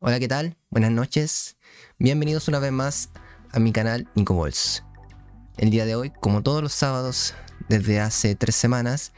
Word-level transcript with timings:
Hola, 0.00 0.20
¿qué 0.20 0.28
tal? 0.28 0.56
Buenas 0.70 0.92
noches. 0.92 1.56
Bienvenidos 1.98 2.46
una 2.46 2.60
vez 2.60 2.70
más 2.70 3.10
a 3.50 3.58
mi 3.58 3.72
canal 3.72 4.08
Nico 4.14 4.32
Balls. 4.32 4.84
El 5.56 5.70
día 5.70 5.86
de 5.86 5.96
hoy, 5.96 6.12
como 6.20 6.44
todos 6.44 6.62
los 6.62 6.72
sábados 6.72 7.34
desde 7.68 7.98
hace 7.98 8.36
tres 8.36 8.54
semanas, 8.54 9.12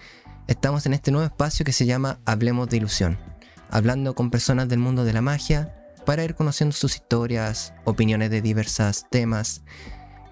estamos 0.49 0.87
en 0.87 0.95
este 0.95 1.11
nuevo 1.11 1.27
espacio 1.27 1.67
que 1.67 1.75
se 1.75 1.85
llama 1.85 2.21
Hablemos 2.25 2.71
de 2.71 2.79
Ilusión, 2.79 3.19
hablando 3.69 4.15
con 4.15 4.31
personas 4.31 4.71
del 4.71 4.79
mundo 4.79 5.05
de 5.05 5.13
la 5.13 5.21
magia 5.21 5.93
para 6.07 6.25
ir 6.25 6.35
conociendo 6.35 6.75
sus 6.75 6.95
historias, 6.95 7.75
opiniones 7.85 8.31
de 8.31 8.41
diversos 8.41 9.05
temas, 9.11 9.63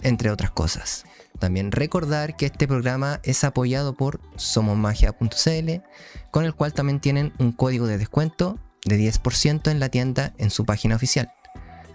entre 0.00 0.30
otras 0.30 0.50
cosas. 0.50 1.04
También 1.38 1.72
recordar 1.72 2.36
que 2.36 2.46
este 2.46 2.66
programa 2.66 3.20
es 3.22 3.44
apoyado 3.44 3.98
por 3.98 4.22
somosmagia.cl, 4.36 5.82
con 6.30 6.46
el 6.46 6.54
cual 6.54 6.72
también 6.72 7.00
tienen 7.00 7.34
un 7.38 7.52
código 7.52 7.86
de 7.86 7.98
descuento 7.98 8.58
de 8.84 8.98
10% 8.98 9.70
en 9.70 9.80
la 9.80 9.88
tienda 9.88 10.34
en 10.38 10.50
su 10.50 10.64
página 10.64 10.96
oficial. 10.96 11.32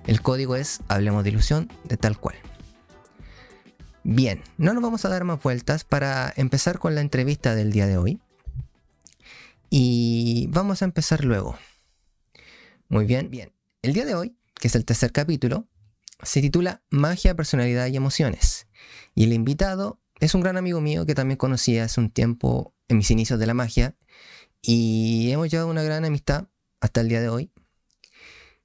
El 0.05 0.21
código 0.21 0.55
es 0.55 0.82
Hablemos 0.87 1.23
de 1.23 1.29
Ilusión 1.29 1.71
de 1.86 1.97
tal 1.97 2.19
cual. 2.19 2.36
Bien, 4.04 4.42
no 4.57 4.73
nos 4.73 4.83
vamos 4.83 5.06
a 5.06 5.09
dar 5.09 5.23
más 5.23 5.42
vueltas 5.42 5.86
para 5.86 6.33
empezar 6.36 6.78
con 6.78 6.93
la 6.93 7.01
entrevista 7.01 7.56
del 7.56 7.71
día 7.71 7.87
de 7.87 7.97
hoy. 7.97 8.19
Y 9.69 10.47
vamos 10.51 10.82
a 10.82 10.86
empezar 10.86 11.23
luego. 11.23 11.57
Muy 12.89 13.06
bien, 13.06 13.31
bien. 13.31 13.54
El 13.81 13.93
día 13.93 14.06
de 14.06 14.14
hoy, 14.14 14.37
que 14.56 14.68
es 14.68 14.75
el 14.75 14.84
tercer 14.84 15.14
capítulo, 15.14 15.68
se 16.21 16.42
titula 16.42 16.84
Magia, 16.89 17.36
Personalidad 17.36 17.87
y 17.87 17.95
Emociones. 17.95 18.68
Y 19.15 19.23
el 19.23 19.34
invitado 19.34 20.01
es 20.20 20.36
un 20.36 20.42
gran 20.42 20.57
amigo 20.57 20.81
mío 20.81 21.06
que 21.06 21.15
también 21.15 21.37
conocí 21.37 21.79
hace 21.79 22.00
un 22.01 22.09
tiempo 22.09 22.75
en 22.89 22.97
mis 22.97 23.09
inicios 23.09 23.39
de 23.39 23.45
la 23.45 23.54
magia. 23.54 23.95
Y 24.61 25.31
hemos 25.31 25.50
llevado 25.50 25.70
una 25.70 25.84
gran 25.84 26.06
amistad 26.06 26.50
hasta 26.83 27.00
el 27.00 27.07
día 27.07 27.21
de 27.21 27.29
hoy. 27.29 27.50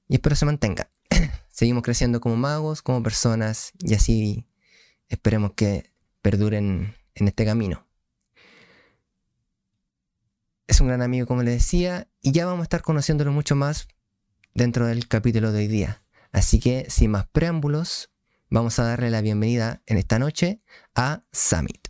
Y 0.09 0.15
espero 0.15 0.35
se 0.35 0.45
mantenga. 0.45 0.89
Seguimos 1.49 1.83
creciendo 1.83 2.19
como 2.19 2.35
magos, 2.35 2.81
como 2.81 3.01
personas, 3.01 3.71
y 3.79 3.93
así 3.93 4.45
esperemos 5.07 5.53
que 5.53 5.93
perduren 6.21 6.95
en 7.15 7.27
este 7.27 7.45
camino. 7.45 7.87
Es 10.67 10.81
un 10.81 10.87
gran 10.87 11.01
amigo, 11.01 11.25
como 11.27 11.43
les 11.43 11.55
decía, 11.55 12.09
y 12.21 12.33
ya 12.33 12.45
vamos 12.45 12.59
a 12.59 12.63
estar 12.63 12.81
conociéndolo 12.81 13.31
mucho 13.31 13.55
más 13.55 13.87
dentro 14.53 14.85
del 14.85 15.07
capítulo 15.07 15.53
de 15.53 15.59
hoy 15.59 15.67
día. 15.67 16.01
Así 16.33 16.59
que, 16.59 16.87
sin 16.89 17.11
más 17.11 17.25
preámbulos, 17.27 18.11
vamos 18.49 18.79
a 18.79 18.83
darle 18.83 19.09
la 19.09 19.21
bienvenida 19.21 19.81
en 19.85 19.97
esta 19.97 20.19
noche 20.19 20.59
a 20.93 21.23
Summit. 21.31 21.87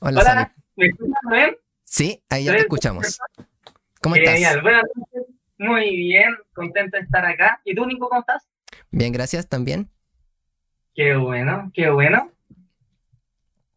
Hola, 0.00 0.20
Hola 0.20 0.54
¿me 0.76 0.86
escuchas 0.86 1.20
bien? 1.30 1.56
Sí, 1.86 2.22
ahí 2.28 2.44
ya 2.44 2.52
te 2.52 2.58
escuchamos. 2.58 3.18
¿Cómo 4.02 4.16
estás? 4.16 4.60
Buenas 4.62 4.82
noches. 4.94 5.34
Muy 5.58 5.96
bien, 5.96 6.36
contento 6.52 6.98
de 6.98 7.04
estar 7.04 7.24
acá. 7.24 7.60
¿Y 7.64 7.74
tú, 7.74 7.86
Nico, 7.86 8.08
cómo 8.08 8.20
estás? 8.20 8.46
Bien, 8.90 9.12
gracias 9.12 9.48
también. 9.48 9.88
Qué 10.94 11.14
bueno, 11.14 11.70
qué 11.72 11.88
bueno. 11.88 12.30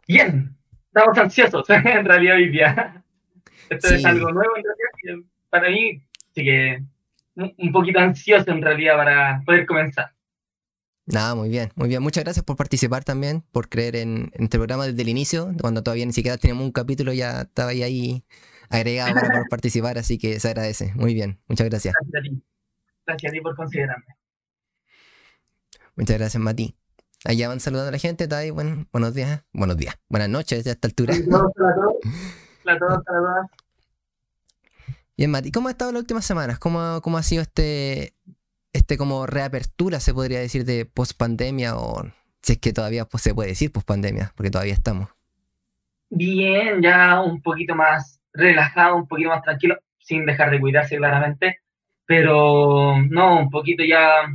Bien, 0.08 0.56
estamos 0.88 1.18
ansiosos 1.18 1.70
en 1.70 2.04
realidad 2.04 2.36
hoy 2.36 2.50
día. 2.50 3.04
Esto 3.70 3.94
es 3.94 4.04
algo 4.04 4.32
nuevo 4.32 4.58
en 4.58 4.64
realidad. 4.64 5.30
Para 5.50 5.70
mí, 5.70 6.02
sí 6.34 6.44
que 6.44 6.84
un 7.36 7.72
poquito 7.72 8.00
ansioso 8.00 8.52
en 8.52 8.62
realidad 8.62 8.98
para 8.98 9.42
poder 9.46 9.66
comenzar. 9.66 10.12
Nada, 11.12 11.34
muy 11.34 11.50
bien, 11.50 11.72
muy 11.76 11.88
bien. 11.88 12.04
Muchas 12.04 12.24
gracias 12.24 12.46
por 12.46 12.56
participar 12.56 13.04
también, 13.04 13.44
por 13.52 13.68
creer 13.68 13.96
en, 13.96 14.32
este 14.34 14.60
programa 14.60 14.86
desde 14.86 15.02
el 15.02 15.10
inicio, 15.10 15.52
cuando 15.60 15.82
todavía 15.82 16.06
ni 16.06 16.14
siquiera 16.14 16.38
teníamos 16.38 16.66
un 16.66 16.72
capítulo, 16.72 17.14
ya 17.14 17.42
estaba 17.42 17.72
ahí, 17.72 18.24
agregado 18.70 19.16
para 19.16 19.44
participar, 19.50 19.98
así 19.98 20.20
que 20.20 20.40
se 20.40 20.48
agradece. 20.50 20.94
Muy 20.94 21.16
bien, 21.16 21.40
muchas 21.48 21.68
gracias. 21.68 21.96
Gracias 22.00 22.20
a 22.20 22.22
ti. 22.22 22.44
Gracias 23.08 23.32
a 23.32 23.34
ti 23.34 23.42
por 23.42 23.56
considerarme. 23.56 24.06
Muchas 25.96 26.18
gracias, 26.20 26.44
Mati. 26.44 26.76
Allá 27.26 27.48
van 27.48 27.60
saludando 27.60 27.90
a 27.90 27.92
la 27.92 27.98
gente, 27.98 28.26
está 28.26 28.38
ahí, 28.38 28.52
bueno, 28.52 28.86
buenos 28.92 29.16
días, 29.16 29.44
buenos 29.52 29.78
días, 29.78 29.96
buenas 30.10 30.30
noches 30.30 30.66
a 30.68 30.70
esta 30.70 30.88
altura. 30.88 31.16
Saludos 31.16 31.52
para 31.56 31.76
todos, 31.76 31.96
para 32.64 32.80
todos, 32.80 33.04
para 33.06 33.20
todas. 33.20 33.48
Bien, 35.18 35.32
Mati, 35.32 35.52
¿cómo 35.52 35.70
ha 35.70 35.72
estado 35.72 35.92
las 35.92 36.02
últimas 36.02 36.24
semanas? 36.24 36.60
¿Cómo, 36.60 37.02
cómo 37.02 37.18
ha 37.18 37.24
sido 37.24 37.42
este, 37.42 38.14
este 38.74 38.98
como 38.98 39.26
reapertura, 39.26 40.00
se 40.00 40.14
podría 40.14 40.40
decir, 40.40 40.66
de 40.66 40.86
post 40.86 41.18
pandemia 41.18 41.78
o 41.78 42.04
si 42.42 42.54
es 42.54 42.60
que 42.60 42.74
todavía 42.74 43.06
pues, 43.06 43.24
se 43.24 43.34
puede 43.34 43.50
decir 43.50 43.72
post 43.72 43.88
pandemia, 43.88 44.32
porque 44.36 44.52
todavía 44.52 44.74
estamos. 44.74 45.10
Bien, 46.10 46.82
ya 46.82 47.22
un 47.22 47.42
poquito 47.42 47.76
más 47.76 48.20
relajado, 48.34 48.96
un 48.96 49.08
poquito 49.08 49.30
más 49.30 49.44
tranquilo, 49.44 49.78
sin 50.00 50.26
dejar 50.26 50.50
de 50.52 50.60
cuidarse 50.60 50.98
claramente, 50.98 51.60
pero 52.06 52.96
no, 53.10 53.40
un 53.40 53.50
poquito 53.50 53.84
ya 53.84 54.28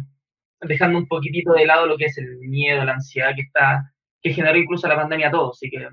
dejando 0.61 0.99
un 0.99 1.09
poquitito 1.09 1.53
de 1.53 1.67
lado 1.67 1.87
lo 1.87 1.97
que 1.97 2.07
es 2.07 2.19
el 2.19 2.39
miedo, 2.39 2.85
la 2.85 2.95
ansiedad 2.95 3.35
que 3.35 3.43
está, 3.43 3.93
que 4.23 4.33
generó 4.33 4.57
incluso 4.57 4.87
la 4.89 4.97
pandemia 4.97 5.29
a 5.29 5.33
todos, 5.33 5.57
así 5.57 5.71
que 5.71 5.89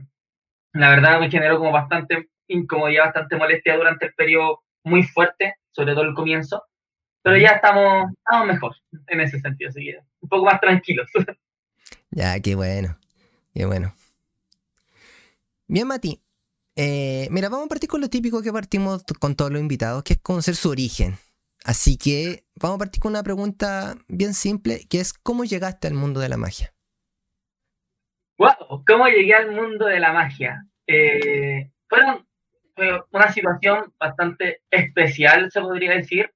la 0.74 0.90
verdad 0.90 1.20
me 1.20 1.30
generó 1.30 1.58
como 1.58 1.72
bastante 1.72 2.30
incomodidad, 2.48 3.06
bastante 3.06 3.36
molestia 3.36 3.76
durante 3.76 4.06
el 4.06 4.14
periodo 4.14 4.62
muy 4.84 5.04
fuerte, 5.04 5.56
sobre 5.72 5.94
todo 5.94 6.04
el 6.04 6.14
comienzo, 6.14 6.64
pero 7.22 7.38
ya 7.38 7.50
estamos, 7.50 8.12
estamos 8.18 8.48
mejor 8.48 8.76
en 9.08 9.22
ese 9.22 9.40
sentido, 9.40 9.70
así 9.70 9.86
que 9.86 10.00
un 10.22 10.30
poco 10.30 10.46
más 10.46 10.60
tranquilos. 10.60 11.08
Ya, 12.14 12.38
qué 12.42 12.56
bueno, 12.56 12.98
qué 13.54 13.66
bueno. 13.66 13.94
Bien, 15.68 15.88
Mati. 15.88 16.22
Eh, 16.76 17.30
mira, 17.32 17.48
vamos 17.48 17.68
a 17.68 17.70
partir 17.70 17.90
con 17.90 18.02
lo 18.02 18.10
típico 18.10 18.42
que 18.42 18.52
partimos 18.52 19.04
con 19.20 19.36
todos 19.36 19.50
los 19.50 19.62
invitados, 19.62 20.04
que 20.04 20.14
es 20.14 20.20
conocer 20.20 20.56
su 20.56 20.70
origen. 20.70 21.16
Así 21.64 21.98
que 21.98 22.44
vamos 22.56 22.76
a 22.76 22.80
partir 22.80 23.02
con 23.02 23.12
una 23.12 23.24
pregunta 23.24 23.96
bien 24.08 24.34
simple, 24.34 24.82
que 24.90 25.00
es 25.00 25.14
¿cómo 25.14 25.46
llegaste 25.46 25.88
al 25.88 25.94
mundo 25.94 26.20
de 26.20 26.30
la 26.30 26.38
magia? 26.38 26.74
Wow, 28.38 28.84
¿cómo 28.86 29.08
llegué 29.08 29.34
al 29.34 29.52
mundo 29.52 29.86
de 29.86 30.00
la 30.00 30.12
magia? 30.12 30.66
Eh, 30.88 31.72
fue 31.88 32.00
una 33.12 33.32
situación 33.32 33.94
bastante 34.00 34.62
especial, 34.72 35.52
se 35.52 35.62
podría 35.62 35.92
decir, 35.92 36.32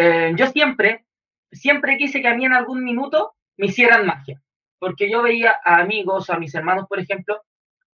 eh, 0.00 0.32
yo 0.36 0.46
siempre, 0.46 1.06
siempre 1.50 1.98
quise 1.98 2.22
que 2.22 2.28
a 2.28 2.36
mí 2.36 2.44
en 2.44 2.52
algún 2.52 2.84
minuto 2.84 3.34
me 3.56 3.66
hicieran 3.66 4.06
magia, 4.06 4.40
porque 4.78 5.10
yo 5.10 5.22
veía 5.22 5.56
a 5.64 5.80
amigos, 5.80 6.30
a 6.30 6.38
mis 6.38 6.54
hermanos, 6.54 6.86
por 6.88 7.00
ejemplo, 7.00 7.42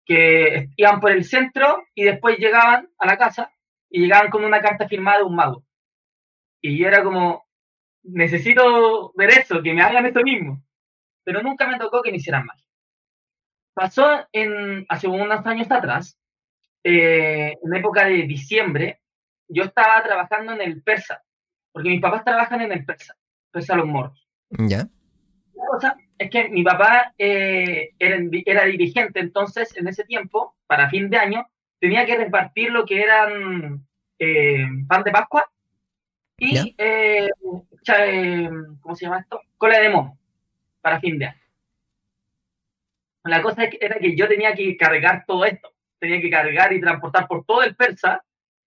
que 0.06 0.68
iban 0.76 1.00
por 1.00 1.12
el 1.12 1.24
centro 1.24 1.82
y 1.96 2.04
después 2.04 2.38
llegaban 2.40 2.90
a 3.00 3.08
la 3.08 3.18
casa 3.18 3.54
y 3.90 4.02
llegaban 4.02 4.30
con 4.32 4.44
una 4.44 4.62
carta 4.62 4.86
firmada 4.86 5.20
de 5.20 5.24
un 5.24 5.36
mago. 5.38 5.64
Y 6.60 6.78
yo 6.78 6.90
era 6.90 7.06
como, 7.06 7.46
necesito 8.04 9.14
ver 9.16 9.30
eso, 9.30 9.64
que 9.64 9.74
me 9.74 9.82
hagan 9.82 10.06
eso 10.06 10.24
mismo. 10.24 10.62
Pero 11.24 11.42
nunca 11.42 11.68
me 11.68 11.80
tocó 11.80 12.02
que 12.02 12.12
me 12.12 12.18
hicieran 12.18 12.46
magia. 12.46 12.68
Pasó 13.74 14.28
en, 14.34 14.86
hace 14.90 15.08
unos 15.08 15.46
años 15.46 15.72
atrás, 15.72 16.20
eh, 16.84 17.56
en 17.64 17.76
época 17.76 18.08
de 18.08 18.24
diciembre, 18.24 19.00
yo 19.48 19.64
estaba 19.64 20.04
trabajando 20.04 20.52
en 20.52 20.62
el 20.62 20.84
persa, 20.84 21.24
porque 21.74 21.90
mis 21.90 22.02
papás 22.02 22.24
trabajan 22.24 22.62
en 22.62 22.72
el 22.72 22.86
Persa, 22.86 23.16
Persa 23.52 23.76
Los 23.76 23.88
Morros. 23.88 24.26
Ya. 24.52 24.88
La 25.56 25.66
cosa 25.70 25.98
es 26.18 26.30
que 26.30 26.48
mi 26.50 26.64
papá 26.64 27.14
eh, 27.18 27.90
era, 28.00 28.18
era, 28.46 28.66
dirigente, 28.66 29.20
entonces 29.20 29.76
en 29.76 29.88
ese 29.88 30.06
tiempo, 30.06 30.56
para 30.68 30.90
fin 30.90 31.10
de 31.10 31.18
año, 31.18 31.48
tenía 31.80 32.06
que 32.06 32.18
repartir 32.18 32.72
lo 32.72 32.86
que 32.86 33.02
eran 33.02 33.86
eh, 34.20 34.66
pan 34.88 35.04
de 35.04 35.12
Pascua 35.12 35.50
y, 36.38 36.76
eh, 36.78 37.30
¿cómo 38.82 38.96
se 38.96 39.06
llama 39.06 39.20
esto? 39.20 39.42
Cola 39.58 39.80
de 39.80 39.90
mono, 39.90 40.18
para 40.82 41.00
fin 41.00 41.18
de 41.18 41.26
año. 41.26 41.42
La 43.24 43.42
cosa 43.42 43.64
era 43.80 43.98
que 44.00 44.16
yo 44.16 44.28
tenía 44.28 44.54
que 44.54 44.76
cargar 44.78 45.24
todo 45.26 45.46
esto, 45.46 45.74
tenía 46.00 46.22
que 46.22 46.30
cargar 46.30 46.74
y 46.74 46.82
transportar 46.82 47.28
por 47.28 47.46
todo 47.46 47.64
el 47.64 47.76
Persa 47.76 48.24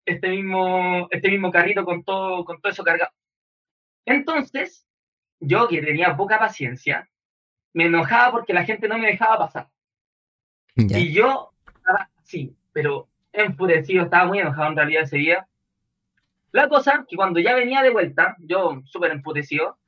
este 0.07 0.29
mismo, 0.29 1.09
este 1.11 1.29
mismo 1.29 1.51
carrito 1.51 1.85
con 1.85 2.05
todo, 2.05 2.45
con 2.45 2.61
todo 2.61 2.73
eso 2.73 2.85
cargado. 2.85 3.11
Entonces, 4.05 4.87
yo 5.41 5.69
que 5.69 5.83
tenía 5.83 6.17
poca 6.17 6.39
paciencia, 6.39 7.09
me 7.75 7.87
enojaba 7.87 8.31
porque 8.31 8.55
la 8.55 8.65
gente 8.65 8.89
no 8.89 8.97
me 8.97 9.09
dejaba 9.09 9.39
pasar. 9.39 9.69
Y 10.77 11.13
yo 11.13 11.53
estaba 11.67 12.09
así, 12.17 12.57
pero 12.73 13.09
enfurecido, 13.33 14.05
estaba 14.05 14.27
muy 14.27 14.39
enojado 14.39 14.71
en 14.71 14.77
realidad 14.77 15.03
ese 15.03 15.17
día. 15.19 15.49
La 16.53 16.69
cosa 16.69 17.05
que 17.09 17.17
cuando 17.17 17.41
ya 17.41 17.55
venía 17.55 17.83
de 17.83 17.91
vuelta, 17.91 18.37
yo 18.39 18.81
súper 18.85 19.11
enfurecido, 19.11 19.79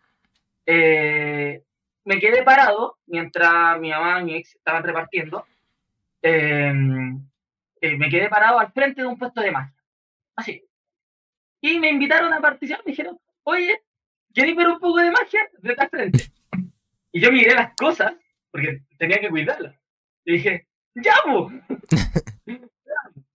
eh, 0.66 1.62
me 2.04 2.19
quedé 2.19 2.42
parado 2.42 2.98
mientras 3.06 3.78
mi 3.78 3.90
mamá 3.90 4.20
y 4.20 4.25
mi 4.25 4.34
ex 4.34 4.56
estaban 4.56 4.82
repartiendo. 4.82 5.46
Eh, 6.20 6.72
eh, 7.81 7.96
me 7.96 8.08
quedé 8.08 8.28
parado 8.28 8.58
al 8.58 8.72
frente 8.72 9.02
de 9.02 9.06
un 9.06 9.19
puesto 9.19 9.40
de 9.40 9.52
magia 9.52 9.77
así. 10.38 10.64
Y 11.61 11.79
me 11.81 11.90
invitaron 11.90 12.32
a 12.32 12.40
participar, 12.40 12.82
me 12.85 12.93
dijeron, 12.93 13.19
oye, 13.43 13.82
¿quieres 14.32 14.56
ver 14.56 14.69
un 14.69 14.79
poco 14.79 14.99
de 14.99 15.11
magia? 15.11 15.40
Vete 15.61 15.88
frente. 15.88 16.25
Y 17.12 17.20
yo 17.20 17.32
miré 17.32 17.55
las 17.55 17.75
cosas, 17.75 18.14
porque 18.50 18.82
tenía 18.96 19.19
que 19.19 19.29
cuidarlas. 19.29 19.75
Y 20.25 20.35
dije, 20.35 20.69
¡ya, 20.94 21.14
pues! 21.25 21.55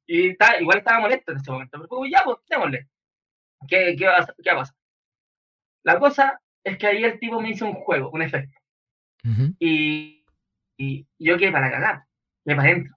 y 0.08 0.36
igual 0.60 0.78
estaba 0.78 1.02
molesto 1.02 1.32
en 1.32 1.38
ese 1.40 1.52
momento, 1.52 1.82
pero 1.82 2.06
ya, 2.06 2.22
pues, 2.24 2.38
démosle. 2.50 2.88
¿Qué, 3.68 3.96
qué, 3.98 4.06
va, 4.08 4.26
¿Qué 4.42 4.50
va 4.50 4.56
a 4.56 4.60
pasar? 4.60 4.76
La 5.84 6.00
cosa 6.00 6.42
es 6.64 6.78
que 6.78 6.88
ahí 6.88 7.04
el 7.04 7.20
tipo 7.20 7.42
me 7.42 7.50
hizo 7.50 7.66
un 7.66 7.74
juego, 7.74 8.10
un 8.12 8.22
efecto. 8.22 8.58
y, 9.60 10.26
y, 10.78 11.08
yo 11.20 11.38
quedé 11.38 11.52
para 11.52 11.72
cagar, 11.72 12.04
quedé 12.46 12.56
para 12.56 12.70
adentro. 12.70 12.96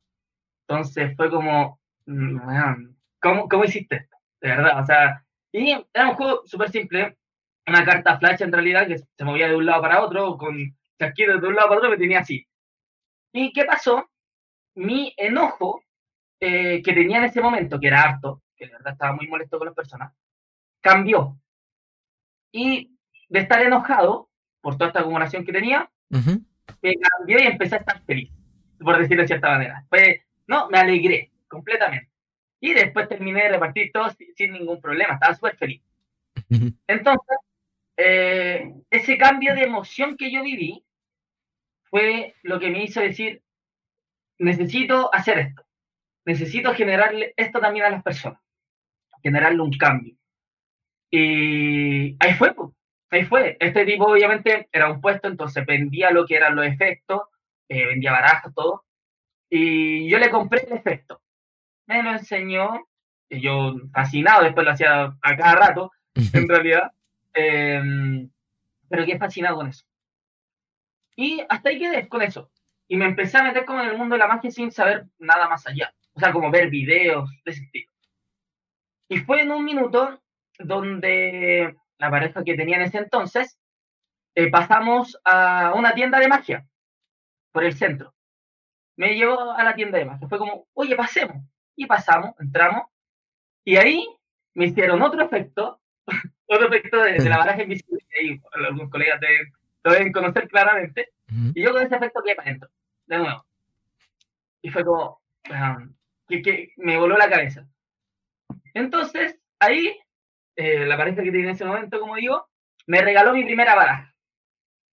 Entonces 0.69 1.17
fue 1.17 1.31
como, 1.31 1.81
mm, 2.07 2.96
¿cómo, 3.27 3.49
¿cómo 3.49 3.65
hiciste 3.65 3.97
esto? 3.97 4.17
De 4.41 4.49
verdad, 4.49 4.81
o 4.81 4.87
sea, 4.87 5.25
y 5.53 5.73
era 5.93 6.11
un 6.11 6.15
juego 6.15 6.43
súper 6.45 6.71
simple, 6.71 7.17
una 7.67 7.85
carta 7.85 8.19
flash 8.19 8.43
en 8.43 8.53
realidad 8.53 8.87
que 8.87 8.99
se 8.99 9.25
movía 9.25 9.49
de 9.49 9.57
un 9.57 9.67
lado 9.67 9.83
para 9.83 10.03
otro, 10.03 10.37
con 10.37 10.57
chasquidos 10.99 11.41
de 11.41 11.49
un 11.49 11.55
lado 11.55 11.69
para 11.69 11.79
otro, 11.79 11.91
me 11.91 11.97
tenía 11.97 12.21
así. 12.21 12.47
¿Y 13.33 13.53
qué 13.53 13.65
pasó? 13.65 14.09
Mi 14.75 15.15
enojo 15.17 15.83
eh, 16.41 16.83
que 16.83 16.93
tenía 16.93 17.19
en 17.19 17.25
ese 17.25 17.41
momento, 17.41 17.81
que 17.81 17.87
era 17.87 18.03
harto, 18.03 18.43
que 18.57 18.67
de 18.67 18.73
verdad 18.73 18.93
estaba 18.93 19.13
muy 19.15 19.27
molesto 19.27 19.59
con 19.59 19.67
las 19.67 19.75
personas, 19.75 20.13
cambió. 20.81 21.39
Y 22.53 22.97
de 23.29 23.41
estar 23.41 23.61
enojado 23.63 24.31
por 24.61 24.77
toda 24.77 24.89
esta 24.89 25.01
acumulación 25.01 25.45
que 25.45 25.53
tenía, 25.53 25.91
me 26.11 26.95
cambió 26.95 27.39
y 27.39 27.47
empecé 27.47 27.77
a 27.77 27.79
estar 27.79 28.03
feliz, 28.05 28.31
por 28.79 28.99
decirlo 28.99 29.23
de 29.23 29.29
cierta 29.29 29.51
manera. 29.51 29.85
Pues, 29.89 30.21
no, 30.47 30.69
me 30.69 30.79
alegré 30.79 31.33
completamente. 31.49 32.11
Y 32.61 32.73
después 32.75 33.09
terminé 33.09 33.45
de 33.45 33.51
repartir 33.51 33.91
todo 33.93 34.11
sin, 34.37 34.53
ningún 34.53 34.81
problema, 34.81 35.15
estaba 35.15 35.35
súper 35.35 35.57
feliz. 35.57 35.83
Entonces, 36.87 37.39
eh, 37.97 38.73
ese 38.91 39.19
cambio 39.19 39.55
de 39.55 39.65
emoción 39.65 40.17
que 40.17 40.31
yo 40.31 40.43
viví 40.43 40.85
fue 41.85 42.35
lo 42.43 42.59
que 42.59 42.71
me 42.71 42.85
hizo 42.85 43.01
decir, 43.01 43.43
necesito 44.39 45.13
hacer 45.15 45.39
esto, 45.39 45.65
necesito 46.25 46.75
generarle 46.75 47.35
esto 47.37 47.61
también 47.61 47.87
a 47.87 47.91
las 47.91 48.03
personas, 48.03 48.41
generarle 49.23 49.63
un 49.63 49.73
cambio. 49.73 50.17
Y 51.11 52.17
ahí 52.21 52.35
fue, 52.37 52.55
pues, 52.55 52.71
ahí 53.11 53.25
fue. 53.25 53.57
Este 53.61 53.85
tipo 53.85 54.07
obviamente 54.07 54.69
era 54.73 54.91
un 54.91 55.01
puesto, 55.01 55.29
entonces 55.29 55.65
vendía 55.65 56.11
lo 56.11 56.27
que 56.27 56.37
eran 56.37 56.57
los 56.57 56.67
efectos, 56.67 57.23
eh, 57.69 57.87
vendía 57.87 58.13
barajas, 58.13 58.53
todo. 58.55 58.85
Y 59.49 60.09
yo 60.09 60.19
le 60.19 60.31
compré 60.31 60.67
el 60.67 60.73
efecto. 60.73 61.21
Me 61.87 62.03
lo 62.03 62.11
enseñó, 62.13 62.87
y 63.29 63.41
yo 63.41 63.75
fascinado, 63.93 64.45
después 64.45 64.65
lo 64.65 64.73
hacía 64.73 65.17
a 65.21 65.37
cada 65.37 65.55
rato, 65.55 65.93
en 66.33 66.49
realidad. 66.49 66.93
Em, 67.35 68.31
pero 68.89 69.05
quedé 69.05 69.19
fascinado 69.19 69.57
con 69.57 69.69
eso. 69.69 69.85
Y 71.17 71.43
hasta 71.49 71.71
ahí 71.71 71.79
quedé 71.79 72.09
con 72.09 72.23
eso. 72.23 72.51
Y 72.89 72.97
me 72.97 73.07
empecé 73.07 73.39
a 73.39 73.43
meter 73.43 73.65
como 73.65 73.81
en 73.81 73.89
el 73.89 73.99
mundo 73.99 74.15
de 74.15 74.21
la 74.21 74.29
magia 74.29 74.51
sin 74.51 74.71
saber 74.71 75.07
nada 75.19 75.49
más 75.49 75.67
allá. 75.67 75.93
O 76.13 76.21
sea, 76.21 76.33
como 76.33 76.51
ver 76.51 76.71
videos 76.71 77.31
de 77.45 77.51
ese 77.51 77.69
tipo. 77.73 77.93
Y 79.09 79.19
fue 79.19 79.43
en 79.43 79.51
un 79.51 79.65
minuto 79.65 80.21
donde 80.59 81.77
la 81.99 82.11
pareja 82.11 82.45
que 82.45 82.55
tenía 82.55 82.77
en 82.77 82.83
ese 82.83 82.99
entonces, 82.99 83.59
eh, 84.35 84.51
pasamos 84.51 85.19
a 85.25 85.73
una 85.75 85.95
tienda 85.95 86.19
de 86.19 86.29
magia 86.29 86.67
por 87.53 87.65
el 87.65 87.75
centro. 87.75 88.15
Me 88.97 89.15
llevó 89.15 89.53
a 89.53 89.63
la 89.63 89.75
tienda 89.75 89.99
de 89.99 90.05
magia. 90.05 90.29
Fue 90.29 90.39
como, 90.39 90.67
oye, 90.75 90.97
pasemos. 90.97 91.43
Y 91.77 91.87
pasamos, 91.87 92.35
entramos. 92.41 92.85
Y 93.65 93.77
ahí 93.77 94.07
me 94.55 94.67
hicieron 94.67 95.03
otro 95.03 95.25
efecto, 95.25 95.81
otro 96.47 96.69
efecto 96.69 97.03
de, 97.03 97.19
la 97.29 97.39
baraja 97.39 97.63
invisible, 97.63 98.05
que 98.09 98.19
ahí 98.19 98.41
algunos 98.53 98.91
colegas 98.91 99.21
lo 99.85 99.93
deben 99.93 100.13
conocer 100.13 100.49
claramente. 100.49 101.11
Y 101.55 101.63
yo 101.63 101.73
con 101.73 101.83
ese 101.83 101.97
efecto 101.97 102.23
quedé 102.23 102.37
para 102.37 102.49
adentro, 102.49 102.71
de 103.07 103.19
nuevo. 103.19 103.45
Y 104.63 104.71
fue 104.71 104.85
como, 104.85 105.21
que, 106.29 106.43
que 106.43 106.73
me 106.77 106.97
voló 106.97 107.17
la 107.17 107.29
cabeza. 107.29 107.67
Entonces, 108.75 109.39
ahí 109.59 109.97
eh, 110.57 110.87
la 110.87 110.97
pareja 110.97 111.23
que 111.23 111.31
tenía 111.31 111.49
en 111.49 111.55
ese 111.55 111.65
momento, 111.67 112.01
como 112.01 112.17
digo, 112.17 112.49
me 112.87 113.03
regaló 113.03 113.35
mi 113.35 113.45
primera 113.45 113.75
baraja. 113.75 114.15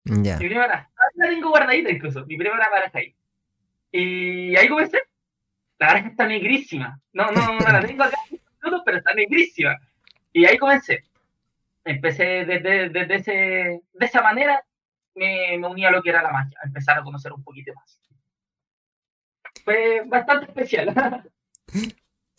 Mi 0.04 0.32
primera 0.36 0.68
baraja. 0.68 0.92
La 1.16 1.28
tengo 1.28 1.50
guardadita 1.50 1.90
incluso, 1.90 2.26
mi 2.26 2.38
primera 2.38 2.70
baraja 2.70 3.00
ahí. 3.00 3.16
Y 3.92 4.56
ahí 4.56 4.70
comencé. 4.70 5.02
La 5.80 5.88
baraja 5.88 6.10
está 6.10 6.28
negrísima. 6.28 7.00
No, 7.14 7.32
no, 7.32 7.60
no 7.60 7.60
la 7.60 7.86
tengo 7.86 8.04
acá, 8.04 8.18
pero 8.86 8.98
está 8.98 9.14
negrísima. 9.14 9.78
Y 10.34 10.46
ahí 10.46 10.58
comencé. 10.58 11.04
Empecé 11.86 12.46
desde, 12.46 12.90
desde 12.90 13.16
ese, 13.16 13.34
de 13.94 14.06
esa 14.06 14.22
manera, 14.22 14.64
me, 15.16 15.58
me 15.58 15.68
uní 15.68 15.86
a 15.86 15.92
lo 15.92 16.02
que 16.02 16.10
era 16.10 16.22
la 16.22 16.32
magia, 16.32 16.58
a 16.62 16.68
empezar 16.68 16.98
a 16.98 17.04
conocer 17.04 17.32
un 17.32 17.44
poquito 17.44 17.74
más. 17.74 18.00
Fue 19.64 20.04
bastante 20.06 20.48
especial. 20.48 20.94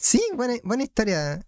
Sí, 0.00 0.23
buena, 0.32 0.55
buena 0.62 0.84
historia. 0.84 1.41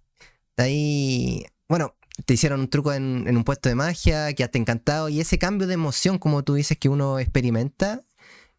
Ahí 0.57 1.45
bueno, 1.71 1.95
te 2.27 2.35
hicieron 2.35 2.59
un 2.59 2.69
truco 2.69 2.93
en, 2.93 3.29
un 3.29 3.45
puesto 3.45 3.69
de 3.69 3.77
magia, 3.77 4.33
que 4.35 4.49
te 4.49 4.59
encantado, 4.59 5.09
y 5.09 5.21
ese 5.21 5.39
cambio 5.39 5.69
de 5.69 5.75
emoción, 5.75 6.19
como 6.19 6.43
tú 6.43 6.55
dices, 6.55 6.77
que 6.77 6.89
uno 6.89 7.21
experimenta, 7.21 8.01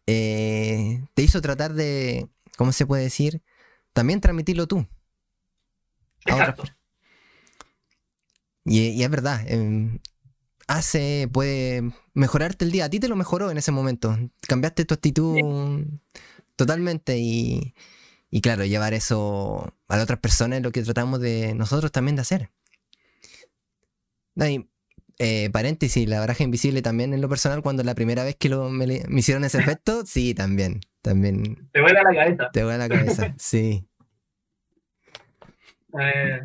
eh, 0.06 1.04
te 1.12 1.22
hizo 1.22 1.42
tratar 1.42 1.74
de, 1.74 2.26
¿cómo 2.56 2.72
se 2.72 2.86
puede 2.86 3.02
decir? 3.02 3.42
También 3.92 4.20
transmitirlo 4.20 4.66
tú. 4.66 4.86
Exacto. 6.24 6.64
Y, 8.64 9.02
es 9.02 9.10
verdad, 9.10 9.44
em, 9.48 9.98
hace, 10.68 11.28
puede 11.32 11.92
mejorarte 12.14 12.64
el 12.64 12.72
día. 12.72 12.84
A 12.86 12.90
ti 12.90 13.00
te 13.00 13.08
lo 13.08 13.16
mejoró 13.16 13.50
en 13.50 13.58
ese 13.58 13.72
momento. 13.72 14.16
Cambiaste 14.46 14.84
tu 14.84 14.94
actitud 14.94 15.38
totalmente 16.56 17.18
y, 17.18 17.74
y 18.30 18.40
claro, 18.40 18.64
llevar 18.64 18.94
eso 18.94 19.74
a 19.88 19.96
las 19.96 20.04
otras 20.04 20.20
personas 20.20 20.58
es 20.58 20.62
lo 20.62 20.72
que 20.72 20.82
tratamos 20.82 21.20
de 21.20 21.54
nosotros 21.54 21.92
también 21.92 22.16
de 22.16 22.22
hacer. 22.22 22.50
Eh, 25.18 25.50
paréntesis, 25.50 26.08
la 26.08 26.20
baraja 26.20 26.44
invisible 26.44 26.82
también 26.82 27.14
en 27.14 27.20
lo 27.20 27.28
personal, 27.28 27.62
cuando 27.62 27.82
la 27.82 27.94
primera 27.94 28.24
vez 28.24 28.36
que 28.36 28.48
lo, 28.48 28.68
me, 28.70 28.84
hicieron 29.10 29.44
ese 29.44 29.58
efecto, 29.58 30.04
sí, 30.06 30.34
también, 30.34 30.80
también. 31.02 31.68
Te 31.72 31.80
vuela 31.80 32.02
la 32.02 32.14
cabeza. 32.14 32.50
Te 32.52 32.64
vuela 32.64 32.78
la 32.78 32.88
cabeza, 32.88 33.34
sí. 33.38 33.86
Eh, 36.00 36.40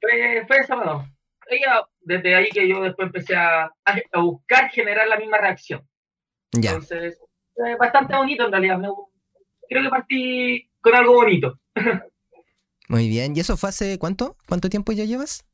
fue, 0.00 0.44
fue 0.46 0.56
eso, 0.58 0.76
bueno. 0.76 1.08
Ella, 1.48 1.84
desde 2.00 2.34
ahí 2.34 2.48
que 2.50 2.68
yo 2.68 2.80
después 2.82 3.06
empecé 3.06 3.34
a, 3.34 3.64
a, 3.84 4.20
buscar 4.20 4.70
generar 4.70 5.08
la 5.08 5.16
misma 5.16 5.38
reacción. 5.38 5.86
Ya. 6.52 6.70
Entonces, 6.72 7.18
bastante 7.78 8.16
bonito 8.16 8.46
en 8.46 8.52
realidad. 8.52 8.78
creo 9.68 9.82
que 9.82 9.88
partí 9.88 10.70
con 10.80 10.94
algo 10.94 11.14
bonito. 11.14 11.58
Muy 12.88 13.08
bien. 13.08 13.36
¿Y 13.36 13.40
eso 13.40 13.56
fue 13.56 13.68
hace 13.68 13.98
cuánto? 13.98 14.36
¿Cuánto 14.48 14.68
tiempo 14.68 14.92
ya 14.92 15.04
llevas? 15.04 15.44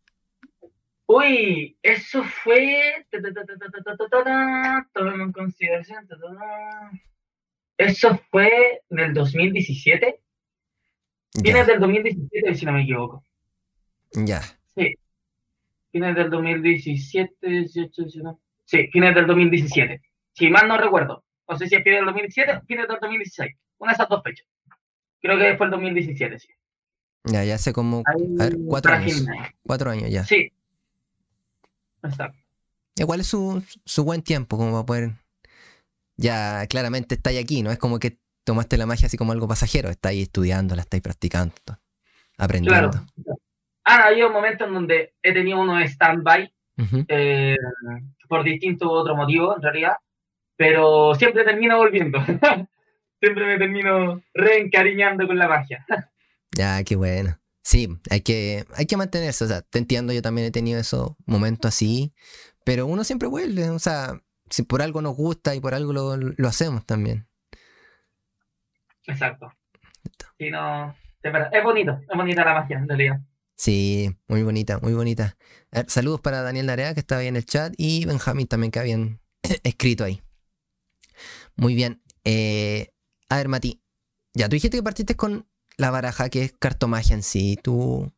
Uy, 1.07 1.79
eso 1.83 2.25
fue. 2.25 3.07
en 3.13 5.33
consideración. 5.33 6.09
Eso 7.79 8.21
fue 8.31 8.83
del 8.89 9.15
2017. 9.15 10.21
Fines 11.43 11.67
del 11.67 11.81
2017, 11.81 12.55
si 12.55 12.67
no 12.67 12.73
me 12.73 12.83
equivoco. 12.83 13.25
Ya. 14.13 14.41
Sí. 14.75 14.95
Fines 15.93 16.17
del 16.17 16.31
2017, 16.31 17.35
18, 17.41 18.03
19. 18.03 18.39
Sí, 18.65 18.89
fines 18.89 19.15
del 19.15 19.27
2017. 19.27 20.01
Si 20.33 20.51
mal 20.51 20.67
no 20.67 20.77
recuerdo. 20.77 21.25
No 21.49 21.57
sé 21.57 21.69
si 21.69 21.77
es 21.77 21.85
fines 21.85 21.99
del 21.99 22.07
2017 22.07 22.53
o 22.53 22.63
fines 22.63 22.89
del 22.89 22.99
2016. 23.01 23.57
Una 23.79 23.93
de 23.93 23.95
esas 23.95 24.09
dos 24.09 24.23
fechas. 24.25 24.47
Creo 25.21 25.39
que 25.39 25.57
fue 25.57 25.67
el 25.67 25.73
2017, 25.73 26.39
sí. 26.39 26.49
Ya, 27.25 27.45
ya 27.45 27.57
hace 27.57 27.73
como. 27.73 28.03
a 28.07 28.45
ver, 28.45 28.57
cuatro 28.67 28.93
años. 28.93 29.27
Cuatro 29.63 29.91
años 29.91 30.11
ya. 30.11 30.25
Sí, 30.25 30.53
Igual 32.97 33.21
es 33.21 33.27
su, 33.27 33.63
su 33.85 34.05
buen 34.05 34.23
tiempo 34.23 34.57
como 34.57 34.73
para 34.73 34.87
poder... 34.87 35.11
Ya 36.19 36.67
claramente 36.67 37.17
estáis 37.17 37.39
aquí, 37.39 37.63
no 37.63 37.71
es 37.71 37.79
como 37.79 37.99
que 37.99 38.19
tomaste 38.45 38.79
la 38.79 38.87
magia 38.87 39.07
así 39.07 39.19
como 39.19 39.33
algo 39.33 39.49
pasajero, 39.49 39.91
estáis 39.91 40.23
estudiando, 40.23 40.75
la 40.75 40.83
estáis 40.83 41.03
practicando, 41.03 41.55
aprendiendo. 42.39 42.91
Claro. 42.91 43.07
Han 43.85 44.01
habido 44.01 44.31
momentos 44.31 44.67
en 44.67 44.75
donde 44.75 45.15
he 45.23 45.35
tenido 45.35 45.61
uno 45.61 45.79
stand-by 45.81 46.51
eh, 47.09 47.57
por 48.29 48.45
distintos 48.45 48.89
otros 48.91 49.17
motivos, 49.17 49.57
en 49.57 49.63
realidad, 49.63 49.97
pero 50.57 51.15
siempre 51.15 51.45
termino 51.45 51.77
volviendo. 51.77 52.19
siempre 53.21 53.47
me 53.47 53.59
termino 53.59 54.23
reencariñando 54.33 55.27
con 55.27 55.39
la 55.39 55.49
magia. 55.49 55.85
ya, 56.57 56.83
qué 56.85 56.97
bueno. 56.97 57.39
Sí, 57.67 57.89
hay 58.11 58.21
que, 58.21 58.65
hay 58.77 58.87
que 58.87 58.97
mantenerse, 58.97 59.43
o 59.43 59.49
sea, 59.49 59.61
te 59.61 59.81
entiendo, 59.81 60.13
yo 60.13 60.23
también 60.23 60.47
he 60.47 60.53
tenido 60.53 60.79
esos 60.79 61.17
momentos 61.27 61.69
así, 61.69 62.15
pero 62.65 62.87
uno 62.87 63.03
siempre 63.03 63.27
vuelve, 63.27 63.69
o 63.71 63.81
sea, 63.81 64.23
si 64.49 64.63
por 64.63 64.83
algo 64.83 65.03
nos 65.03 65.17
gusta 65.17 65.53
y 65.53 65.59
por 65.59 65.75
algo 65.75 65.93
lo, 65.93 66.49
hacemos 66.49 66.87
también. 66.87 67.27
Exacto. 69.09 69.53
Sí, 70.39 70.49
no, 70.49 70.95
es 71.25 71.65
bonito, 71.65 72.01
es 72.09 72.17
bonita 72.17 72.45
la 72.45 72.55
magia, 72.55 72.79
en 72.79 72.89
realidad. 72.89 73.21
Sí, 73.57 74.17
muy 74.29 74.45
bonita, 74.45 74.79
muy 74.79 74.95
bonita. 74.95 75.37
saludos 75.89 76.21
para 76.21 76.43
Daniel 76.43 76.67
Narea, 76.67 76.95
que 76.95 77.01
estaba 77.01 77.23
ahí 77.23 77.27
en 77.27 77.35
el 77.35 77.47
chat, 77.47 77.75
y 77.77 78.05
Benjamín 78.07 78.47
también, 78.47 78.71
que 78.71 78.79
habían 78.79 79.21
escrito 79.65 80.05
ahí. 80.05 80.23
Muy 81.57 81.75
bien. 81.75 82.01
Eh, 82.23 82.93
a 83.29 83.39
ver, 83.39 83.49
Mati, 83.49 83.83
ya, 84.35 84.49
tú 84.49 84.55
dijiste 84.55 84.79
que 84.79 84.85
partiste 84.85 85.17
con 85.17 85.49
la 85.77 85.91
baraja, 85.91 86.29
que 86.29 86.45
es 86.45 86.53
cartomagia 86.59 87.15
en 87.15 87.23
sí, 87.23 87.59
¿tú 87.63 88.13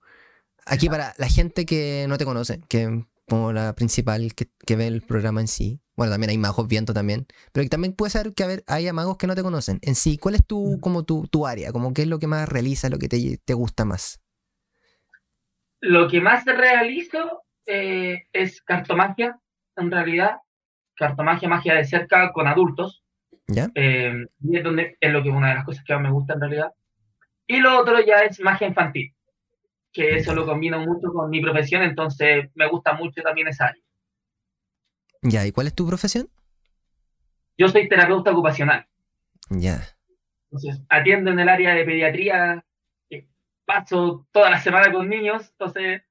aquí 0.69 0.89
para 0.89 1.15
la 1.19 1.29
gente 1.29 1.67
que 1.67 2.07
no 2.09 2.19
te 2.19 2.25
conoce, 2.25 2.61
que 2.69 3.05
como 3.29 3.53
la 3.53 3.75
principal 3.75 4.33
que, 4.35 4.77
ve 4.77 4.87
el 4.87 5.03
programa 5.03 5.41
en 5.41 5.49
sí. 5.49 5.81
Bueno, 5.97 6.13
también 6.13 6.31
hay 6.31 6.39
magos 6.39 6.67
viento 6.67 6.95
también. 6.95 7.27
Pero 7.53 7.69
también 7.69 7.93
puede 7.93 8.11
ser 8.11 8.33
que 8.33 8.45
haber, 8.45 8.65
haya 8.67 8.93
magos 8.93 9.19
que 9.19 9.27
no 9.27 9.35
te 9.35 9.43
conocen. 9.43 9.79
En 9.83 9.95
sí, 9.95 10.17
¿cuál 10.17 10.37
es 10.37 10.47
tu, 10.47 10.77
mm. 10.77 10.81
como 10.81 11.05
tu, 11.05 11.27
tu 11.27 11.47
área? 11.47 11.73
Como 11.73 11.93
qué 11.93 12.03
es 12.03 12.09
lo 12.09 12.19
que 12.19 12.27
más 12.27 12.49
realizas, 12.49 12.91
lo 12.91 12.99
que 12.99 13.09
te, 13.09 13.39
te 13.45 13.55
gusta 13.55 13.85
más? 13.85 14.21
Lo 15.81 16.09
que 16.09 16.21
más 16.21 16.45
realizo 16.47 17.43
eh, 17.67 18.23
es 18.33 18.63
cartomagia, 18.63 19.39
en 19.77 19.91
realidad. 19.91 20.39
Cartomagia, 20.95 21.49
magia 21.49 21.75
de 21.75 21.85
cerca 21.85 22.33
con 22.33 22.47
adultos. 22.47 23.05
¿Ya? 23.47 23.69
Eh, 23.75 24.27
y 24.41 24.57
es, 24.57 24.65
donde, 24.65 24.97
es 25.01 25.13
lo 25.13 25.23
que 25.23 25.31
una 25.31 25.49
de 25.49 25.55
las 25.55 25.65
cosas 25.65 25.85
que 25.85 25.93
más 25.95 26.03
me 26.03 26.11
gusta 26.11 26.35
en 26.35 26.41
realidad. 26.41 26.73
Y 27.49 27.59
lo 27.59 27.81
otro 27.81 27.99
ya 28.01 28.21
es 28.21 28.39
magia 28.41 28.69
infantil, 28.69 29.13
que 29.93 30.17
eso 30.17 30.35
lo 30.35 30.47
combino 30.47 30.79
mucho 30.79 31.13
con 31.13 31.31
mi 31.31 31.41
profesión, 31.41 31.83
entonces 31.83 32.51
me 32.55 32.69
gusta 32.69 32.93
mucho 32.93 33.23
también 33.23 33.49
esa 33.49 33.67
área. 33.67 33.83
Ya, 35.23 35.45
¿y 35.47 35.51
cuál 35.51 35.67
es 35.67 35.75
tu 35.75 35.87
profesión? 35.89 36.29
Yo 37.57 37.69
soy 37.69 37.89
terapeuta 37.89 38.31
ocupacional. 38.31 38.87
Ya. 39.51 39.81
Entonces, 40.45 40.81
atiendo 40.89 41.31
en 41.31 41.41
el 41.41 41.49
área 41.49 41.75
de 41.75 41.85
pediatría, 41.85 42.65
paso 43.65 44.27
toda 44.31 44.51
la 44.51 44.61
semana 44.61 44.93
con 44.93 45.09
niños, 45.09 45.51
entonces 45.51 46.03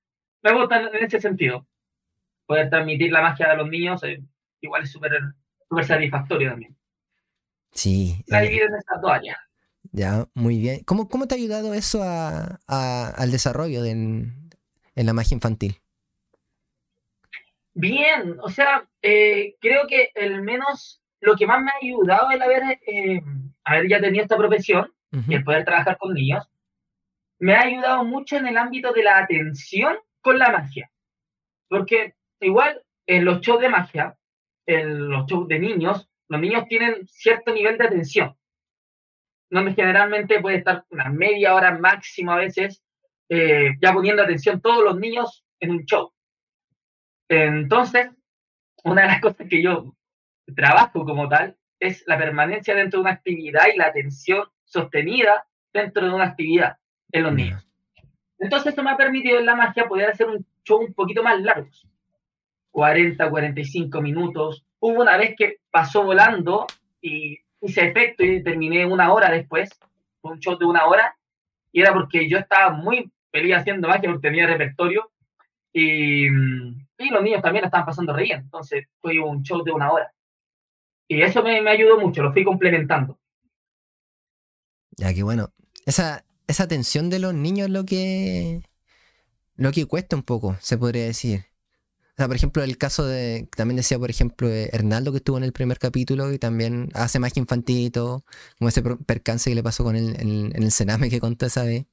me 0.44 0.54
gusta 0.54 0.82
en 0.82 1.04
ese 1.04 1.22
sentido. 1.22 1.68
Poder 2.46 2.70
transmitir 2.70 3.12
la 3.12 3.22
magia 3.22 3.52
a 3.52 3.56
los 3.56 3.70
niños 3.70 4.04
eh, 4.04 4.22
igual 4.62 4.84
es 4.84 4.92
súper 4.92 5.20
satisfactorio 5.84 6.50
también. 6.50 6.78
Sí. 7.72 8.24
La 8.28 8.44
eh, 8.44 8.56
en 8.56 8.76
estas 8.76 9.02
dos 9.02 9.12
áreas. 9.12 9.38
Ya, 9.92 10.28
muy 10.34 10.60
bien. 10.60 10.84
¿Cómo, 10.86 11.08
cómo 11.08 11.28
te 11.28 11.36
ha 11.36 11.38
ayudado 11.38 11.74
eso 11.74 12.02
a, 12.04 12.60
al 12.68 13.32
desarrollo 13.32 13.82
de, 13.82 13.92
en, 13.92 14.50
la 14.96 15.14
magia 15.14 15.36
infantil? 15.36 15.78
Bien, 17.74 18.38
o 18.42 18.50
sea, 18.50 18.88
eh, 19.02 19.56
creo 19.62 19.88
que 19.88 20.10
el 20.16 20.42
menos 20.42 21.02
lo 21.22 21.36
que 21.36 21.46
más 21.46 21.62
me 21.62 21.72
ha 21.72 21.76
ayudado 21.82 22.32
es 22.32 22.42
haber, 22.42 22.80
haber 23.64 23.90
ya 23.90 24.02
tenido 24.02 24.24
esta 24.24 24.38
profesión 24.38 24.92
y 25.28 25.36
el 25.36 25.44
poder 25.44 25.64
trabajar 25.64 25.98
con 25.98 26.14
niños 26.14 26.48
me 27.40 27.56
ha 27.56 27.62
ayudado 27.62 28.04
mucho 28.04 28.38
en 28.38 28.48
el 28.48 28.58
ámbito 28.58 28.92
de 28.94 29.04
la 29.04 29.20
atención 29.20 29.98
con 30.22 30.40
la 30.40 30.52
magia. 30.52 30.92
Porque 31.70 32.16
igual 32.40 32.82
en 33.06 33.26
los 33.26 33.42
shows 33.42 33.62
de 33.62 33.70
magia, 33.70 34.18
en 34.66 35.10
los 35.10 35.26
shows 35.28 35.48
de 35.48 35.60
niños, 35.60 36.10
los 36.28 36.42
niños 36.42 36.66
tienen 36.68 37.08
cierto 37.08 37.54
nivel 37.54 37.78
de 37.78 37.86
atención, 37.86 38.36
donde 39.50 39.74
generalmente 39.74 40.40
puede 40.40 40.58
estar 40.58 40.86
una 40.90 41.10
media 41.10 41.56
hora 41.56 41.78
máximo 41.78 42.32
a 42.32 42.38
veces, 42.38 42.84
eh, 43.30 43.76
ya 43.82 43.94
poniendo 43.94 44.24
atención 44.24 44.62
todos 44.62 44.84
los 44.84 45.00
niños 45.00 45.46
en 45.60 45.72
un 45.72 45.86
show. 45.86 46.12
Entonces, 47.30 48.10
una 48.84 49.02
de 49.04 49.08
las 49.08 49.22
cosas 49.22 49.48
que 49.50 49.62
yo 49.62 49.96
trabajo 50.56 51.04
como 51.06 51.28
tal 51.28 51.58
es 51.80 52.04
la 52.08 52.18
permanencia 52.18 52.74
dentro 52.74 53.00
de 53.00 53.02
una 53.02 53.12
actividad 53.12 53.66
y 53.74 53.78
la 53.78 53.88
atención 53.88 54.46
sostenida 54.64 55.46
dentro 55.74 56.08
de 56.08 56.14
una 56.14 56.26
actividad 56.26 56.78
en 57.12 57.24
los 57.24 57.34
niños. 57.34 57.68
Entonces 58.40 58.68
esto 58.68 58.84
me 58.84 58.92
ha 58.92 58.98
permitido 58.98 59.40
en 59.40 59.46
la 59.46 59.56
magia 59.56 59.88
poder 59.88 60.10
hacer 60.10 60.28
un 60.28 60.46
show 60.64 60.80
un 60.80 60.94
poquito 60.94 61.24
más 61.24 61.40
largo. 61.42 61.70
40, 62.72 63.30
45 63.30 64.02
minutos. 64.02 64.66
Hubo 64.80 65.02
una 65.02 65.18
vez 65.18 65.36
que 65.36 65.58
pasó 65.72 66.04
volando 66.04 66.68
y 67.02 67.40
hice 67.62 67.88
efecto 67.88 68.24
y 68.24 68.44
terminé 68.44 68.86
una 68.86 69.14
hora 69.14 69.32
después, 69.32 69.70
un 70.22 70.40
show 70.40 70.58
de 70.58 70.66
una 70.66 70.86
hora, 70.86 71.18
y 71.72 71.82
era 71.82 71.94
porque 71.94 72.30
yo 72.30 72.38
estaba 72.38 72.72
muy 72.72 73.12
feliz 73.32 73.56
haciendo 73.56 73.88
magia 73.88 74.10
porque 74.10 74.28
tenía 74.28 74.48
repertorio 74.48 75.12
y, 75.74 76.28
y 76.28 77.10
los 77.12 77.24
niños 77.24 77.42
también 77.42 77.66
estaban 77.66 77.86
pasando 77.86 78.14
re 78.14 78.24
bien. 78.24 78.40
Entonces 78.42 78.86
fue 79.02 79.20
un 79.20 79.44
show 79.44 79.64
de 79.64 79.72
una 79.72 79.92
hora. 79.92 80.14
Y 81.08 81.22
eso 81.22 81.44
me, 81.44 81.62
me 81.62 81.72
ayudó 81.72 82.00
mucho, 82.00 82.24
lo 82.24 82.34
fui 82.34 82.44
complementando. 82.44 83.20
Ya, 84.98 85.14
que 85.14 85.24
bueno. 85.24 85.54
Esa, 85.86 86.26
esa 86.48 86.68
tensión 86.68 87.10
de 87.10 87.20
los 87.20 87.34
niños 87.34 87.68
es 87.68 87.74
lo 87.74 87.86
que, 87.86 88.62
lo 89.56 89.72
que 89.72 89.86
cuesta 89.86 90.16
un 90.16 90.24
poco, 90.24 90.58
se 90.60 90.78
podría 90.78 91.06
decir. 91.06 91.46
O 92.18 92.20
sea, 92.20 92.28
por 92.28 92.36
ejemplo, 92.36 92.64
el 92.64 92.80
caso 92.80 93.06
de, 93.06 93.48
también 93.56 93.76
decía, 93.78 94.00
por 94.00 94.10
ejemplo, 94.10 94.48
de 94.50 94.72
Hernaldo 94.74 95.12
que 95.12 95.18
estuvo 95.18 95.38
en 95.38 95.44
el 95.44 95.54
primer 95.54 95.78
capítulo 95.78 96.34
y 96.34 96.40
también 96.40 96.90
hace 96.96 97.20
más 97.20 97.32
que 97.32 97.40
infantito, 97.40 98.26
como 98.58 98.70
ese 98.70 98.82
percance 98.82 99.52
que 99.52 99.56
le 99.56 99.62
pasó 99.62 99.84
con 99.84 99.96
el, 99.96 100.20
en, 100.20 100.52
el 100.56 100.72
Sename 100.72 101.12
que 101.12 101.20
contó 101.20 101.46
esa 101.46 101.64
vez. 101.64 101.86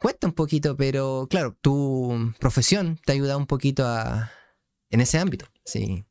Cuesta 0.00 0.26
un 0.26 0.32
poquito, 0.32 0.76
pero 0.76 1.28
claro, 1.30 1.56
tu 1.60 2.34
profesión 2.40 2.98
te 3.06 3.12
ha 3.12 3.14
ayudado 3.14 3.38
un 3.38 3.46
poquito 3.46 3.86
a, 3.86 4.32
en 4.90 5.00
ese 5.00 5.18
ámbito, 5.18 5.46
sí. 5.64 6.04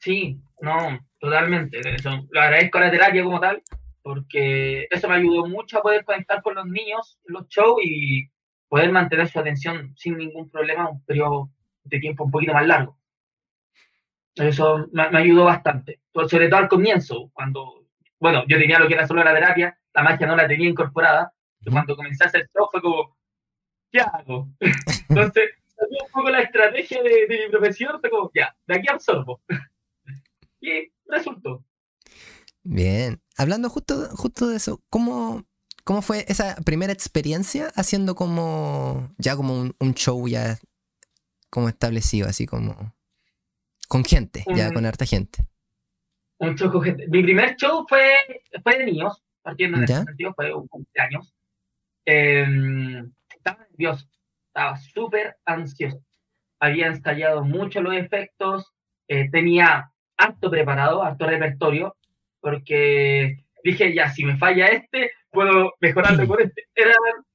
Sí, 0.00 0.42
no, 0.60 0.98
totalmente. 1.20 1.80
lo 2.02 2.40
agradezco 2.40 2.78
a 2.78 2.80
la 2.80 2.90
terapia 2.90 3.22
como 3.22 3.38
tal, 3.38 3.62
porque 4.02 4.88
eso 4.90 5.08
me 5.08 5.14
ayudó 5.14 5.46
mucho 5.46 5.78
a 5.78 5.82
poder 5.82 6.04
conectar 6.04 6.42
con 6.42 6.56
los 6.56 6.66
niños 6.66 7.20
en 7.28 7.34
los 7.34 7.46
shows 7.46 7.78
y 7.84 8.31
poder 8.72 8.90
mantener 8.90 9.28
su 9.28 9.38
atención 9.38 9.92
sin 9.98 10.16
ningún 10.16 10.48
problema 10.48 10.88
un 10.88 11.04
periodo 11.04 11.50
de 11.84 12.00
tiempo 12.00 12.24
un 12.24 12.30
poquito 12.30 12.54
más 12.54 12.66
largo. 12.66 12.98
Eso 14.34 14.88
me, 14.92 15.02
ayudó 15.02 15.44
bastante, 15.44 16.00
sobre 16.26 16.48
todo 16.48 16.60
al 16.60 16.70
comienzo, 16.70 17.28
cuando, 17.34 17.86
bueno, 18.18 18.44
yo 18.48 18.56
tenía 18.56 18.78
lo 18.78 18.88
que 18.88 18.94
era 18.94 19.06
solo 19.06 19.22
la 19.22 19.34
terapia, 19.34 19.78
la 19.92 20.02
magia 20.02 20.26
no 20.26 20.36
la 20.36 20.48
tenía 20.48 20.70
incorporada, 20.70 21.34
cuando 21.70 21.94
comencé 21.94 22.24
a 22.24 22.28
hacer 22.28 22.48
show 22.56 22.66
fue 22.72 22.80
como, 22.80 23.14
¿qué 23.90 24.00
hago? 24.00 24.48
Entonces, 25.10 25.50
un 25.76 26.10
poco 26.10 26.30
la 26.30 26.40
estrategia 26.40 27.02
de, 27.02 27.26
de 27.26 27.44
mi 27.44 27.50
profesión, 27.50 28.00
fue 28.00 28.08
como, 28.08 28.30
ya, 28.34 28.56
de 28.66 28.74
aquí 28.76 28.88
absorbo. 28.88 29.42
y 30.62 30.90
resultó. 31.04 31.62
Bien. 32.62 33.20
Hablando 33.36 33.68
justo, 33.68 34.08
justo 34.16 34.48
de 34.48 34.56
eso, 34.56 34.80
¿cómo, 34.88 35.44
¿cómo 35.84 36.02
fue 36.02 36.24
esa 36.28 36.56
primera 36.64 36.92
experiencia 36.92 37.70
haciendo 37.74 38.14
como 38.14 39.12
ya 39.18 39.36
como 39.36 39.70
un, 39.78 39.94
show 39.94 40.26
ya 40.28 40.58
como 41.50 41.68
establecido, 41.68 42.28
así 42.28 42.46
como 42.46 42.94
con 43.88 44.04
gente, 44.04 44.44
ya 44.54 44.72
con 44.72 44.86
harta 44.86 45.04
gente? 45.04 45.44
Un 46.38 46.56
show 46.56 46.70
con 46.70 46.82
gente. 46.82 47.06
Mi 47.08 47.22
primer 47.22 47.56
show 47.56 47.84
fue, 47.88 48.16
fue 48.62 48.78
de 48.78 48.86
niños, 48.86 49.22
partiendo 49.42 49.78
en 49.78 49.84
ese 49.84 50.04
sentido, 50.04 50.32
fue 50.34 50.52
un 50.54 50.66
cumpleaños. 50.68 51.34
Em, 52.04 53.12
estaba 53.28 53.66
nervioso, 53.70 54.08
estaba 54.48 54.76
súper 54.76 55.36
ansioso. 55.44 56.02
Había 56.58 56.86
ensayado 56.86 57.44
mucho 57.44 57.80
los 57.80 57.94
efectos, 57.94 58.72
eh, 59.08 59.28
tenía 59.30 59.92
harto 60.16 60.50
preparado, 60.50 61.02
harto 61.02 61.26
repertorio, 61.26 61.96
porque 62.40 63.44
dije, 63.62 63.94
ya, 63.94 64.10
si 64.10 64.24
me 64.24 64.36
falla 64.36 64.66
este, 64.66 65.10
puedo 65.32 65.74
mejorarlo 65.80 66.26
con 66.28 66.40
este. 66.40 66.66
Era 66.74 66.94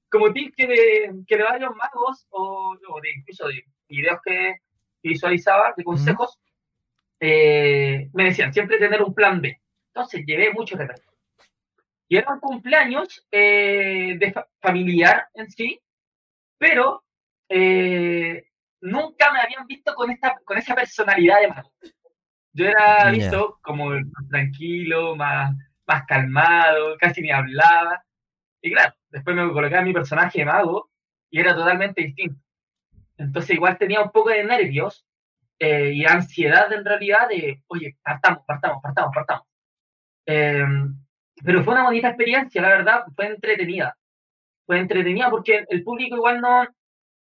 como 0.09 0.31
tips 0.31 0.55
que 0.55 0.67
de, 0.67 1.23
que 1.27 1.37
de 1.37 1.43
varios 1.43 1.75
magos, 1.75 2.25
o, 2.29 2.77
de 3.01 3.09
incluso 3.17 3.47
de 3.47 3.63
videos 3.89 4.19
que 4.23 4.55
visualizaba, 5.03 5.73
de 5.75 5.83
consejos, 5.83 6.37
eh, 7.19 8.09
me 8.13 8.25
decían 8.25 8.53
siempre 8.53 8.77
tener 8.77 9.01
un 9.01 9.13
plan 9.13 9.41
B. 9.41 9.59
Entonces 9.93 10.23
llevé 10.25 10.51
mucho 10.53 10.77
repertorio. 10.77 11.17
Y 12.09 12.17
era 12.17 12.33
un 12.33 12.39
cumpleaños 12.39 13.25
eh, 13.31 14.15
de 14.17 14.33
familiar 14.61 15.27
en 15.33 15.51
sí, 15.51 15.81
pero 16.57 17.03
eh, 17.49 18.45
nunca 18.81 19.31
me 19.33 19.41
habían 19.41 19.67
visto 19.67 19.93
con, 19.93 20.11
esta, 20.11 20.39
con 20.45 20.57
esa 20.57 20.73
personalidad 20.73 21.41
de 21.41 21.47
mago. 21.49 21.71
Yo 22.53 22.65
era 22.65 23.11
visto 23.11 23.59
como 23.61 23.89
más 23.89 24.27
tranquilo, 24.29 25.15
más, 25.15 25.53
más 25.87 26.05
calmado, 26.05 26.97
casi 26.97 27.21
ni 27.21 27.31
hablaba. 27.31 28.03
Y 28.61 28.71
claro, 28.71 28.93
después 29.09 29.35
me 29.35 29.51
colocaba 29.51 29.81
mi 29.83 29.93
personaje 29.93 30.39
de 30.39 30.45
mago 30.45 30.89
y 31.29 31.39
era 31.39 31.55
totalmente 31.55 32.03
distinto. 32.03 32.41
Entonces 33.17 33.55
igual 33.55 33.77
tenía 33.77 34.01
un 34.01 34.11
poco 34.11 34.29
de 34.29 34.43
nervios 34.43 35.05
eh, 35.59 35.91
y 35.93 36.05
ansiedad 36.05 36.71
en 36.71 36.85
realidad 36.85 37.27
de, 37.29 37.63
oye, 37.67 37.97
partamos, 38.03 38.43
partamos, 38.45 38.81
partamos, 38.81 39.11
partamos. 39.13 39.47
Em, 40.25 40.95
pero 41.43 41.63
fue 41.63 41.73
una 41.73 41.83
bonita 41.83 42.09
experiencia, 42.09 42.61
la 42.61 42.69
verdad, 42.69 43.03
fue 43.15 43.27
entretenida. 43.27 43.97
Fue 44.65 44.79
entretenida 44.79 45.29
porque 45.29 45.65
el 45.69 45.83
público 45.83 46.17
igual 46.17 46.41
no, 46.41 46.67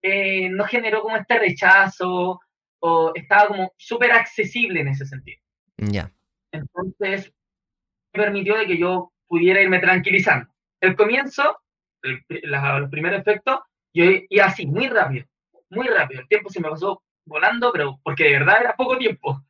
eh, 0.01 0.49
no 0.49 0.65
generó 0.65 1.01
como 1.01 1.17
este 1.17 1.37
rechazo 1.37 2.39
estaba 3.15 3.47
como 3.47 3.73
súper 3.77 4.11
accesible 4.11 4.81
en 4.81 4.89
ese 4.89 5.05
sentido. 5.05 5.39
Ya. 5.77 6.11
Entonces, 6.51 7.27
me 7.27 7.33
permitió 8.15 8.57
de 8.57 8.65
que 8.65 8.77
yo 8.77 9.11
pudiera 9.27 9.61
irme 9.61 9.79
tranquilizando. 9.79 10.51
El 10.81 10.95
comienzo, 10.95 11.59
los 12.01 12.89
primeros 12.89 13.21
efectos, 13.21 13.59
yo 13.93 14.05
iba 14.29 14.45
así, 14.45 14.65
muy 14.65 14.87
rápido, 14.87 15.25
muy 15.69 15.87
rápido. 15.87 16.21
El 16.21 16.27
tiempo 16.27 16.49
se 16.49 16.61
me 16.61 16.69
pasó 16.69 17.01
volando, 17.25 17.71
pero 17.71 17.99
porque 18.03 18.25
de 18.25 18.31
verdad 18.31 18.61
era 18.61 18.75
poco 18.75 18.97
tiempo. 18.97 19.41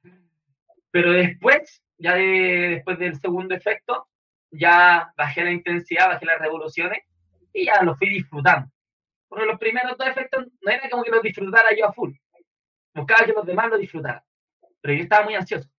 Pero 0.91 1.11
después, 1.11 1.83
ya 1.97 2.15
después 2.15 2.97
del 2.99 3.19
segundo 3.19 3.55
efecto, 3.55 4.07
ya 4.51 5.11
bajé 5.17 5.43
la 5.43 5.51
intensidad, 5.51 6.07
bajé 6.07 6.25
las 6.25 6.39
revoluciones 6.39 6.99
y 7.53 7.65
ya 7.65 7.81
lo 7.83 7.95
fui 7.95 8.09
disfrutando. 8.09 8.69
Porque 9.27 9.45
los 9.45 9.59
primeros 9.59 9.97
dos 9.97 10.07
efectos 10.07 10.45
no 10.61 10.71
era 10.71 10.89
como 10.89 11.03
que 11.03 11.11
los 11.11 11.21
disfrutara 11.21 11.75
yo 11.75 11.87
a 11.87 11.93
full. 11.93 12.11
Buscaba 12.93 13.25
que 13.25 13.33
los 13.33 13.45
demás 13.45 13.69
lo 13.69 13.77
disfrutaran. 13.77 14.21
Pero 14.81 14.93
yo 14.93 15.03
estaba 15.03 15.25
muy 15.25 15.35
ansioso. 15.35 15.69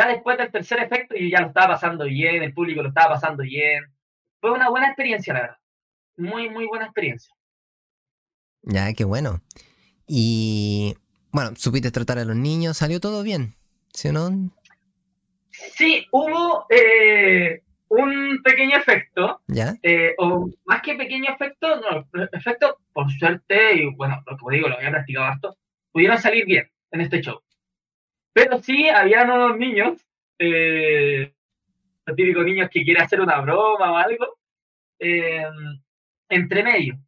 Ya 0.00 0.08
después 0.08 0.38
del 0.38 0.50
tercer 0.50 0.78
efecto, 0.78 1.14
yo 1.14 1.26
ya 1.28 1.42
lo 1.42 1.48
estaba 1.48 1.74
pasando 1.74 2.06
bien, 2.06 2.42
el 2.42 2.54
público 2.54 2.82
lo 2.82 2.88
estaba 2.88 3.16
pasando 3.16 3.42
bien. 3.42 3.84
Fue 4.40 4.50
una 4.50 4.70
buena 4.70 4.86
experiencia, 4.86 5.34
la 5.34 5.40
verdad. 5.42 5.56
Muy, 6.16 6.48
muy 6.48 6.66
buena 6.66 6.86
experiencia. 6.86 7.34
Ya, 8.62 8.94
qué 8.94 9.04
bueno. 9.04 9.42
Y 10.06 10.94
bueno, 11.32 11.50
supiste 11.54 11.90
tratar 11.90 12.18
a 12.18 12.24
los 12.24 12.34
niños, 12.34 12.78
salió 12.78 12.98
todo 12.98 13.22
bien, 13.22 13.56
¿sí 13.92 14.08
o 14.08 14.12
no? 14.14 14.30
Sí, 15.50 16.06
hubo 16.12 16.64
eh, 16.70 17.62
un 17.88 18.40
pequeño 18.42 18.78
efecto. 18.78 19.42
¿Ya? 19.48 19.74
Eh, 19.82 20.14
o 20.16 20.48
más 20.64 20.80
que 20.80 20.94
pequeño 20.94 21.30
efecto, 21.30 21.78
no, 21.78 22.08
efecto, 22.32 22.78
por 22.94 23.12
suerte, 23.12 23.74
y 23.74 23.94
bueno, 23.96 24.24
como 24.24 24.50
digo, 24.50 24.66
lo 24.66 24.76
había 24.76 24.92
practicado 24.92 25.26
harto, 25.26 25.58
pudieron 25.92 26.16
salir 26.16 26.46
bien 26.46 26.70
en 26.90 27.02
este 27.02 27.20
show. 27.20 27.42
Pero 28.32 28.58
sí, 28.62 28.88
habían 28.88 29.30
unos 29.30 29.56
niños, 29.56 30.06
eh, 30.38 31.32
los 32.06 32.16
típicos 32.16 32.44
niños 32.44 32.70
que 32.70 32.84
quieren 32.84 33.02
hacer 33.02 33.20
una 33.20 33.40
broma 33.40 33.92
o 33.92 33.96
algo, 33.96 34.38
eh, 34.98 35.46
entre 36.28 36.62
medio. 36.62 36.98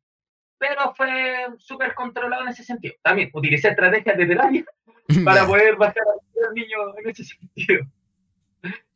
Pero 0.59 0.95
fue 0.95 1.47
súper 1.59 1.95
controlado 1.95 2.43
en 2.43 2.49
ese 2.49 2.65
sentido. 2.65 2.95
También 3.03 3.31
utilicé 3.33 3.69
estrategias 3.69 4.17
de 4.17 4.27
terapia 4.27 4.65
para 5.25 5.47
poder 5.47 5.77
bajar 5.77 6.03
al 6.49 6.55
niño 6.55 6.99
en 6.99 7.11
ese 7.11 7.25
sentido. 7.25 7.85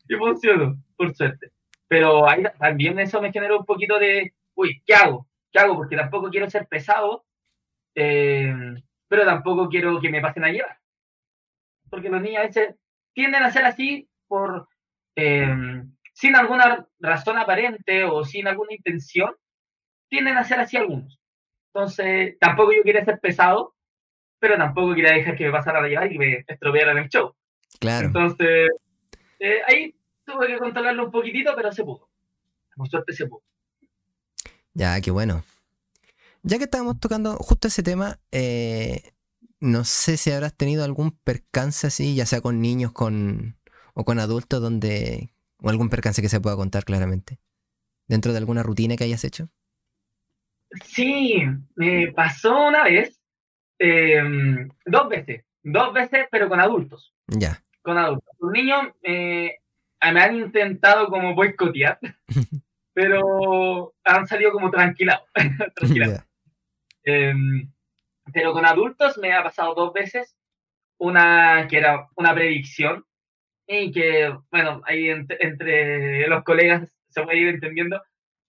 Y 0.08 0.14
funcionó, 0.14 0.76
por 0.96 1.14
suerte. 1.14 1.50
Pero 1.88 2.28
ahí 2.28 2.44
también 2.58 2.98
eso 2.98 3.20
me 3.20 3.32
generó 3.32 3.58
un 3.58 3.64
poquito 3.64 3.98
de, 3.98 4.32
uy, 4.54 4.82
¿qué 4.84 4.94
hago? 4.94 5.26
¿Qué 5.52 5.58
hago? 5.58 5.76
Porque 5.76 5.96
tampoco 5.96 6.30
quiero 6.30 6.48
ser 6.50 6.66
pesado, 6.66 7.24
eh, 7.94 8.52
pero 9.08 9.24
tampoco 9.24 9.68
quiero 9.68 10.00
que 10.00 10.10
me 10.10 10.20
pasen 10.20 10.44
a 10.44 10.50
llevar. 10.50 10.78
Porque 11.90 12.08
los 12.08 12.20
niños 12.20 12.38
a 12.38 12.46
veces 12.46 12.74
tienden 13.12 13.42
a 13.42 13.50
ser 13.50 13.64
así 13.64 14.08
por, 14.26 14.68
eh, 15.14 15.82
sin 16.12 16.36
alguna 16.36 16.86
razón 16.98 17.38
aparente 17.38 18.04
o 18.04 18.24
sin 18.24 18.48
alguna 18.48 18.74
intención, 18.74 19.34
tienden 20.08 20.36
a 20.36 20.44
ser 20.44 20.60
así 20.60 20.76
algunos. 20.76 21.20
Entonces, 21.74 22.38
tampoco 22.40 22.72
yo 22.72 22.82
quería 22.82 23.04
ser 23.04 23.20
pesado, 23.20 23.74
pero 24.38 24.56
tampoco 24.56 24.94
quería 24.94 25.12
dejar 25.12 25.36
que 25.36 25.44
me 25.44 25.52
pasaran 25.52 25.84
a 25.84 25.88
llevar 25.88 26.06
y 26.06 26.12
que 26.12 26.18
me 26.18 26.44
estropearan 26.46 26.98
el 26.98 27.08
show. 27.08 27.34
Claro. 27.80 28.06
Entonces, 28.06 28.70
eh, 29.38 29.60
ahí 29.66 29.94
tuve 30.24 30.46
que 30.46 30.58
controlarlo 30.58 31.04
un 31.04 31.10
poquitito, 31.10 31.54
pero 31.54 31.72
se 31.72 31.84
pudo. 31.84 32.08
Por 32.74 32.88
suerte 32.88 33.12
se 33.12 33.26
pudo. 33.26 33.42
Ya, 34.74 35.00
qué 35.00 35.10
bueno. 35.10 35.44
Ya 36.42 36.58
que 36.58 36.64
estábamos 36.64 37.00
tocando 37.00 37.36
justo 37.36 37.68
ese 37.68 37.82
tema, 37.82 38.18
eh, 38.30 39.02
no 39.60 39.84
sé 39.84 40.16
si 40.16 40.30
habrás 40.30 40.54
tenido 40.54 40.84
algún 40.84 41.12
percance 41.18 41.86
así, 41.86 42.14
ya 42.14 42.26
sea 42.26 42.40
con 42.40 42.60
niños 42.60 42.92
con, 42.92 43.58
o 43.94 44.04
con 44.04 44.18
adultos, 44.18 44.60
donde 44.60 45.32
o 45.62 45.70
algún 45.70 45.88
percance 45.88 46.22
que 46.22 46.28
se 46.28 46.40
pueda 46.40 46.56
contar 46.56 46.84
claramente, 46.84 47.38
dentro 48.06 48.32
de 48.32 48.38
alguna 48.38 48.62
rutina 48.62 48.96
que 48.96 49.04
hayas 49.04 49.24
hecho. 49.24 49.48
Sí, 50.84 51.42
me 51.76 52.12
pasó 52.12 52.68
una 52.68 52.84
vez, 52.84 53.20
em, 53.78 54.68
dos 54.84 55.08
veces, 55.08 55.44
dos 55.62 55.92
veces, 55.94 56.26
pero 56.30 56.48
con 56.48 56.60
adultos. 56.60 57.14
Ya. 57.26 57.62
Con 57.82 57.96
adultos. 57.98 58.34
Los 58.40 58.52
niños 58.52 58.88
eh, 59.02 59.58
me 60.12 60.20
han 60.20 60.36
intentado 60.36 61.08
como 61.08 61.34
boicotear, 61.34 61.98
pero 62.92 63.94
han 64.04 64.26
salido 64.26 64.52
como 64.52 64.70
tranquilados. 64.70 65.28
tranquilados. 65.74 66.24
Em, 67.04 67.70
pero 68.32 68.52
con 68.52 68.66
adultos 68.66 69.18
me 69.18 69.32
ha 69.32 69.42
pasado 69.42 69.74
dos 69.74 69.92
veces. 69.92 70.36
Una 70.98 71.66
que 71.68 71.78
era 71.78 72.08
una 72.16 72.34
predicción 72.34 73.04
y 73.66 73.92
que, 73.92 74.34
bueno, 74.50 74.80
ahí 74.86 75.08
entre 75.10 76.26
los 76.28 76.42
colegas 76.44 76.96
se 77.08 77.22
puede 77.22 77.38
ir 77.38 77.48
entendiendo. 77.48 78.02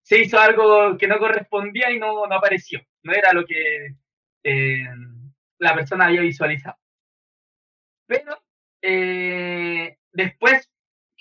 Se 0.04 0.20
hizo 0.20 0.40
algo 0.40 0.98
que 0.98 1.08
no 1.08 1.20
correspondía 1.20 1.92
y 1.92 2.00
no, 2.00 2.26
no 2.28 2.36
apareció. 2.36 2.82
No 3.04 3.14
era 3.14 3.34
lo 3.34 3.46
que 3.46 3.96
eh, 4.44 4.86
la 5.60 5.76
persona 5.76 6.06
había 6.06 6.22
visualizado. 6.22 6.78
Pero 8.06 8.42
eh, 8.82 9.98
después 10.12 10.72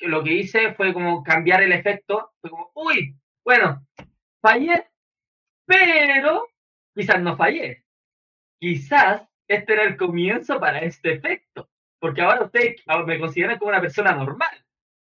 lo 0.00 0.22
que 0.22 0.34
hice 0.34 0.74
fue 0.74 0.92
como 0.92 1.22
cambiar 1.24 1.62
el 1.62 1.72
efecto. 1.72 2.32
Fue 2.40 2.50
como, 2.50 2.70
uy, 2.74 3.16
bueno, 3.44 3.84
fallé, 4.40 4.86
pero 5.66 6.46
quizás 6.94 7.20
no 7.20 7.36
fallé. 7.36 7.85
Quizás 8.58 9.22
este 9.48 9.72
era 9.74 9.84
el 9.84 9.96
comienzo 9.96 10.58
para 10.58 10.80
este 10.80 11.12
efecto. 11.12 11.68
Porque 11.98 12.22
ahora 12.22 12.44
ustedes 12.44 12.82
me 13.06 13.18
consideran 13.18 13.58
como 13.58 13.70
una 13.70 13.80
persona 13.80 14.12
normal, 14.12 14.64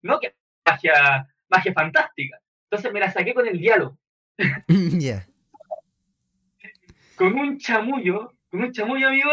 no 0.02 0.20
que 0.20 0.36
magia, 0.66 1.28
magia 1.48 1.74
fantástica. 1.74 2.40
Entonces 2.64 2.92
me 2.92 3.00
la 3.00 3.12
saqué 3.12 3.34
con 3.34 3.48
el 3.48 3.58
diálogo. 3.58 3.98
Ya. 5.00 5.28
Con 7.16 7.36
un 7.36 7.60
chamullo, 7.60 8.34
con 8.50 8.64
un 8.64 8.72
chamullo, 8.72 9.10
amigo. 9.10 9.30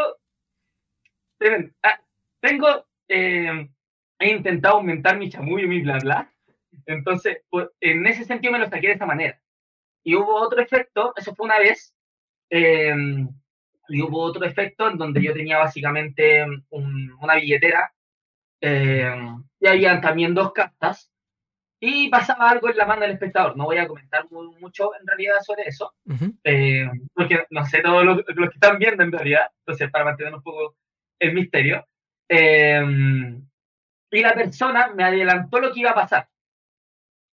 Ah, 1.82 1.98
tengo, 2.40 2.86
eh, 3.08 3.68
he 4.18 4.30
intentado 4.30 4.76
aumentar 4.76 5.16
mi 5.16 5.30
chamullo, 5.30 5.66
mi 5.66 5.80
bla 5.80 5.98
bla. 5.98 6.32
Entonces, 6.84 7.38
pues, 7.48 7.68
en 7.80 8.06
ese 8.06 8.24
sentido 8.24 8.52
me 8.52 8.58
lo 8.58 8.68
saqué 8.68 8.88
de 8.88 8.92
esa 8.94 9.06
manera. 9.06 9.40
Y 10.04 10.16
hubo 10.16 10.34
otro 10.34 10.60
efecto, 10.60 11.14
eso 11.16 11.34
fue 11.34 11.46
una 11.46 11.58
vez, 11.58 11.94
eh, 12.50 12.94
y 13.88 14.02
hubo 14.02 14.20
otro 14.20 14.44
efecto 14.44 14.88
en 14.88 14.98
donde 14.98 15.22
yo 15.22 15.32
tenía 15.32 15.58
básicamente 15.58 16.44
una 16.70 17.34
billetera 17.34 17.92
eh, 18.60 19.14
y 19.60 19.66
habían 19.66 20.00
también 20.00 20.34
dos 20.34 20.52
cartas 20.52 21.10
y 21.80 22.08
pasaba 22.08 22.50
algo 22.50 22.68
en 22.68 22.76
la 22.76 22.86
mano 22.86 23.02
del 23.02 23.12
espectador. 23.12 23.56
No 23.56 23.64
voy 23.64 23.78
a 23.78 23.86
comentar 23.86 24.26
mucho 24.30 24.90
en 24.98 25.06
realidad 25.06 25.36
sobre 25.44 25.62
eso, 25.64 25.94
eh, 26.44 26.88
porque 27.14 27.46
no 27.50 27.64
sé 27.66 27.80
todo 27.80 28.04
lo, 28.04 28.24
que 28.24 28.44
están 28.54 28.78
viendo 28.78 29.02
en 29.02 29.12
realidad, 29.12 29.48
entonces 29.60 29.90
para 29.90 30.04
mantener 30.04 30.34
un 30.34 30.42
poco 30.42 30.76
el 31.18 31.32
misterio. 31.34 31.86
Eh, 32.28 32.82
y 34.10 34.22
la 34.22 34.34
persona 34.34 34.88
me 34.94 35.04
adelantó 35.04 35.60
lo 35.60 35.72
que 35.72 35.80
iba 35.80 35.90
a 35.90 35.94
pasar. 35.94 36.28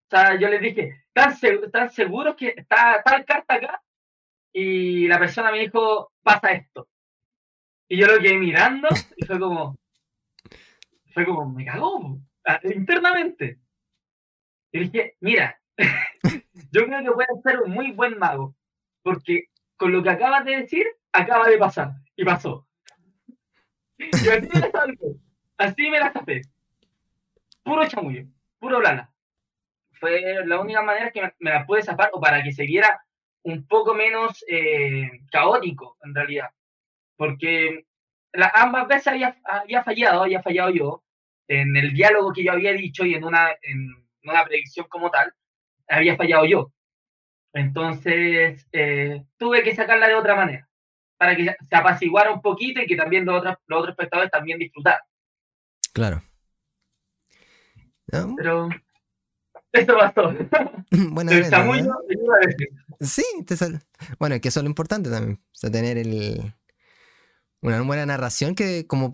O 0.08 0.16
sea, 0.16 0.36
yo 0.40 0.48
les 0.50 0.62
dije, 0.62 1.06
¿están, 1.14 1.90
seguros 1.90 2.36
que 2.36 2.54
está 2.56 3.02
tal 3.04 3.26
carta 3.26 3.56
acá? 3.56 3.82
Y 4.54 5.08
la 5.08 5.20
persona 5.20 5.52
me 5.52 5.60
dijo, 5.60 6.12
pasa 6.22 6.52
esto. 6.52 6.88
Y 7.88 7.98
yo 7.98 8.08
lo 8.08 8.20
quedé 8.20 8.38
mirando 8.38 8.88
y 9.18 9.26
fue 9.26 9.40
como, 9.40 9.78
fue 11.14 11.26
como, 11.26 11.50
me 11.52 11.66
cagó 11.66 12.20
internamente. 12.64 13.60
Y 14.72 14.80
dije, 14.80 15.16
mira, 15.20 15.60
yo 16.72 16.86
creo 16.86 17.04
que 17.04 17.12
puede 17.12 17.42
ser 17.44 17.62
un 17.62 17.72
muy 17.72 17.92
buen 17.92 18.18
mago, 18.18 18.56
porque 19.02 19.46
con 19.78 19.92
lo 19.92 20.02
que 20.02 20.10
acabas 20.10 20.46
de 20.46 20.58
decir, 20.58 20.86
acaba 21.12 21.48
de 21.48 21.58
pasar, 21.58 21.94
y 22.16 22.26
pasó. 22.26 22.68
Y 23.98 24.30
así 24.30 24.50
me 24.54 24.60
la 24.60 24.72
salgo, 24.72 25.16
así 25.58 25.90
me 25.90 26.00
la 26.00 26.12
tapé. 26.12 26.42
Puro 27.64 27.88
chamullo, 27.88 28.26
puro 28.60 28.80
blana. 28.80 29.14
Fue 29.94 30.46
la 30.46 30.60
única 30.60 30.82
manera 30.82 31.12
que 31.12 31.22
me, 31.40 31.52
la 31.52 31.66
pude 31.66 31.84
zafar, 31.84 32.10
o 32.14 32.20
para 32.20 32.44
que 32.44 32.52
se 32.52 32.66
viera 32.66 33.06
un 33.44 33.68
poco 33.68 33.94
menos 33.94 34.44
eh, 34.48 35.10
caótico, 35.32 35.98
en 36.04 36.16
realidad. 36.16 36.50
Porque 37.16 37.86
ambas 38.54 38.88
veces 38.88 39.08
había, 39.08 39.38
había, 39.44 39.84
fallado, 39.84 40.24
había 40.24 40.42
fallado 40.42 40.70
yo, 40.72 41.04
en 41.48 41.76
el 41.76 41.94
diálogo 41.94 42.34
que 42.34 42.44
yo 42.44 42.52
había 42.52 42.74
dicho 42.74 43.06
y 43.06 43.14
en 43.14 43.24
una, 43.24 43.52
en 43.62 43.90
una 44.24 44.46
predicción 44.46 44.88
como 44.90 45.12
tal, 45.12 45.34
había 45.88 46.16
fallado 46.16 46.46
yo. 46.46 46.72
Entonces, 47.54 48.68
eh, 48.72 49.24
tuve 49.38 49.62
que 49.64 49.76
sacarla 49.76 50.08
de 50.08 50.16
otra 50.16 50.36
manera, 50.36 50.68
para 51.18 51.36
que 51.36 51.46
se 51.46 51.76
apaciguara 51.76 52.32
un 52.32 52.42
poquito 52.42 52.82
y 52.82 52.88
que 52.88 52.96
también 52.96 53.26
los 53.26 53.40
otros, 53.40 53.58
los 53.68 53.80
otros 53.80 53.94
espectadores 53.94 54.32
también 54.32 54.58
disfrutaran. 54.58 55.02
Claro. 55.94 56.24
Pero 58.38 58.70
esto 59.74 59.96
pasó. 59.98 60.34
Bueno, 61.12 61.32
Sí, 63.02 63.24
bueno, 64.20 64.40
que 64.40 64.48
eso 64.48 64.60
es 64.60 64.64
lo 64.64 64.70
importante 64.70 65.10
también. 65.10 65.40
O 65.44 65.56
sea, 65.56 65.72
tener 65.72 65.98
el, 65.98 66.54
una 67.62 67.82
buena 67.82 68.06
narración 68.06 68.56
que, 68.56 68.86
como 68.88 69.12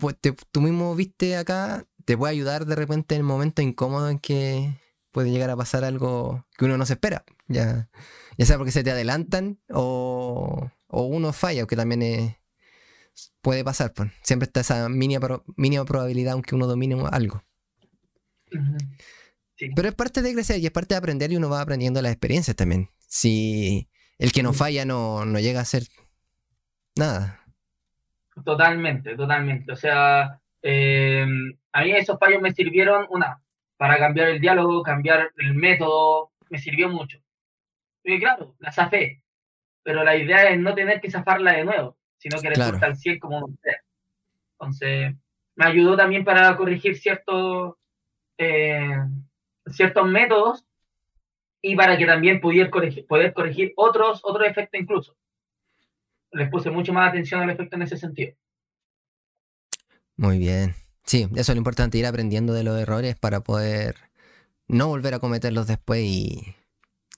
tú 0.50 0.60
mismo 0.60 0.94
viste 0.94 1.36
acá, 1.36 1.86
te 2.04 2.16
puede 2.16 2.32
ayudar 2.32 2.66
de 2.66 2.76
repente 2.76 3.14
en 3.14 3.20
el 3.22 3.26
momento 3.26 3.62
incómodo 3.62 4.10
en 4.10 4.18
que 4.18 4.74
puede 5.10 5.30
llegar 5.30 5.50
a 5.50 5.56
pasar 5.56 5.84
algo 5.84 6.46
que 6.56 6.66
uno 6.66 6.76
no 6.76 6.86
se 6.86 6.94
espera. 6.94 7.24
Ya, 7.48 7.88
ya 8.36 8.46
sea 8.46 8.58
porque 8.58 8.72
se 8.72 8.84
te 8.84 8.90
adelantan 8.90 9.58
o, 9.70 10.70
o 10.88 11.02
uno 11.02 11.32
falla, 11.32 11.66
que 11.66 11.76
también 11.76 12.36
puede 13.40 13.64
pasar. 13.64 13.92
Pues. 13.94 14.10
Siempre 14.22 14.46
está 14.46 14.60
esa 14.60 14.88
mínima, 14.88 15.42
mínima 15.56 15.84
probabilidad 15.84 16.34
aunque 16.34 16.54
uno 16.54 16.66
domine 16.66 17.02
algo. 17.10 17.42
Pero 19.74 19.88
es 19.88 19.94
parte 19.94 20.22
de 20.22 20.32
crecer 20.32 20.58
y 20.60 20.66
es 20.66 20.72
parte 20.72 20.94
de 20.94 20.98
aprender 20.98 21.30
y 21.32 21.36
uno 21.36 21.48
va 21.48 21.60
aprendiendo 21.60 22.00
las 22.02 22.12
experiencias 22.12 22.56
también. 22.56 22.88
Si 23.06 23.88
el 24.18 24.32
que 24.32 24.42
no 24.42 24.52
falla 24.52 24.84
no, 24.84 25.24
no 25.24 25.38
llega 25.38 25.60
a 25.60 25.64
ser 25.64 25.84
nada. 26.96 27.40
Totalmente, 28.44 29.16
totalmente. 29.16 29.72
O 29.72 29.76
sea, 29.76 30.40
eh, 30.62 31.26
a 31.72 31.82
mí 31.82 31.92
esos 31.92 32.18
fallos 32.18 32.40
me 32.40 32.52
sirvieron, 32.52 33.06
una, 33.10 33.42
para 33.76 33.98
cambiar 33.98 34.28
el 34.28 34.40
diálogo, 34.40 34.82
cambiar 34.82 35.32
el 35.36 35.54
método, 35.54 36.32
me 36.48 36.58
sirvió 36.58 36.88
mucho. 36.88 37.18
Y 38.04 38.18
claro, 38.18 38.54
la 38.58 38.72
zafé, 38.72 39.22
pero 39.82 40.04
la 40.04 40.16
idea 40.16 40.50
es 40.50 40.58
no 40.58 40.74
tener 40.74 41.00
que 41.00 41.10
zafarla 41.10 41.52
de 41.52 41.64
nuevo, 41.64 41.96
sino 42.18 42.40
que 42.40 42.50
resulta 42.50 42.86
al 42.86 42.96
100 42.96 43.18
como 43.18 43.38
un 43.38 43.58
Entonces, 44.58 45.14
me 45.54 45.64
ayudó 45.64 45.96
también 45.96 46.24
para 46.24 46.56
corregir 46.56 46.96
ciertos, 46.98 47.74
eh, 48.38 48.96
ciertos 49.72 50.06
métodos 50.08 50.64
y 51.62 51.76
para 51.76 51.98
que 51.98 52.06
también 52.06 52.40
pudiera 52.40 52.70
corregir, 52.70 53.06
poder 53.06 53.32
corregir 53.32 53.72
otros, 53.76 54.20
otros 54.22 54.46
efectos 54.48 54.80
incluso. 54.80 55.16
Les 56.32 56.48
puse 56.48 56.70
mucho 56.70 56.92
más 56.92 57.08
atención 57.08 57.42
al 57.42 57.50
efecto 57.50 57.76
en 57.76 57.82
ese 57.82 57.96
sentido. 57.96 58.34
Muy 60.16 60.38
bien. 60.38 60.74
Sí, 61.04 61.28
eso 61.32 61.52
es 61.52 61.56
lo 61.56 61.56
importante, 61.56 61.98
ir 61.98 62.06
aprendiendo 62.06 62.52
de 62.52 62.62
los 62.62 62.78
errores 62.78 63.16
para 63.16 63.40
poder 63.40 63.96
no 64.68 64.86
volver 64.88 65.14
a 65.14 65.18
cometerlos 65.18 65.66
después 65.66 66.02
y, 66.04 66.54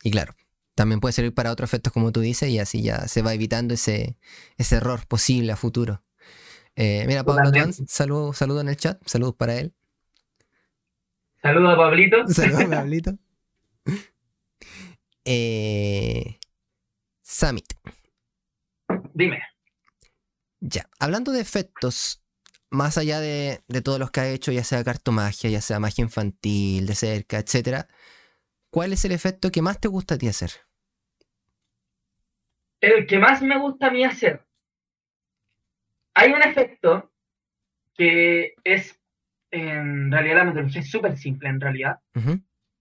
y 0.02 0.10
claro, 0.10 0.34
también 0.74 1.00
puede 1.00 1.12
servir 1.12 1.34
para 1.34 1.52
otros 1.52 1.68
efectos 1.68 1.92
como 1.92 2.12
tú 2.12 2.20
dices 2.20 2.48
y 2.48 2.58
así 2.58 2.82
ya 2.82 3.06
se 3.08 3.22
va 3.22 3.34
evitando 3.34 3.74
ese, 3.74 4.16
ese 4.56 4.76
error 4.76 5.06
posible 5.06 5.52
a 5.52 5.56
futuro. 5.56 6.02
Eh, 6.74 7.04
mira, 7.06 7.22
Pablo 7.24 7.50
saludo, 7.86 8.32
saludo 8.32 8.62
en 8.62 8.68
el 8.68 8.76
chat, 8.76 9.02
saludos 9.04 9.34
para 9.34 9.58
él. 9.58 9.74
Saludos 11.42 11.74
a 11.74 11.76
Pablito. 11.76 12.16
Saludos 12.28 12.64
a 12.64 12.70
Pablito. 12.70 13.12
eh, 15.24 16.38
Summit. 17.22 17.66
Dime. 19.14 19.42
Ya, 20.60 20.88
hablando 21.00 21.32
de 21.32 21.40
efectos, 21.40 22.22
más 22.70 22.96
allá 22.98 23.20
de, 23.20 23.62
de 23.66 23.82
todos 23.82 23.98
los 23.98 24.10
que 24.10 24.20
ha 24.20 24.30
hecho, 24.30 24.52
ya 24.52 24.64
sea 24.64 24.84
cartomagia, 24.84 25.50
ya 25.50 25.60
sea 25.60 25.80
magia 25.80 26.02
infantil, 26.02 26.86
de 26.86 26.94
cerca, 26.94 27.38
etcétera, 27.38 27.88
¿cuál 28.70 28.92
es 28.92 29.04
el 29.04 29.12
efecto 29.12 29.50
que 29.50 29.62
más 29.62 29.80
te 29.80 29.88
gusta 29.88 30.14
a 30.14 30.18
ti 30.18 30.28
hacer? 30.28 30.52
El 32.80 33.06
que 33.06 33.18
más 33.18 33.42
me 33.42 33.58
gusta 33.58 33.88
a 33.88 33.90
mí 33.90 34.04
hacer. 34.04 34.46
Hay 36.14 36.32
un 36.32 36.42
efecto 36.42 37.12
que 37.94 38.54
es, 38.64 39.00
en 39.52 40.10
realidad, 40.10 40.38
la 40.38 40.44
metodología 40.44 40.80
es 40.80 40.90
súper 40.90 41.16
simple, 41.16 41.48
en 41.48 41.60
realidad, 41.60 42.00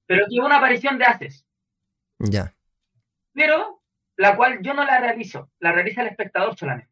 pero 0.08 0.26
tiene 0.28 0.46
una 0.46 0.58
aparición 0.58 0.98
de 0.98 1.06
haces. 1.06 1.46
Ya. 2.18 2.56
Pero 3.34 3.84
la 4.16 4.36
cual 4.36 4.60
yo 4.62 4.74
no 4.74 4.86
la 4.86 5.00
realizo, 5.00 5.52
la 5.60 5.72
realiza 5.72 6.02
el 6.02 6.08
espectador 6.08 6.58
solamente. 6.58 6.92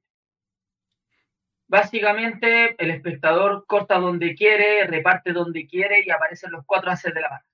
Básicamente, 1.68 2.76
el 2.84 2.92
espectador 2.92 3.66
corta 3.68 4.00
donde 4.00 4.36
quiere, 4.36 4.86
reparte 4.86 5.34
donde 5.34 5.68
quiere 5.68 6.04
y 6.06 6.10
aparecen 6.10 6.52
los 6.52 6.66
cuatro 6.66 6.92
haces 6.92 7.14
de 7.14 7.22
la 7.22 7.30
mano 7.30 7.46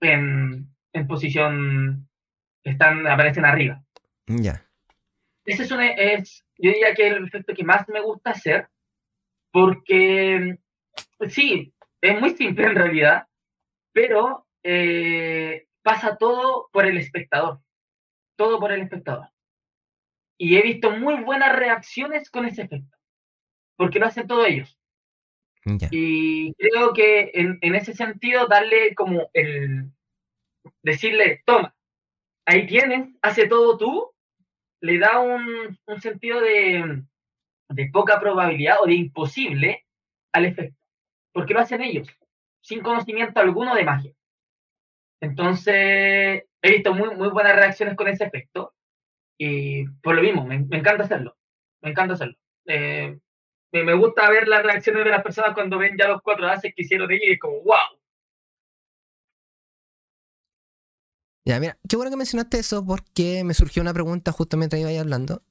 en, 0.00 0.68
en 0.92 1.06
posición, 1.06 2.08
están, 2.62 3.06
aparecen 3.06 3.44
arriba. 3.44 3.82
Ya. 4.26 4.64
Ese 5.44 5.62
es, 5.64 5.70
un, 5.72 5.80
es, 5.80 6.44
yo 6.58 6.70
diría 6.70 6.94
que 6.94 7.08
el 7.08 7.26
efecto 7.26 7.54
que 7.54 7.64
más 7.64 7.88
me 7.88 8.00
gusta 8.00 8.30
hacer, 8.30 8.68
porque 9.50 10.58
sí, 11.28 11.72
es 12.00 12.20
muy 12.20 12.30
simple 12.30 12.66
en 12.66 12.74
realidad, 12.74 13.26
pero 13.92 14.46
eh, 14.62 15.66
pasa 15.82 16.16
todo 16.16 16.68
por 16.72 16.86
el 16.86 16.98
espectador, 16.98 17.60
todo 18.36 18.58
por 18.60 18.72
el 18.72 18.82
espectador. 18.82 19.28
Y 20.38 20.56
he 20.56 20.62
visto 20.62 20.90
muy 20.92 21.22
buenas 21.24 21.56
reacciones 21.56 22.30
con 22.30 22.44
ese 22.44 22.62
efecto, 22.62 22.96
porque 23.76 23.98
lo 23.98 24.06
hacen 24.06 24.26
todos 24.26 24.46
ellos. 24.46 24.78
Y 25.90 26.54
creo 26.54 26.92
que 26.94 27.30
en, 27.34 27.58
en, 27.60 27.74
ese 27.74 27.92
sentido, 27.92 28.46
darle 28.46 28.94
como 28.94 29.28
el. 29.34 29.90
decirle, 30.82 31.42
toma, 31.44 31.74
ahí 32.46 32.66
tienes, 32.66 33.14
hace 33.20 33.46
todo 33.46 33.76
tú, 33.76 34.10
le 34.80 34.98
da 34.98 35.20
un, 35.20 35.78
un 35.86 36.00
sentido 36.00 36.40
de, 36.40 37.02
de, 37.68 37.90
poca 37.92 38.18
probabilidad 38.20 38.78
o 38.82 38.86
de 38.86 38.94
imposible 38.94 39.84
al 40.32 40.46
efecto. 40.46 40.77
Porque 41.38 41.54
lo 41.54 41.60
hacen 41.60 41.80
ellos, 41.82 42.08
sin 42.60 42.80
conocimiento 42.82 43.38
alguno 43.38 43.72
de 43.76 43.84
magia. 43.84 44.12
Entonces, 45.20 46.42
he 46.60 46.70
visto 46.72 46.92
muy, 46.92 47.14
muy 47.14 47.28
buenas 47.28 47.54
reacciones 47.54 47.94
con 47.94 48.08
ese 48.08 48.24
efecto. 48.24 48.74
Y 49.38 49.86
por 50.02 50.16
lo 50.16 50.22
mismo, 50.22 50.44
me, 50.44 50.56
encanta 50.56 51.04
hacerlo. 51.04 51.36
Me 51.80 51.90
encanta 51.90 52.14
hacerlo. 52.14 52.34
Eh, 52.66 53.16
me 53.70 53.94
gusta 53.94 54.28
ver 54.30 54.48
las 54.48 54.64
reacciones 54.64 55.04
de 55.04 55.10
las 55.12 55.22
personas 55.22 55.54
cuando 55.54 55.78
ven 55.78 55.96
ya 55.96 56.08
los 56.08 56.22
cuatro 56.22 56.48
haces 56.48 56.72
que 56.74 56.82
hicieron 56.82 57.08
ellos 57.12 57.28
y 57.28 57.32
es 57.34 57.38
como, 57.38 57.62
wow. 57.62 58.00
Ya, 61.44 61.60
mira, 61.60 61.78
qué 61.88 61.94
bueno 61.94 62.10
que 62.10 62.16
mencionaste 62.16 62.58
eso 62.58 62.84
porque 62.84 63.44
me 63.44 63.54
surgió 63.54 63.80
una 63.80 63.94
pregunta 63.94 64.32
justo 64.32 64.56
mientras 64.56 64.82
iba 64.82 64.90
hablando. 65.00 65.44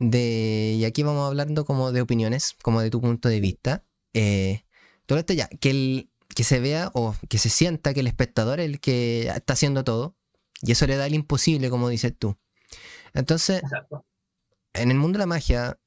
De, 0.00 0.74
y 0.76 0.84
aquí 0.84 1.04
vamos 1.04 1.28
hablando 1.28 1.64
como 1.64 1.92
de 1.92 2.00
opiniones, 2.00 2.56
como 2.60 2.80
de 2.80 2.90
tu 2.90 3.00
punto 3.00 3.28
de 3.28 3.38
vista. 3.38 3.84
Eh, 4.14 4.64
todo 5.08 5.18
esto 5.18 5.32
ya, 5.32 5.48
que, 5.48 5.70
el, 5.70 6.10
que 6.34 6.44
se 6.44 6.60
vea 6.60 6.90
o 6.92 7.16
que 7.30 7.38
se 7.38 7.48
sienta 7.48 7.94
que 7.94 8.00
el 8.00 8.06
espectador 8.06 8.60
es 8.60 8.66
el 8.66 8.78
que 8.78 9.28
está 9.28 9.54
haciendo 9.54 9.82
todo. 9.82 10.14
Y 10.60 10.72
eso 10.72 10.86
le 10.86 10.96
da 10.96 11.06
el 11.06 11.14
imposible, 11.14 11.70
como 11.70 11.88
dices 11.88 12.12
tú. 12.16 12.36
Entonces, 13.14 13.62
en 14.74 14.90
el 14.90 14.98
mundo 14.98 15.16
de 15.16 15.20
la 15.20 15.26
magia, 15.26 15.80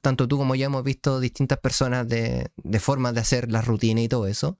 tanto 0.00 0.26
tú 0.26 0.38
como 0.38 0.56
yo 0.56 0.66
hemos 0.66 0.82
visto 0.82 1.20
distintas 1.20 1.60
personas 1.60 2.08
de, 2.08 2.50
formas 2.80 3.14
de 3.14 3.20
hacer 3.20 3.52
la 3.52 3.62
rutina 3.62 4.02
y 4.02 4.08
todo 4.08 4.26
eso. 4.26 4.58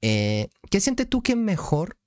Eh, 0.00 0.48
¿Qué 0.70 0.80
sientes 0.80 1.08
tú 1.08 1.20
que 1.20 1.32
es 1.32 1.38
mejor, 1.38 1.98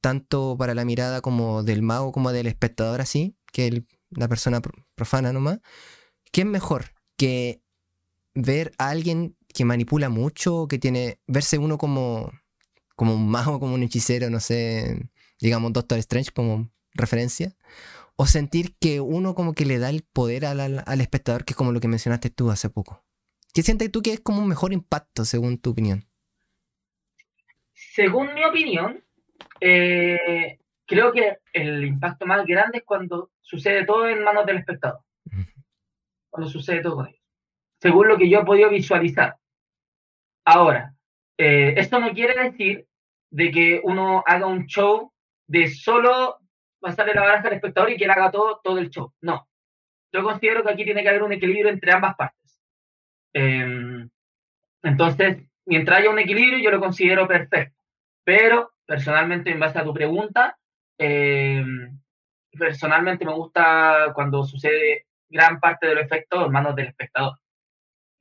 tanto 0.00 0.56
para 0.58 0.74
la 0.74 0.84
mirada 0.84 1.20
como 1.20 1.62
del 1.62 1.82
mago 1.82 2.10
como 2.10 2.32
del 2.32 2.48
espectador 2.48 3.00
así, 3.00 3.36
que 3.52 3.84
la 4.10 4.26
persona 4.26 4.60
profana 4.96 5.32
nomás? 5.32 5.60
¿Qué 6.32 6.40
es 6.40 6.48
mejor 6.48 6.94
que 7.16 7.62
ver 8.34 8.72
a 8.78 8.88
alguien 8.88 9.36
que 9.52 9.64
manipula 9.64 10.08
mucho, 10.08 10.66
que 10.68 10.78
tiene, 10.78 11.18
verse 11.26 11.58
uno 11.58 11.78
como, 11.78 12.32
como 12.96 13.14
un 13.14 13.28
mago, 13.28 13.60
como 13.60 13.74
un 13.74 13.82
hechicero, 13.82 14.30
no 14.30 14.40
sé, 14.40 15.08
digamos 15.40 15.72
Doctor 15.72 15.98
Strange 15.98 16.30
como 16.32 16.70
referencia? 16.94 17.56
o 18.16 18.26
sentir 18.26 18.76
que 18.78 19.00
uno 19.00 19.34
como 19.34 19.54
que 19.54 19.66
le 19.66 19.78
da 19.78 19.90
el 19.90 20.02
poder 20.02 20.44
al, 20.46 21.00
espectador, 21.00 21.44
que 21.44 21.52
es 21.52 21.56
como 21.56 21.72
lo 21.72 21.80
que 21.80 21.88
mencionaste 21.88 22.30
tú 22.30 22.50
hace 22.50 22.70
poco? 22.70 23.04
¿Qué 23.54 23.62
sientes 23.62 23.90
tú 23.90 24.02
que 24.02 24.12
es 24.12 24.20
como 24.20 24.40
un 24.40 24.48
mejor 24.48 24.72
impacto, 24.72 25.24
según 25.24 25.58
tu 25.58 25.70
opinión? 25.70 26.04
Según 27.72 28.32
mi 28.34 28.44
opinión, 28.44 29.02
eh, 29.60 30.58
creo 30.86 31.12
que 31.12 31.38
el 31.52 31.84
impacto 31.84 32.26
más 32.26 32.46
grande 32.46 32.78
es 32.78 32.84
cuando 32.84 33.30
sucede 33.40 33.84
todo 33.84 34.08
en 34.08 34.22
manos 34.22 34.46
del 34.46 34.58
espectador. 34.58 35.00
Cuando 36.30 36.48
sucede 36.48 36.80
todo 36.80 36.96
con 36.96 37.08
ellos. 37.08 37.20
Según 37.80 38.08
lo 38.08 38.16
que 38.16 38.30
yo 38.30 38.40
he 38.40 38.44
podido 38.44 38.70
visualizar. 38.70 39.36
Ahora, 40.44 40.94
eh, 41.38 41.74
esto 41.76 42.00
no 42.00 42.12
quiere 42.12 42.50
decir 42.50 42.86
de 43.30 43.50
que 43.50 43.80
uno 43.84 44.22
haga 44.26 44.46
un 44.46 44.66
show 44.66 45.12
de 45.46 45.68
solo 45.68 46.38
pasarle 46.80 47.14
la 47.14 47.22
baraja 47.22 47.48
al 47.48 47.54
espectador 47.54 47.90
y 47.90 47.96
que 47.96 48.06
haga 48.06 48.30
todo, 48.30 48.60
todo 48.62 48.78
el 48.78 48.90
show. 48.90 49.12
No. 49.20 49.48
Yo 50.12 50.22
considero 50.22 50.62
que 50.62 50.72
aquí 50.72 50.84
tiene 50.84 51.02
que 51.02 51.08
haber 51.08 51.22
un 51.22 51.32
equilibrio 51.32 51.68
entre 51.68 51.92
ambas 51.92 52.16
partes. 52.16 52.60
Em, 53.32 54.10
entonces, 54.82 55.42
mientras 55.64 56.00
haya 56.00 56.10
un 56.10 56.18
equilibrio, 56.18 56.58
yo 56.58 56.70
lo 56.70 56.80
considero 56.80 57.26
perfecto. 57.26 57.78
Pero, 58.24 58.72
personalmente, 58.84 59.50
en 59.50 59.60
base 59.60 59.78
a 59.78 59.84
tu 59.84 59.94
pregunta, 59.94 60.58
em, 60.98 61.98
personalmente 62.50 63.24
me 63.24 63.32
gusta 63.32 64.12
cuando 64.14 64.44
sucede 64.44 65.06
gran 65.28 65.60
parte 65.60 65.86
de 65.86 65.94
los 65.94 66.04
efectos 66.04 66.44
en 66.44 66.52
manos 66.52 66.76
del 66.76 66.88
espectador. 66.88 67.38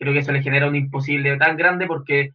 Creo 0.01 0.13
que 0.13 0.19
eso 0.19 0.31
le 0.31 0.41
genera 0.41 0.67
un 0.67 0.75
imposible 0.75 1.37
tan 1.37 1.55
grande 1.55 1.85
porque 1.85 2.33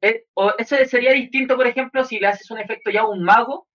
eso 0.00 0.76
sería 0.86 1.12
distinto, 1.12 1.56
por 1.56 1.66
ejemplo, 1.66 2.04
si 2.04 2.20
le 2.20 2.28
haces 2.28 2.48
un 2.52 2.58
efecto 2.58 2.88
ya 2.88 3.00
a 3.00 3.08
un 3.08 3.24
mago 3.24 3.66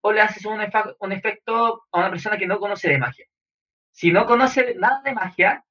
o 0.00 0.12
le 0.12 0.20
haces 0.20 0.44
un, 0.46 0.60
un 1.00 1.12
efecto 1.12 1.82
a 1.90 1.98
una 1.98 2.10
persona 2.10 2.38
que 2.38 2.46
no 2.46 2.60
conoce 2.60 2.88
de 2.88 2.98
magia. 2.98 3.26
Si 3.90 4.12
no 4.12 4.26
conoce 4.26 4.76
nada 4.76 5.02
de 5.02 5.12
magia, 5.12 5.64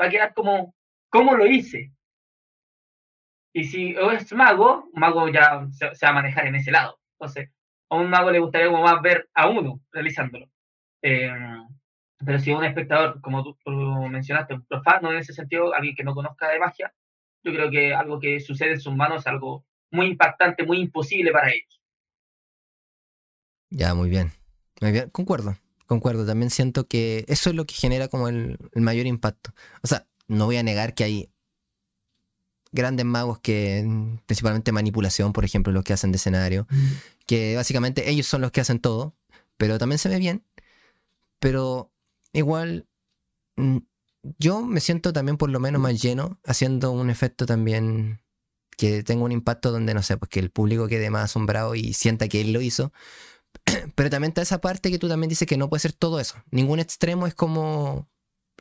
va 0.00 0.06
a 0.06 0.10
quedar 0.10 0.34
como, 0.34 0.74
¿cómo 1.08 1.36
lo 1.36 1.46
hice? 1.46 1.92
Y 3.52 3.62
si 3.62 3.94
es 3.96 4.32
mago, 4.32 4.90
mago 4.94 5.28
ya 5.28 5.64
se, 5.70 5.86
va 5.86 6.10
a 6.10 6.12
manejar 6.12 6.48
en 6.48 6.56
ese 6.56 6.72
lado. 6.72 6.98
Entonces, 7.20 7.52
a 7.88 7.94
un 7.94 8.10
mago 8.10 8.32
le 8.32 8.40
gustaría 8.40 8.66
como 8.66 8.82
más 8.82 9.00
ver 9.00 9.28
a 9.32 9.48
uno 9.48 9.80
realizándolo. 9.92 10.50
Eh, 11.02 11.30
pero 12.24 12.38
si 12.40 12.50
un 12.50 12.64
espectador, 12.64 13.20
como 13.20 13.44
tú, 13.44 13.56
mencionaste, 14.10 14.54
un 14.54 14.64
profano 14.66 15.12
en 15.12 15.18
ese 15.18 15.32
sentido, 15.32 15.72
alguien 15.72 15.94
que 15.94 16.04
no 16.04 16.14
conozca 16.14 16.48
de 16.48 16.58
magia, 16.58 16.92
yo 17.44 17.52
creo 17.52 17.70
que 17.70 17.94
algo 17.94 18.18
que 18.18 18.40
sucede 18.40 18.72
en 18.72 18.80
sus 18.80 18.94
manos 18.94 19.20
es 19.20 19.26
algo 19.26 19.64
muy 19.90 20.06
impactante, 20.06 20.66
muy 20.66 20.80
imposible 20.80 21.30
para 21.30 21.50
ellos. 21.50 21.80
Ya, 23.70 23.94
muy 23.94 24.08
bien. 24.08 24.32
Muy 24.80 24.92
bien, 24.92 25.10
concuerdo. 25.10 25.56
concuerdo. 25.86 26.26
También 26.26 26.50
siento 26.50 26.86
que 26.86 27.24
eso 27.28 27.50
es 27.50 27.56
lo 27.56 27.66
que 27.66 27.74
genera 27.74 28.08
como 28.08 28.28
el, 28.28 28.58
mayor 28.74 29.06
impacto. 29.06 29.52
O 29.82 29.86
sea, 29.86 30.06
no 30.26 30.46
voy 30.46 30.56
a 30.56 30.62
negar 30.62 30.94
que 30.94 31.04
hay 31.04 31.30
grandes 32.72 33.06
magos 33.06 33.38
que, 33.38 33.86
principalmente 34.26 34.72
manipulación, 34.72 35.32
por 35.32 35.44
ejemplo, 35.44 35.72
los 35.72 35.84
que 35.84 35.92
hacen 35.92 36.12
de 36.12 36.16
escenario, 36.16 36.66
mm. 36.68 36.86
que 37.26 37.56
básicamente 37.56 38.10
ellos 38.10 38.26
son 38.26 38.40
los 38.42 38.50
que 38.50 38.60
hacen 38.60 38.78
todo, 38.78 39.14
pero 39.56 39.78
también 39.78 39.98
se 39.98 40.08
ve 40.08 40.18
bien. 40.18 40.44
Pero 41.38 41.90
igual, 42.32 42.86
mm, 43.56 43.78
yo 44.38 44.62
me 44.62 44.80
siento 44.80 45.12
también 45.12 45.36
por 45.36 45.50
lo 45.50 45.60
menos 45.60 45.80
más 45.80 46.00
lleno, 46.00 46.40
haciendo 46.44 46.92
un 46.92 47.10
efecto 47.10 47.46
también 47.46 48.20
que 48.76 49.02
tenga 49.02 49.24
un 49.24 49.32
impacto 49.32 49.72
donde, 49.72 49.92
no 49.94 50.02
sé, 50.02 50.16
pues 50.16 50.28
que 50.28 50.40
el 50.40 50.50
público 50.50 50.86
quede 50.86 51.10
más 51.10 51.24
asombrado 51.24 51.74
y 51.74 51.92
sienta 51.94 52.28
que 52.28 52.40
él 52.40 52.52
lo 52.52 52.60
hizo. 52.60 52.92
Pero 53.94 54.10
también 54.10 54.30
está 54.30 54.42
esa 54.42 54.60
parte 54.60 54.90
que 54.90 54.98
tú 54.98 55.08
también 55.08 55.28
dices 55.28 55.48
que 55.48 55.56
no 55.56 55.68
puede 55.68 55.80
ser 55.80 55.92
todo 55.92 56.20
eso. 56.20 56.36
Ningún 56.50 56.78
extremo 56.78 57.26
es 57.26 57.34
como 57.34 58.08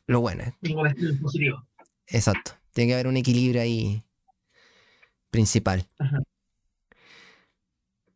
lo 0.07 0.21
bueno. 0.21 0.43
Ningún 0.61 0.87
extremo 0.87 1.21
positivo. 1.21 1.67
Exacto. 2.07 2.53
Tiene 2.73 2.89
que 2.89 2.93
haber 2.95 3.07
un 3.07 3.17
equilibrio 3.17 3.61
ahí 3.61 4.03
principal. 5.29 5.87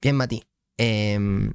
Bien, 0.02 0.16
Mati. 0.16 0.44
Em, 0.78 1.54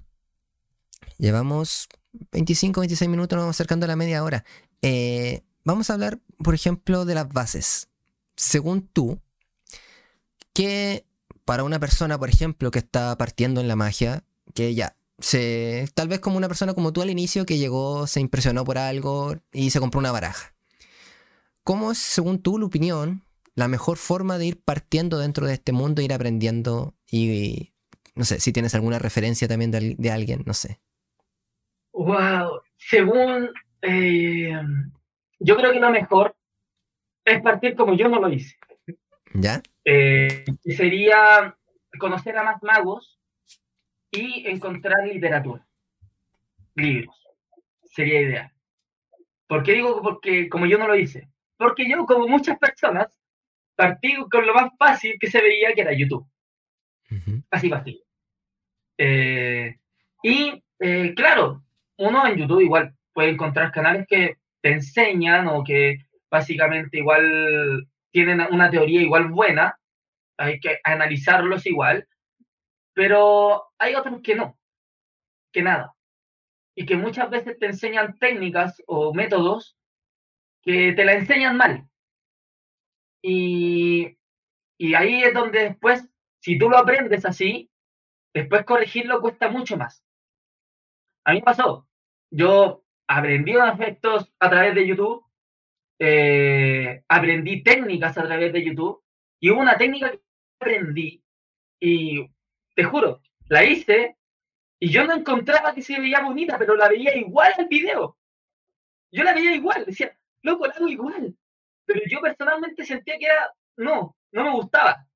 llevamos 1.19 1.89
25, 2.33 2.81
26 2.81 3.09
minutos, 3.09 3.37
nos 3.37 3.45
vamos 3.45 3.57
acercando 3.57 3.85
a 3.85 3.89
la 3.89 3.97
media 3.97 4.23
hora. 4.25 4.45
Eh, 4.83 5.43
vamos 5.65 5.91
a 5.91 5.95
hablar, 5.95 6.21
por 6.39 6.55
ejemplo, 6.55 7.05
de 7.05 7.15
las 7.15 7.29
bases. 7.29 7.89
Según 8.37 8.87
tú, 8.89 9.21
¿qué 10.53 11.07
para 11.45 11.65
una 11.65 11.79
persona, 11.79 12.19
por 12.19 12.29
ejemplo, 12.29 12.71
que 12.71 12.81
está 12.81 13.17
partiendo 13.17 13.61
en 13.61 13.69
la 13.69 13.77
magia, 13.77 14.25
que 14.53 14.75
ya, 14.75 14.97
se, 15.19 15.89
tal 15.95 16.09
vez 16.09 16.21
como 16.21 16.37
una 16.37 16.49
persona 16.49 16.75
como 16.75 16.93
tú 16.93 17.03
al 17.03 17.11
inicio, 17.11 17.47
que 17.47 17.57
llegó, 17.57 18.07
se 18.07 18.21
impresionó 18.21 18.65
por 18.65 18.79
algo 18.79 19.37
y 19.53 19.71
se 19.71 19.81
compró 19.81 20.01
una 20.01 20.13
baraja. 20.13 20.55
¿Cómo 21.63 21.93
es, 21.93 21.99
según 21.99 22.43
la 22.45 22.67
opinión, 22.67 23.23
la 23.55 23.69
mejor 23.69 23.97
forma 23.97 24.39
de 24.39 24.47
ir 24.47 24.61
partiendo 24.61 25.19
dentro 25.19 25.47
de 25.47 25.55
este 25.55 25.73
mundo, 25.73 26.03
ir 26.03 26.13
aprendiendo 26.13 26.95
y, 27.11 27.73
no 28.15 28.25
sé, 28.25 28.41
si 28.41 28.53
tienes 28.53 28.75
alguna 28.75 28.99
referencia 28.99 29.49
también 29.49 29.71
de, 29.71 30.11
alguien, 30.11 30.43
no 30.47 30.55
sé. 30.55 30.81
Wow, 31.97 32.61
según 32.77 33.51
eh, 33.81 34.53
yo 35.39 35.57
creo 35.57 35.73
que 35.73 35.81
lo 35.81 35.91
mejor 35.91 36.37
es 37.25 37.41
partir 37.41 37.75
como 37.75 37.95
yo 37.95 38.07
no 38.11 38.21
lo 38.21 38.31
hice. 38.31 38.55
¿Ya? 39.33 39.63
Eh, 39.83 40.45
sería 40.77 41.57
conocer 41.99 42.37
a 42.37 42.43
más 42.43 42.63
magos 42.63 43.19
y 44.11 44.47
encontrar 44.47 45.07
literatura, 45.07 45.67
libros. 46.75 47.17
Sería 47.85 48.21
ideal. 48.21 48.53
¿Por 49.47 49.63
qué 49.63 49.73
digo? 49.73 50.03
Porque 50.03 50.51
como 50.51 50.67
yo 50.67 50.77
no 50.77 50.87
lo 50.87 50.97
hice. 50.97 51.31
Porque 51.57 51.89
yo, 51.89 52.05
como 52.05 52.29
muchas 52.29 52.59
personas, 52.59 53.19
partí 53.75 54.15
con 54.31 54.47
lo 54.47 54.53
más 54.53 54.71
fácil 54.79 55.17
que 55.19 55.31
se 55.31 55.41
veía, 55.41 55.73
que 55.73 55.81
era 55.81 55.95
YouTube. 55.95 56.29
Así 57.51 57.71
fácil. 57.71 58.03
Eh, 58.99 59.79
y 60.23 60.63
eh, 60.79 61.15
claro, 61.15 61.66
uno 61.99 62.27
en 62.27 62.37
YouTube 62.37 62.63
igual 62.63 62.95
puede 63.13 63.31
encontrar 63.31 63.73
canales 63.73 64.07
que 64.09 64.37
te 64.61 64.73
enseñan 64.73 65.49
o 65.49 65.65
que 65.65 65.99
básicamente 66.31 66.99
igual 66.99 67.89
tienen 68.11 68.41
una 68.51 68.71
teoría 68.71 69.01
igual 69.01 69.29
buena, 69.29 69.79
hay 70.39 70.61
que 70.61 70.81
analizarlos 70.85 71.67
igual, 71.67 72.07
pero 72.95 73.65
hay 73.79 73.95
otros 73.95 74.21
que 74.23 74.35
no, 74.35 74.59
que 75.53 75.63
nada. 75.63 75.95
Y 76.75 76.85
que 76.85 76.97
muchas 76.97 77.31
veces 77.31 77.59
te 77.59 77.67
enseñan 77.67 78.19
técnicas 78.19 78.83
o 78.87 79.15
métodos 79.15 79.77
que 80.63 80.93
te 80.93 81.05
la 81.05 81.15
enseñan 81.15 81.57
mal. 81.57 81.89
Y, 83.23 84.17
y 84.79 84.95
ahí 84.95 85.23
es 85.23 85.33
donde 85.33 85.61
después, 85.61 86.09
si 86.41 86.59
tú 86.59 86.69
lo 86.69 86.77
aprendes 86.77 87.25
así, 87.25 87.71
después 88.35 88.65
corregirlo 88.65 89.21
cuesta 89.21 89.49
mucho 89.49 89.77
más. 89.77 90.06
A 91.27 91.33
mí 91.33 91.43
pasó. 91.43 91.89
Yo 92.31 92.85
aprendí 93.09 93.53
los 93.53 93.69
efectos 93.75 94.33
a 94.39 94.49
través 94.49 94.77
de 94.77 94.87
YouTube, 94.87 95.25
eh, 95.99 97.03
aprendí 97.09 97.65
técnicas 97.65 98.17
a 98.17 98.23
través 98.23 98.53
de 98.53 98.65
YouTube, 98.65 99.03
y 99.41 99.51
hubo 99.51 99.61
una 99.61 99.77
técnica 99.77 100.13
que 100.13 100.21
aprendí, 100.61 101.25
y 101.81 102.31
te 102.75 102.85
juro, 102.85 103.23
la 103.49 103.65
hice, 103.65 104.17
y 104.79 104.89
yo 104.91 105.05
no 105.05 105.15
encontraba 105.15 105.75
que 105.75 105.83
se 105.83 105.99
veía 105.99 106.21
bonita, 106.21 106.59
pero 106.59 106.77
la 106.77 106.89
veía 106.89 107.17
igual 107.17 107.53
al 107.59 107.67
video. 107.67 108.17
Yo 109.11 109.25
la 109.25 109.35
veía 109.35 109.55
igual, 109.55 109.85
decía, 109.85 110.17
loco, 110.43 110.67
la 110.69 110.75
hago 110.75 110.89
igual. 110.89 111.37
Pero 111.87 112.01
yo 112.09 112.21
personalmente 112.21 112.85
sentía 112.85 113.19
que 113.19 113.27
era, 113.27 113.53
no, 113.77 114.17
no 114.31 114.45
me 114.45 114.53
gustaba. 114.53 115.09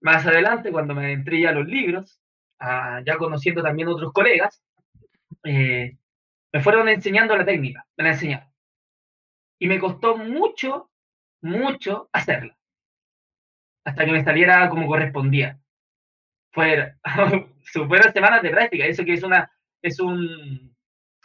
Más 0.00 0.24
adelante, 0.26 0.70
cuando 0.70 0.94
me 0.94 1.12
entré 1.12 1.40
ya 1.40 1.50
a 1.50 1.52
los 1.52 1.66
libros, 1.66 2.17
ya 2.60 3.16
conociendo 3.18 3.62
también 3.62 3.88
otros 3.88 4.12
colegas, 4.12 4.62
eh, 5.44 5.96
me 6.52 6.60
fueron 6.60 6.88
enseñando 6.88 7.36
la 7.36 7.44
técnica, 7.44 7.86
me 7.96 8.04
la 8.04 8.10
enseñaron. 8.10 8.48
Y 9.58 9.66
me 9.66 9.78
costó 9.78 10.16
mucho, 10.16 10.90
mucho 11.40 12.08
hacerla. 12.12 12.56
Hasta 13.84 14.04
que 14.04 14.12
me 14.12 14.24
saliera 14.24 14.68
como 14.68 14.86
correspondía. 14.86 15.58
Fue, 16.52 16.94
fueron 17.72 18.12
semanas 18.12 18.42
de 18.42 18.50
práctica. 18.50 18.86
Eso 18.86 19.04
que 19.04 19.14
es 19.14 19.22
una, 19.22 19.50
es 19.82 20.00
un, 20.00 20.76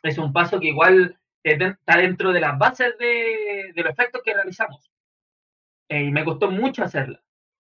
es 0.04 0.18
un 0.18 0.34
paso 0.34 0.60
que 0.60 0.68
igual 0.68 1.20
está 1.44 1.98
dentro 1.98 2.32
de 2.32 2.40
las 2.40 2.58
bases 2.58 2.98
de, 2.98 3.72
de 3.76 3.84
los 3.84 3.92
efectos 3.92 4.22
que 4.24 4.34
realizamos. 4.34 4.90
Eh, 5.90 6.04
y 6.04 6.12
me 6.12 6.24
costó 6.24 6.50
mucho 6.50 6.84
hacerla. 6.84 7.22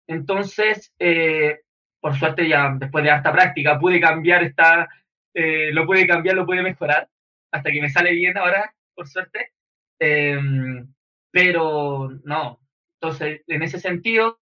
Entonces, 0.08 0.93
eh, 1.00 1.62
por 1.99 2.17
suerte 2.17 2.47
ya 2.47 2.75
después 2.77 3.03
de 3.03 3.12
harta 3.12 3.31
práctica 3.31 3.79
pude 3.79 3.99
cambiar 3.99 4.43
esta, 4.43 4.88
eh, 5.33 5.71
lo 5.73 5.85
puede 5.85 6.07
cambiar, 6.07 6.35
lo 6.35 6.45
puede 6.45 6.62
mejorar 6.62 7.09
hasta 7.51 7.71
que 7.71 7.81
me 7.81 7.89
sale 7.89 8.12
bien 8.12 8.38
ahora, 8.38 8.73
por 8.93 9.07
suerte. 9.07 9.51
Em, 9.99 10.88
pero 11.31 12.09
no, 12.23 12.59
entonces 12.95 13.41
en 13.47 13.63
ese 13.63 13.79
sentido, 13.79 14.39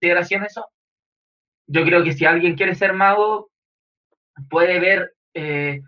consideración 0.00 0.44
eso, 0.44 0.68
yo 1.66 1.84
creo 1.84 2.04
que 2.04 2.12
si 2.12 2.24
alguien 2.24 2.56
quiere 2.56 2.74
ser 2.74 2.92
mago, 2.92 3.50
puede 4.48 4.78
ver, 4.78 5.14
eh, 5.34 5.80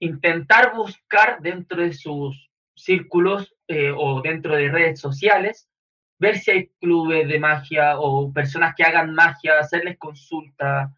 intentar 0.00 0.74
buscar 0.74 1.40
dentro 1.40 1.82
de 1.82 1.92
sus 1.92 2.50
círculos 2.74 3.54
eh, 3.66 3.92
o 3.94 4.22
dentro 4.22 4.54
de 4.54 4.70
redes 4.70 5.00
sociales, 5.00 5.68
ver 6.18 6.38
si 6.38 6.50
hay 6.50 6.68
clubes 6.80 7.28
de 7.28 7.38
magia 7.38 7.98
o 7.98 8.32
personas 8.32 8.74
que 8.74 8.84
hagan 8.84 9.14
magia, 9.14 9.58
hacerles 9.58 9.96
consulta, 9.98 10.92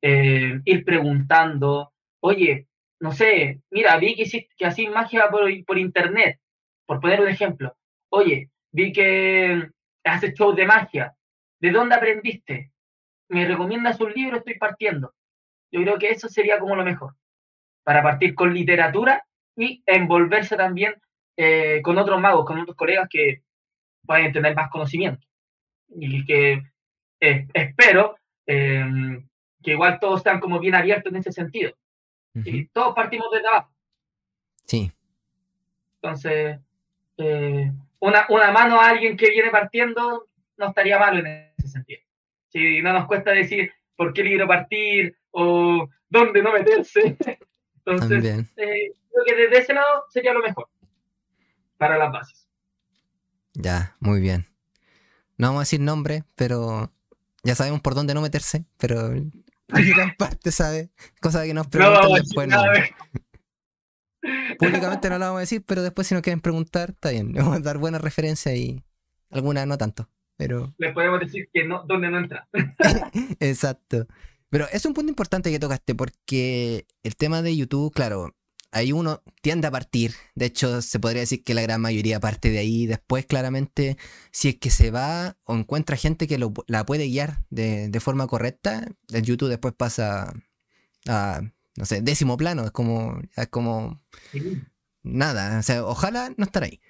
eh, 0.00 0.60
ir 0.64 0.84
preguntando, 0.84 1.92
oye, 2.20 2.66
no 3.00 3.12
sé, 3.12 3.60
mira, 3.70 3.96
vi 3.98 4.14
que, 4.14 4.64
así 4.64 4.88
magia 4.88 5.28
por, 5.30 5.78
internet, 5.78 6.40
por 6.86 7.00
poner 7.00 7.20
un 7.20 7.28
ejemplo. 7.28 7.76
Oye, 8.10 8.50
vi 8.70 8.92
que 8.92 9.68
haces 10.04 10.34
show 10.34 10.54
de 10.54 10.66
magia. 10.66 11.14
¿De 11.60 11.70
dónde 11.70 11.96
aprendiste? 11.96 12.72
¿Me 13.28 13.46
recomiendas 13.46 14.00
un 14.00 14.12
libro? 14.12 14.38
Estoy 14.38 14.58
partiendo. 14.58 15.14
Yo 15.70 15.82
creo 15.82 15.98
que 15.98 16.10
eso 16.10 16.28
sería 16.28 16.58
como 16.58 16.76
lo 16.76 16.84
mejor. 16.84 17.14
Para 17.84 18.02
partir 18.02 18.34
con 18.34 18.54
literatura 18.54 19.24
y 19.56 19.82
envolverse 19.86 20.56
también 20.56 20.94
eh, 21.36 21.80
con 21.82 21.98
otros 21.98 22.20
magos, 22.20 22.44
con 22.44 22.60
otros 22.60 22.76
colegas 22.76 23.08
que 23.10 23.42
pueden 24.06 24.32
tener 24.32 24.54
más 24.54 24.70
conocimiento. 24.70 25.26
Y 25.94 26.24
que 26.24 26.62
eh, 27.20 27.46
espero 27.52 28.16
em, 28.46 29.26
que 29.62 29.72
igual 29.72 29.98
todos 30.00 30.20
están 30.20 30.40
como 30.40 30.58
bien 30.58 30.74
abiertos 30.74 31.12
en 31.12 31.18
ese 31.18 31.32
sentido. 31.32 31.72
Y 32.34 32.66
todos 32.68 32.94
partimos 32.94 33.30
de 33.30 33.46
abajo. 33.46 33.70
Sí. 34.64 34.90
Entonces, 35.96 36.58
eh, 37.18 37.70
una, 38.00 38.26
una 38.30 38.50
mano 38.50 38.80
a 38.80 38.88
alguien 38.88 39.16
que 39.16 39.30
viene 39.30 39.50
partiendo 39.50 40.28
no 40.56 40.68
estaría 40.68 40.98
malo 40.98 41.18
en 41.18 41.52
ese 41.58 41.68
sentido. 41.68 42.00
Si 42.48 42.80
no 42.80 42.92
nos 42.92 43.06
cuesta 43.06 43.32
decir 43.32 43.70
por 43.96 44.12
qué 44.12 44.24
libro 44.24 44.48
partir 44.48 45.16
o 45.30 45.88
dónde 46.08 46.42
no 46.42 46.52
meterse. 46.52 47.16
Entonces, 47.84 48.46
eh, 48.56 48.92
creo 49.10 49.24
que 49.26 49.34
desde 49.34 49.58
ese 49.58 49.74
lado 49.74 50.04
sería 50.08 50.32
lo 50.32 50.40
mejor 50.40 50.68
para 51.76 51.98
las 51.98 52.12
bases. 52.12 52.41
Ya, 53.54 53.96
muy 54.00 54.20
bien. 54.20 54.46
No 55.36 55.48
vamos 55.48 55.60
a 55.60 55.62
decir 55.62 55.80
nombre, 55.80 56.24
pero 56.34 56.92
ya 57.42 57.54
sabemos 57.54 57.80
por 57.80 57.94
dónde 57.94 58.14
no 58.14 58.20
meterse, 58.20 58.64
pero 58.78 59.10
gran 59.68 60.14
parte 60.18 60.52
sabe, 60.52 60.90
cosa 61.20 61.44
que 61.44 61.54
nos 61.54 61.66
preguntan 61.66 62.12
después. 62.12 62.48
No. 62.48 62.62
Públicamente 64.58 65.10
no 65.10 65.18
lo 65.18 65.24
vamos 65.24 65.38
a 65.38 65.40
decir, 65.40 65.64
pero 65.66 65.82
después 65.82 66.06
si 66.06 66.14
nos 66.14 66.22
quieren 66.22 66.40
preguntar, 66.40 66.90
está 66.90 67.10
bien. 67.10 67.32
Vamos 67.32 67.56
a 67.56 67.60
dar 67.60 67.78
buena 67.78 67.98
referencia 67.98 68.54
y 68.54 68.84
alguna 69.30 69.66
no 69.66 69.76
tanto. 69.76 70.08
Pero... 70.36 70.74
Les 70.78 70.92
podemos 70.94 71.20
decir 71.20 71.48
que 71.52 71.64
no, 71.64 71.84
donde 71.86 72.08
no 72.08 72.18
entra. 72.18 72.48
Exacto. 73.40 74.06
Pero 74.48 74.66
es 74.72 74.84
un 74.86 74.94
punto 74.94 75.10
importante 75.10 75.50
que 75.50 75.58
tocaste 75.58 75.94
porque 75.94 76.86
el 77.02 77.16
tema 77.16 77.42
de 77.42 77.56
YouTube, 77.56 77.92
claro, 77.92 78.34
ahí 78.72 78.92
uno 78.92 79.22
tiende 79.42 79.68
a 79.68 79.70
partir. 79.70 80.14
De 80.34 80.46
hecho, 80.46 80.82
se 80.82 80.98
podría 80.98 81.20
decir 81.20 81.44
que 81.44 81.54
la 81.54 81.62
gran 81.62 81.80
mayoría 81.80 82.18
parte 82.20 82.50
de 82.50 82.58
ahí. 82.58 82.86
Después, 82.86 83.26
claramente, 83.26 83.98
si 84.32 84.48
es 84.48 84.56
que 84.58 84.70
se 84.70 84.90
va 84.90 85.36
o 85.44 85.54
encuentra 85.54 85.96
gente 85.96 86.26
que 86.26 86.38
la 86.66 86.86
puede 86.86 87.06
guiar 87.06 87.44
de, 87.50 88.00
forma 88.00 88.26
correcta, 88.26 88.88
el 89.12 89.22
YouTube 89.22 89.50
después 89.50 89.74
pasa 89.74 90.32
a, 91.06 91.42
no 91.76 91.84
sé, 91.84 92.02
décimo 92.02 92.36
plano. 92.36 92.64
Es 92.64 92.72
como, 92.72 93.20
es 93.36 93.48
como 93.48 94.02
nada. 95.02 95.58
O 95.60 95.62
sea, 95.62 95.84
ojalá 95.84 96.34
no 96.36 96.44
estar 96.44 96.64
ahí. 96.64 96.80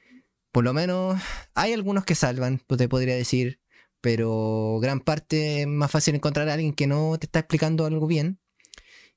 Por 0.52 0.64
lo 0.64 0.72
menos 0.72 1.20
hay 1.54 1.72
algunos 1.72 2.04
que 2.04 2.14
salvan, 2.14 2.62
pues 2.66 2.78
te 2.78 2.88
podría 2.88 3.16
decir. 3.16 3.60
Pero 4.00 4.78
gran 4.82 5.00
parte 5.00 5.62
es 5.62 5.66
más 5.68 5.90
fácil 5.90 6.14
encontrar 6.16 6.48
a 6.48 6.54
alguien 6.54 6.74
que 6.74 6.86
no 6.88 7.16
te 7.18 7.26
está 7.26 7.40
explicando 7.40 7.86
algo 7.86 8.06
bien 8.06 8.41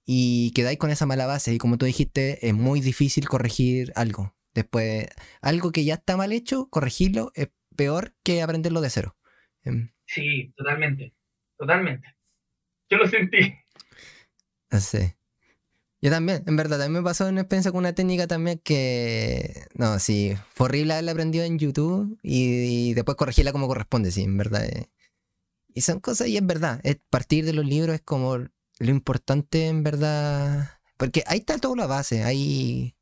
y 0.06 0.52
quedáis 0.52 0.78
con 0.78 0.92
esa 0.92 1.06
mala 1.06 1.26
base. 1.26 1.54
Y 1.54 1.58
como 1.58 1.78
tú 1.78 1.86
dijiste, 1.86 2.48
es 2.48 2.54
muy 2.54 2.82
difícil 2.82 3.28
corregir 3.28 3.92
algo. 3.96 4.36
Después, 4.54 5.08
algo 5.42 5.72
que 5.72 5.84
ya 5.84 5.96
está 5.96 6.16
mal 6.16 6.32
hecho, 6.32 6.70
corregirlo 6.70 7.32
es 7.36 7.50
peor 7.76 8.14
que 8.24 8.42
aprenderlo 8.42 8.82
de 8.82 8.90
cero. 8.90 9.18
Em. 9.64 9.92
Sí, 10.06 10.54
totalmente. 10.56 11.14
Totalmente. 11.58 12.08
Yo 12.90 12.98
lo 12.98 13.08
sentí. 13.08 13.56
Sí. 14.80 15.14
Yo 16.02 16.12
también, 16.12 16.44
en 16.46 16.56
verdad, 16.56 16.78
también 16.78 17.02
me 17.02 17.08
pasó 17.08 17.28
una 17.28 17.42
experiencia 17.42 17.72
con 17.72 17.80
una 17.80 17.96
técnica 17.96 18.28
también 18.28 18.60
que, 18.64 19.66
no, 19.74 19.98
sí, 19.98 20.36
fue 20.54 20.66
horrible 20.66 20.94
haberla 20.94 21.14
aprendido 21.14 21.46
en 21.46 21.58
YouTube 21.58 22.20
y, 22.22 22.94
después 22.94 23.18
corregirla 23.18 23.52
como 23.52 23.68
corresponde, 23.68 24.12
sí, 24.12 24.24
en 24.24 24.38
verdad. 24.38 24.66
Eh. 24.66 24.90
Y 25.74 25.82
son 25.82 26.00
cosas, 26.00 26.28
y 26.28 26.38
es 26.38 26.46
verdad, 26.46 26.80
es 26.84 26.98
partir 27.10 27.46
de 27.46 27.54
los 27.54 27.66
libros 27.66 27.96
es 27.96 28.02
como 28.02 28.38
lo 28.80 28.90
importante 28.90 29.68
en 29.68 29.84
verdad, 29.84 30.80
porque 30.98 31.24
ahí 31.28 31.40
está 31.40 31.58
toda 31.58 31.76
la 31.76 31.88
base, 31.88 32.24
hay, 32.24 32.96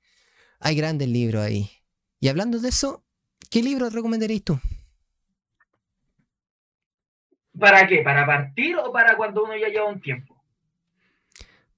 hay 0.59 0.75
grandes 0.75 1.07
libros 1.07 1.43
ahí. 1.43 1.69
Y 2.19 2.27
hablando 2.27 2.59
de 2.59 2.69
eso, 2.69 3.03
¿qué 3.49 3.61
libro 3.61 3.89
recomendarías 3.89 4.43
tú? 4.43 4.59
¿Para 7.59 7.87
qué? 7.87 8.01
¿Para 8.01 8.25
partir 8.25 8.75
o 8.77 8.91
para 8.91 9.15
cuando 9.15 9.43
uno 9.43 9.55
ya 9.55 9.67
lleva 9.67 9.85
un 9.85 10.01
tiempo? 10.01 10.33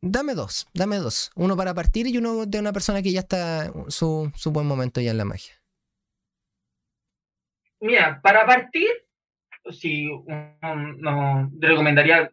Dame 0.02 0.36
dos, 0.36 0.68
dame 0.74 0.98
dos. 0.98 1.32
Uno 1.36 1.58
para 1.58 1.74
partir 1.74 2.08
y 2.08 2.18
uno 2.18 2.46
de 2.46 2.60
una 2.60 2.72
persona 2.72 3.02
que 3.02 3.12
ya 3.12 3.22
está 3.22 3.74
su, 3.88 4.32
su 4.36 4.52
buen 4.52 4.68
momento 4.68 5.02
ya 5.02 5.12
en 5.12 5.18
la 5.18 5.26
magia. 5.26 5.54
Mira, 7.80 8.22
para 8.22 8.46
partir, 8.46 8.88
si 9.72 10.06
no, 10.06 11.52
recomendaría 11.60 12.32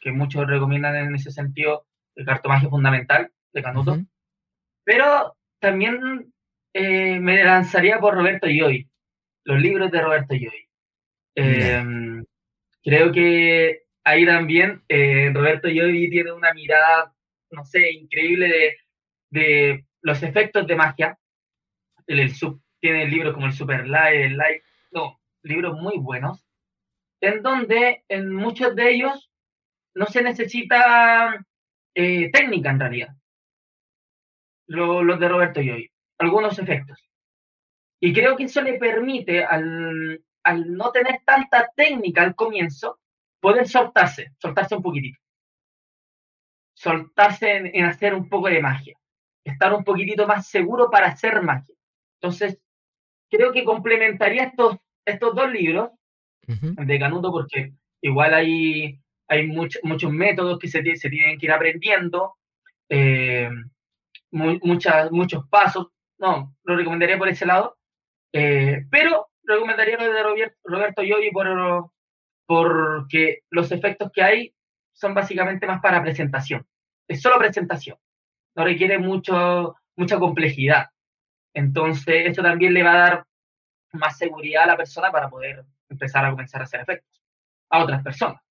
que 0.00 0.12
muchos 0.12 0.46
recomiendan 0.46 0.96
en 0.96 1.14
ese 1.14 1.30
sentido, 1.30 1.86
el 2.14 2.24
cartomagia 2.24 2.68
fundamental 2.68 3.30
de 3.52 3.62
Canuto. 3.62 3.98
Pero 4.84 5.36
también 5.60 6.32
eh, 6.72 7.20
me 7.20 7.44
lanzaría 7.44 8.00
por 8.00 8.14
Roberto 8.14 8.46
Lloy, 8.46 8.88
los 9.44 9.60
libros 9.60 9.90
de 9.90 10.00
Roberto 10.00 10.34
Lloy. 10.34 10.68
Em, 11.34 12.24
creo 12.82 13.12
que 13.12 13.82
ahí 14.04 14.26
también 14.26 14.82
eh, 14.88 15.30
Roberto 15.32 15.68
Lloy 15.68 16.10
tiene 16.10 16.32
una 16.32 16.52
mirada, 16.54 17.14
no 17.50 17.64
sé, 17.64 17.92
increíble 17.92 18.76
de, 19.30 19.84
los 20.02 20.22
efectos 20.22 20.66
de 20.66 20.76
magia. 20.76 21.18
El, 22.06 22.20
el 22.20 22.34
sub, 22.34 22.60
tiene 22.80 23.06
libros 23.06 23.34
como 23.34 23.46
el 23.46 23.52
Super 23.52 23.86
Light, 23.86 24.32
el 24.32 24.36
Light, 24.36 24.62
no, 24.90 25.20
libros 25.42 25.78
muy 25.78 25.98
buenos, 25.98 26.46
en 27.20 27.42
donde 27.42 28.04
en 28.08 28.34
muchos 28.34 28.74
de 28.74 28.90
ellos 28.90 29.29
no 29.94 30.06
se 30.06 30.22
necesita 30.22 31.44
eh, 31.94 32.30
técnica 32.30 32.70
en 32.70 32.80
realidad. 32.80 33.08
Los 34.66 35.18
de 35.18 35.28
Roberto 35.28 35.60
Yoy, 35.60 35.90
algunos 36.18 36.58
efectos. 36.58 36.98
Y 38.00 38.12
creo 38.12 38.36
que 38.36 38.44
eso 38.44 38.62
le 38.62 38.78
permite, 38.78 39.44
al, 39.44 40.22
no 40.44 40.90
tener 40.92 41.20
tanta 41.24 41.70
técnica 41.74 42.22
al 42.22 42.34
comienzo, 42.34 43.00
poder 43.40 43.68
soltarse, 43.68 44.32
soltarse 44.38 44.76
un 44.76 44.82
poquitito. 44.82 45.18
Soltarse 46.74 47.56
en, 47.56 47.84
hacer 47.84 48.14
un 48.14 48.28
poco 48.28 48.48
de 48.48 48.62
magia. 48.62 48.96
Estar 49.44 49.74
un 49.74 49.84
poquitito 49.84 50.26
más 50.26 50.46
seguro 50.46 50.88
para 50.88 51.08
hacer 51.08 51.42
magia. 51.42 51.74
Entonces, 52.20 52.58
creo 53.28 53.52
que 53.52 53.64
complementaría 53.64 54.44
estos, 54.44 54.76
estos 55.04 55.34
dos 55.34 55.50
libros 55.50 55.90
de 56.46 56.98
Canuto 56.98 57.30
porque 57.30 57.74
igual 58.00 58.34
hay 58.34 59.00
hay 59.30 59.46
muchos 59.46 60.12
métodos 60.12 60.58
que 60.58 60.66
se, 60.66 60.82
se, 60.96 61.08
tienen 61.08 61.38
que 61.38 61.46
ir 61.46 61.52
aprendiendo, 61.52 62.34
eh, 62.88 63.48
muchas, 64.32 65.12
muchos 65.12 65.46
pasos. 65.48 65.86
No, 66.18 66.56
lo 66.64 66.76
recomendaría 66.76 67.16
por 67.16 67.28
ese 67.28 67.46
lado, 67.46 67.78
eh, 68.32 68.84
pero 68.90 69.28
recomendaría 69.44 69.96
lo 69.98 70.12
de 70.12 70.22
Roberto, 70.22 70.56
Roberto 70.64 71.02
Yogi 71.04 71.30
por, 71.30 71.90
porque 72.44 73.42
los 73.50 73.70
efectos 73.70 74.10
que 74.12 74.22
hay 74.22 74.54
son 74.92 75.14
básicamente 75.14 75.64
más 75.64 75.80
para 75.80 76.02
presentación. 76.02 76.66
Es 77.06 77.22
solo 77.22 77.38
presentación, 77.38 77.98
no 78.56 78.64
requiere 78.64 78.98
mucho, 78.98 79.76
mucha 79.94 80.18
complejidad. 80.18 80.88
Entonces, 81.54 82.26
eso 82.26 82.42
también 82.42 82.74
le 82.74 82.82
va 82.82 82.94
a 82.94 82.98
dar 83.10 83.26
más 83.92 84.18
seguridad 84.18 84.64
a 84.64 84.68
la 84.68 84.76
persona 84.76 85.12
para 85.12 85.30
poder 85.30 85.64
empezar 85.88 86.24
a 86.24 86.30
comenzar 86.32 86.60
a 86.62 86.64
hacer 86.64 86.80
efectos 86.80 87.22
a 87.70 87.84
otras 87.84 88.02
personas 88.02 88.42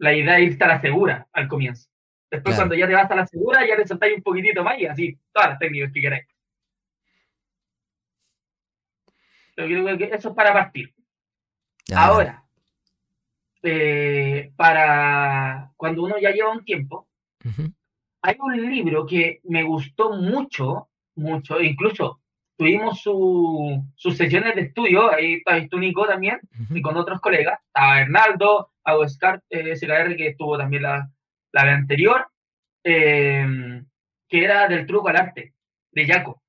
la 0.00 0.14
idea 0.14 0.38
es 0.38 0.52
irte 0.52 0.64
a 0.64 0.68
la 0.68 0.80
segura 0.80 1.28
al 1.32 1.46
comienzo. 1.46 1.88
Después, 2.30 2.56
cuando 2.56 2.74
ya 2.74 2.86
te 2.86 2.94
vas 2.94 3.10
a 3.10 3.16
la 3.16 3.26
segura, 3.26 3.66
ya 3.66 3.76
le 3.76 3.86
soltáis 3.86 4.16
un 4.16 4.22
poquitito 4.22 4.64
más 4.64 4.78
y 4.78 4.86
así, 4.86 5.18
todas 5.32 5.50
las 5.50 5.58
técnicas 5.58 5.92
que 5.92 6.00
queráis. 6.00 6.26
Eso 9.56 10.28
es 10.30 10.34
para 10.34 10.52
partir. 10.52 10.94
Ahora, 11.94 12.44
eh, 13.62 14.52
para 14.56 15.70
cuando 15.76 16.04
uno 16.04 16.18
ya 16.18 16.30
lleva 16.30 16.52
un 16.52 16.64
tiempo, 16.64 17.08
hay 18.22 18.36
un 18.38 18.70
libro 18.70 19.04
que 19.04 19.40
me 19.44 19.64
gustó 19.64 20.12
mucho, 20.12 20.88
mucho, 21.16 21.60
incluso 21.60 22.19
tuvimos 22.60 23.00
sus 23.00 24.16
sesiones 24.18 24.54
de 24.54 24.60
estudio, 24.60 25.10
ahí 25.10 25.36
está 25.36 25.66
tú 25.66 25.78
Nico 25.78 26.06
también, 26.06 26.40
y 26.68 26.82
con 26.82 26.94
otros 26.94 27.18
colegas, 27.18 27.58
estaba 27.68 28.02
Hernaldo, 28.02 28.70
Hago 28.84 29.08
SCAR, 29.08 29.42
eh, 29.48 29.74
SKR, 29.74 30.14
que 30.14 30.26
estuvo 30.26 30.58
también 30.58 30.82
la, 30.82 31.10
la 31.52 31.62
anterior, 31.62 32.26
em, 32.84 33.86
que 34.28 34.44
era 34.44 34.68
del 34.68 34.84
truco 34.86 35.08
al 35.08 35.16
arte, 35.16 35.54
de 35.92 36.06
Jaco. 36.06 36.42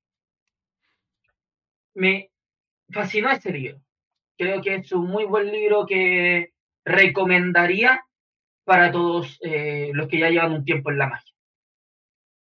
Me 1.94 2.30
fascinó 2.90 3.30
ese 3.30 3.50
libro. 3.50 3.80
Creo 4.36 4.60
que 4.60 4.74
es 4.74 4.92
un 4.92 5.06
muy 5.06 5.24
buen 5.24 5.50
libro 5.50 5.86
que 5.86 6.52
recomendaría 6.84 8.04
para 8.64 8.92
todos 8.92 9.38
eh, 9.40 9.92
los 9.94 10.08
que 10.08 10.18
ya 10.18 10.28
llevan 10.28 10.52
un 10.52 10.64
tiempo 10.66 10.90
en 10.90 10.98
la 10.98 11.06
magia. 11.06 11.32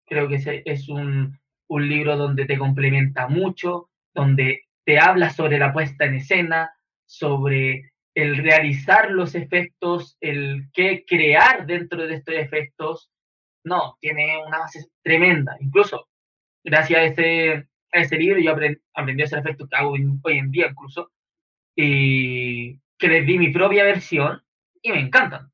Creo 0.05 0.27
que 0.27 0.63
es 0.65 0.89
un, 0.89 1.39
un 1.67 1.87
libro 1.87 2.17
donde 2.17 2.45
te 2.45 2.57
complementa 2.57 3.27
mucho, 3.27 3.89
donde 4.13 4.61
te 4.85 4.99
habla 4.99 5.29
sobre 5.29 5.57
la 5.57 5.73
puesta 5.73 6.05
en 6.05 6.15
escena, 6.15 6.71
sobre 7.05 7.91
el 8.13 8.37
realizar 8.37 9.11
los 9.11 9.35
efectos, 9.35 10.17
el 10.21 10.69
qué 10.73 11.03
crear 11.05 11.65
dentro 11.65 12.07
de 12.07 12.15
estos 12.15 12.35
efectos, 12.35 13.11
no, 13.63 13.97
tiene 13.99 14.37
una 14.45 14.59
base 14.59 14.85
tremenda. 15.03 15.57
Incluso, 15.59 16.07
gracias 16.63 16.99
a 16.99 17.03
ese, 17.03 17.67
a 17.91 17.99
ese 17.99 18.17
libro, 18.17 18.39
yo 18.39 18.51
aprendí 18.93 19.21
a 19.21 19.25
hacer 19.25 19.39
efectos 19.39 19.67
que 19.69 19.75
hago 19.75 19.91
hoy 19.91 20.37
en 20.37 20.51
día 20.51 20.67
incluso, 20.69 21.11
y 21.75 22.79
que 22.97 23.07
les 23.07 23.25
di 23.25 23.37
mi 23.37 23.51
propia 23.51 23.83
versión 23.83 24.41
y 24.81 24.91
me 24.91 24.99
encantan. 24.99 25.51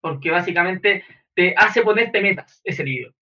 Porque 0.00 0.30
básicamente 0.30 1.04
te 1.34 1.54
hace 1.56 1.82
ponerte 1.82 2.20
metas 2.20 2.60
ese 2.64 2.82
libro. 2.82 3.14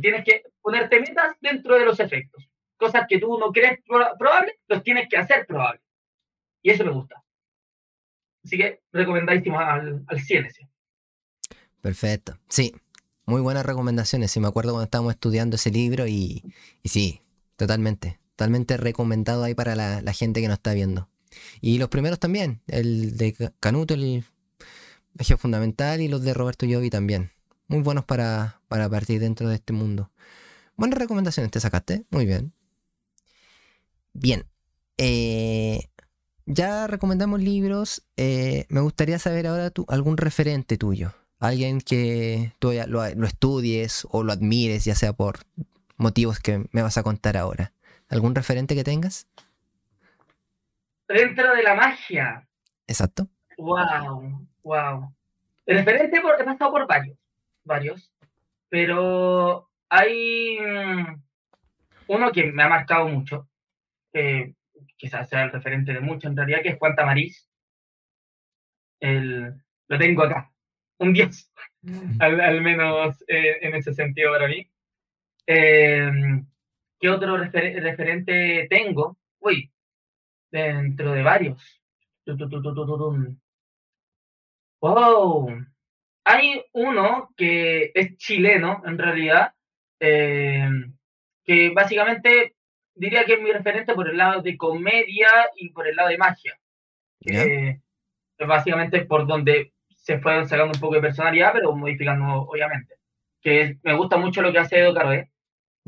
Tienes 0.00 0.24
que 0.24 0.42
ponerte 0.60 1.00
metas 1.00 1.36
dentro 1.40 1.78
de 1.78 1.84
los 1.84 2.00
efectos. 2.00 2.48
Cosas 2.76 3.06
que 3.08 3.18
tú 3.18 3.38
no 3.38 3.52
crees 3.52 3.78
probables, 3.86 4.54
los 4.66 4.82
tienes 4.82 5.08
que 5.08 5.16
hacer 5.16 5.46
probables. 5.46 5.82
Y 6.62 6.70
eso 6.70 6.84
me 6.84 6.92
gusta. 6.92 7.22
Así 8.44 8.56
que 8.56 8.80
recomendadísimo 8.92 9.58
al, 9.60 10.04
al 10.06 10.20
100 10.20 10.48
Perfecto. 11.80 12.38
Sí, 12.48 12.74
muy 13.24 13.40
buenas 13.40 13.66
recomendaciones. 13.66 14.30
Sí, 14.30 14.40
me 14.40 14.48
acuerdo 14.48 14.72
cuando 14.72 14.84
estábamos 14.84 15.12
estudiando 15.12 15.56
ese 15.56 15.70
libro 15.70 16.06
y, 16.06 16.42
y 16.82 16.88
sí, 16.88 17.20
totalmente. 17.56 18.18
Totalmente 18.38 18.76
recomendado 18.76 19.44
ahí 19.44 19.54
para 19.54 19.74
la, 19.74 20.12
gente 20.12 20.40
que 20.40 20.48
nos 20.48 20.58
está 20.58 20.72
viendo. 20.72 21.08
Y 21.60 21.78
los 21.78 21.88
primeros 21.88 22.18
también, 22.18 22.62
el 22.68 23.16
de 23.16 23.52
Canuto, 23.60 23.94
el 23.94 24.24
eje 25.18 25.36
fundamental, 25.36 26.00
y 26.00 26.08
los 26.08 26.22
de 26.22 26.34
Roberto 26.34 26.64
Yogi 26.64 26.88
también. 26.88 27.32
Muy 27.68 27.82
buenos 27.82 28.04
para, 28.04 28.60
para 28.68 28.88
partir 28.88 29.20
dentro 29.20 29.48
de 29.48 29.56
este 29.56 29.74
mundo. 29.74 30.10
Buenas 30.76 30.98
recomendaciones 30.98 31.50
te 31.50 31.60
sacaste, 31.60 32.04
muy 32.10 32.24
bien. 32.24 32.52
Bien. 34.14 34.46
Eh, 34.96 35.88
ya 36.46 36.86
recomendamos 36.86 37.42
libros. 37.42 38.06
Eh, 38.16 38.64
me 38.70 38.80
gustaría 38.80 39.18
saber 39.18 39.46
ahora 39.46 39.70
tú, 39.70 39.84
algún 39.88 40.16
referente 40.16 40.78
tuyo. 40.78 41.12
Alguien 41.40 41.82
que 41.82 42.54
tú 42.58 42.72
lo, 42.86 43.04
estudies 43.04 44.06
o 44.10 44.22
lo 44.22 44.32
admires, 44.32 44.86
ya 44.86 44.94
sea 44.94 45.12
por 45.12 45.40
motivos 45.98 46.40
que 46.40 46.64
me 46.72 46.80
vas 46.80 46.96
a 46.96 47.02
contar 47.02 47.36
ahora. 47.36 47.72
¿Algún 48.08 48.34
referente 48.34 48.74
que 48.74 48.82
tengas? 48.82 49.26
Dentro 51.06 51.54
de 51.54 51.62
la 51.62 51.74
magia. 51.74 52.48
Exacto. 52.86 53.28
Wow, 53.58 54.48
wow. 54.62 55.14
El 55.66 55.76
referente 55.76 56.20
por, 56.22 56.40
he 56.40 56.44
pasado 56.44 56.70
por 56.70 56.86
varios, 56.86 57.17
varios, 57.68 58.12
pero 58.68 59.70
hay 59.88 60.58
mm, 60.60 61.22
uno 62.08 62.32
que 62.32 62.44
me 62.52 62.64
ha 62.64 62.68
marcado 62.68 63.08
mucho, 63.08 63.48
que 64.12 64.54
quizás 64.96 65.28
sea 65.28 65.44
el 65.44 65.52
referente 65.52 65.92
de 65.92 66.00
mucho 66.00 66.26
en 66.26 66.36
realidad, 66.36 66.62
que 66.62 66.70
es 66.70 66.78
Juan 66.78 66.96
Tamariz. 66.96 67.48
El, 69.00 69.54
lo 69.86 69.98
tengo 69.98 70.24
acá, 70.24 70.50
un 70.98 71.12
10, 71.12 71.52
al, 72.18 72.60
menos 72.60 73.24
eh, 73.28 73.58
en 73.60 73.76
ese 73.76 73.94
sentido 73.94 74.32
para 74.32 74.48
mí. 74.48 74.68
Eh, 75.46 76.10
¿Qué 77.00 77.08
otro 77.08 77.36
referente 77.36 78.66
tengo? 78.68 79.16
Uy, 79.38 79.70
dentro 80.50 81.12
de 81.12 81.22
varios. 81.22 81.82
Wow. 84.80 85.66
Hay 86.30 86.62
uno 86.74 87.30
que 87.34 87.90
es 87.94 88.18
chileno, 88.18 88.82
en 88.84 88.98
realidad, 88.98 89.54
eh, 89.98 90.68
que 91.42 91.70
básicamente 91.70 92.54
diría 92.94 93.24
que 93.24 93.34
es 93.34 93.40
mi 93.40 93.50
referente 93.50 93.94
por 93.94 94.10
el 94.10 94.18
lado 94.18 94.42
de 94.42 94.58
comedia 94.58 95.30
y 95.56 95.70
por 95.70 95.88
el 95.88 95.96
lado 95.96 96.10
de 96.10 96.18
magia. 96.18 96.60
Eh, 97.24 97.80
básicamente 98.46 99.06
por 99.06 99.26
donde 99.26 99.72
se 99.88 100.18
fueron 100.18 100.46
sacando 100.46 100.74
un 100.74 100.80
poco 100.80 100.96
de 100.96 101.00
personalidad, 101.00 101.54
pero 101.54 101.74
modificando, 101.74 102.42
obviamente. 102.42 102.96
Que 103.40 103.78
me 103.82 103.94
gusta 103.94 104.18
mucho 104.18 104.42
lo 104.42 104.52
que 104.52 104.58
hace 104.58 104.80
Edo 104.80 104.92
Caroe. 104.92 105.30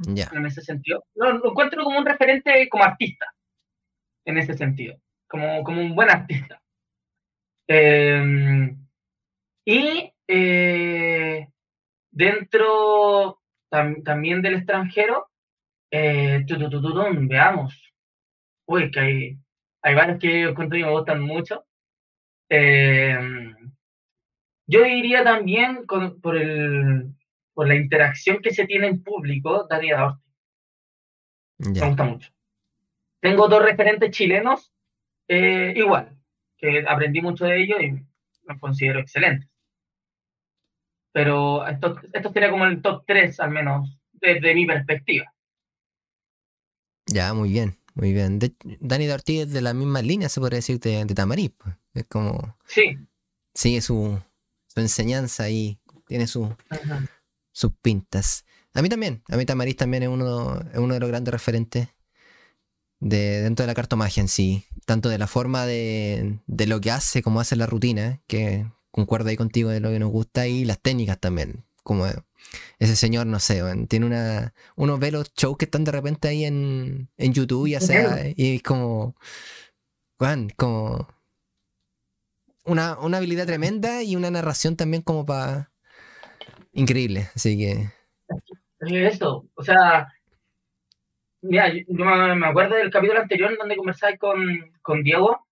En 0.07 0.47
ese 0.47 0.63
sentido. 0.63 1.05
Lo, 1.17 1.51
encuentro 1.51 1.85
como 1.85 1.99
un 1.99 2.07
referente 2.07 2.67
como 2.71 2.85
artista. 2.85 3.27
En 4.25 4.39
ese 4.39 4.55
sentido. 4.55 4.97
Como, 5.29 5.63
como 5.63 5.83
un 5.83 5.95
buen 5.95 6.09
artista. 6.09 6.63
Em, 7.69 8.87
y 9.67 10.11
eh, 10.33 11.49
dentro 12.11 13.41
también 13.69 14.43
del 14.43 14.55
extranjero, 14.55 15.29
eh, 15.91 16.45
veamos. 17.23 17.93
Uy, 18.67 18.91
que 18.91 19.01
hay, 19.01 19.39
hay 19.83 19.95
varios 19.95 20.19
que 20.19 20.41
yo 20.43 20.49
encuentro 20.51 20.79
y 20.79 20.85
me 20.85 20.91
gustan 20.91 21.21
mucho. 21.21 21.65
Em, 22.49 23.73
yo 24.67 24.85
diría 24.85 25.25
también 25.25 25.87
por, 25.87 26.37
el, 26.37 27.13
por 27.53 27.67
la 27.67 27.75
interacción 27.75 28.39
que 28.41 28.53
se 28.53 28.67
tiene 28.67 28.87
en 28.87 29.03
público, 29.03 29.67
Dani 29.69 29.93
Ortiz. 29.93 30.25
Me 31.59 31.87
gusta 31.89 32.05
mucho. 32.05 32.31
Tengo 33.21 33.49
dos 33.49 33.63
referentes 33.63 34.11
chilenos, 34.13 34.73
eh, 35.29 35.75
igual, 35.77 36.17
que 36.57 36.85
aprendí 36.89 37.21
mucho 37.21 37.45
de 37.45 37.63
ellos 37.63 37.83
y 37.83 38.07
los 38.45 38.59
considero 38.59 39.01
excelentes. 39.01 39.50
Pero 41.13 41.67
esto, 41.67 41.97
esto 42.13 42.33
sería 42.33 42.51
como 42.51 42.67
el 42.67 42.83
top 42.83 43.05
3, 43.07 43.41
al 43.41 43.51
menos, 43.51 43.99
desde 44.13 44.55
mi 44.55 44.67
perspectiva. 44.67 45.33
Ya, 47.07 47.35
muy 47.35 47.51
bien, 47.51 47.77
muy 47.95 48.13
bien. 48.13 48.39
Dani 48.81 49.07
de 49.07 49.13
Ortiz 49.13 49.41
es 49.43 49.53
de 49.53 49.61
la 49.61 49.75
misma 49.75 50.03
línea, 50.03 50.29
se 50.29 50.41
podría 50.41 50.59
decir, 50.59 50.79
de, 50.79 51.05
de 51.05 51.15
Tamarí. 51.15 51.49
Pues. 51.49 51.75
Es 51.95 52.05
como. 52.05 52.57
Sí. 52.67 52.99
Sigue 53.55 53.81
su, 53.81 54.21
su 54.69 54.81
enseñanza 54.81 55.51
y 55.51 55.81
tiene 56.07 56.27
su, 56.27 56.55
sus 57.53 57.73
pintas. 57.83 58.45
A 58.75 58.83
mí 58.83 58.89
también, 58.89 59.23
a 59.29 59.37
mí 59.37 59.45
Tamariz 59.45 59.77
también 59.77 60.05
es 60.05 60.09
uno, 60.09 60.61
es 60.73 60.79
uno 60.79 60.95
de 60.95 61.01
los 61.01 61.09
grandes 61.09 61.33
referentes 61.33 61.89
de, 63.01 63.43
dentro 63.43 63.65
de 63.65 63.69
la 63.69 63.75
cartomagia 63.75 64.21
en 64.21 64.29
sí, 64.29 64.65
tanto 64.87 65.09
de 65.09 65.19
la 65.19 65.27
forma 65.27 65.67
de, 65.67 66.39
de 66.47 66.67
lo 66.67 66.81
que 66.81 66.93
hace, 66.93 67.23
como 67.23 67.41
hace 67.41 67.57
la 67.57 67.67
rutina, 67.67 68.21
que 68.29 68.67
concuerda 68.91 69.31
ahí 69.31 69.37
contigo 69.37 69.71
de 69.71 69.81
lo 69.81 69.91
que 69.91 69.99
nos 69.99 70.11
gusta, 70.11 70.47
y 70.47 70.65
las 70.65 70.81
técnicas 70.81 71.19
también, 71.19 71.65
como 71.83 72.07
ese 72.79 72.97
señor, 72.97 73.27
no 73.27 73.39
sé, 73.39 73.63
tiene 73.89 74.07
una, 74.07 74.55
uno 74.77 74.99
ve 74.99 75.11
los 75.13 75.33
shows 75.35 75.57
que 75.57 75.67
están 75.67 75.85
de 75.85 75.93
repente 75.93 76.29
ahí 76.29 76.45
en, 76.45 77.09
en 77.17 77.33
YouTube, 77.33 77.69
ya 77.69 77.81
sea, 77.81 78.27
y 78.35 78.57
es 78.57 78.63
como, 78.63 79.15
Juan, 80.19 80.51
como 80.57 81.09
una, 82.65 82.99
una 82.99 83.19
habilidad 83.19 83.47
tremenda 83.47 84.03
y 84.03 84.17
una 84.17 84.31
narración 84.31 84.77
también 84.77 85.03
como 85.03 85.25
para... 85.27 85.71
Increíble, 86.73 87.29
así 87.35 87.59
que... 87.59 87.91
Eso, 88.81 89.47
o 89.55 89.63
sea, 89.63 90.09
Mira, 91.43 91.73
yo, 91.73 91.85
me 91.89 92.47
acuerdo 92.47 92.77
del 92.77 92.91
capítulo 92.91 93.21
anterior 93.21 93.57
donde 93.59 93.77
conversáis 93.77 94.19
con, 94.19 94.73
con 94.83 95.03
Diego, 95.03 95.47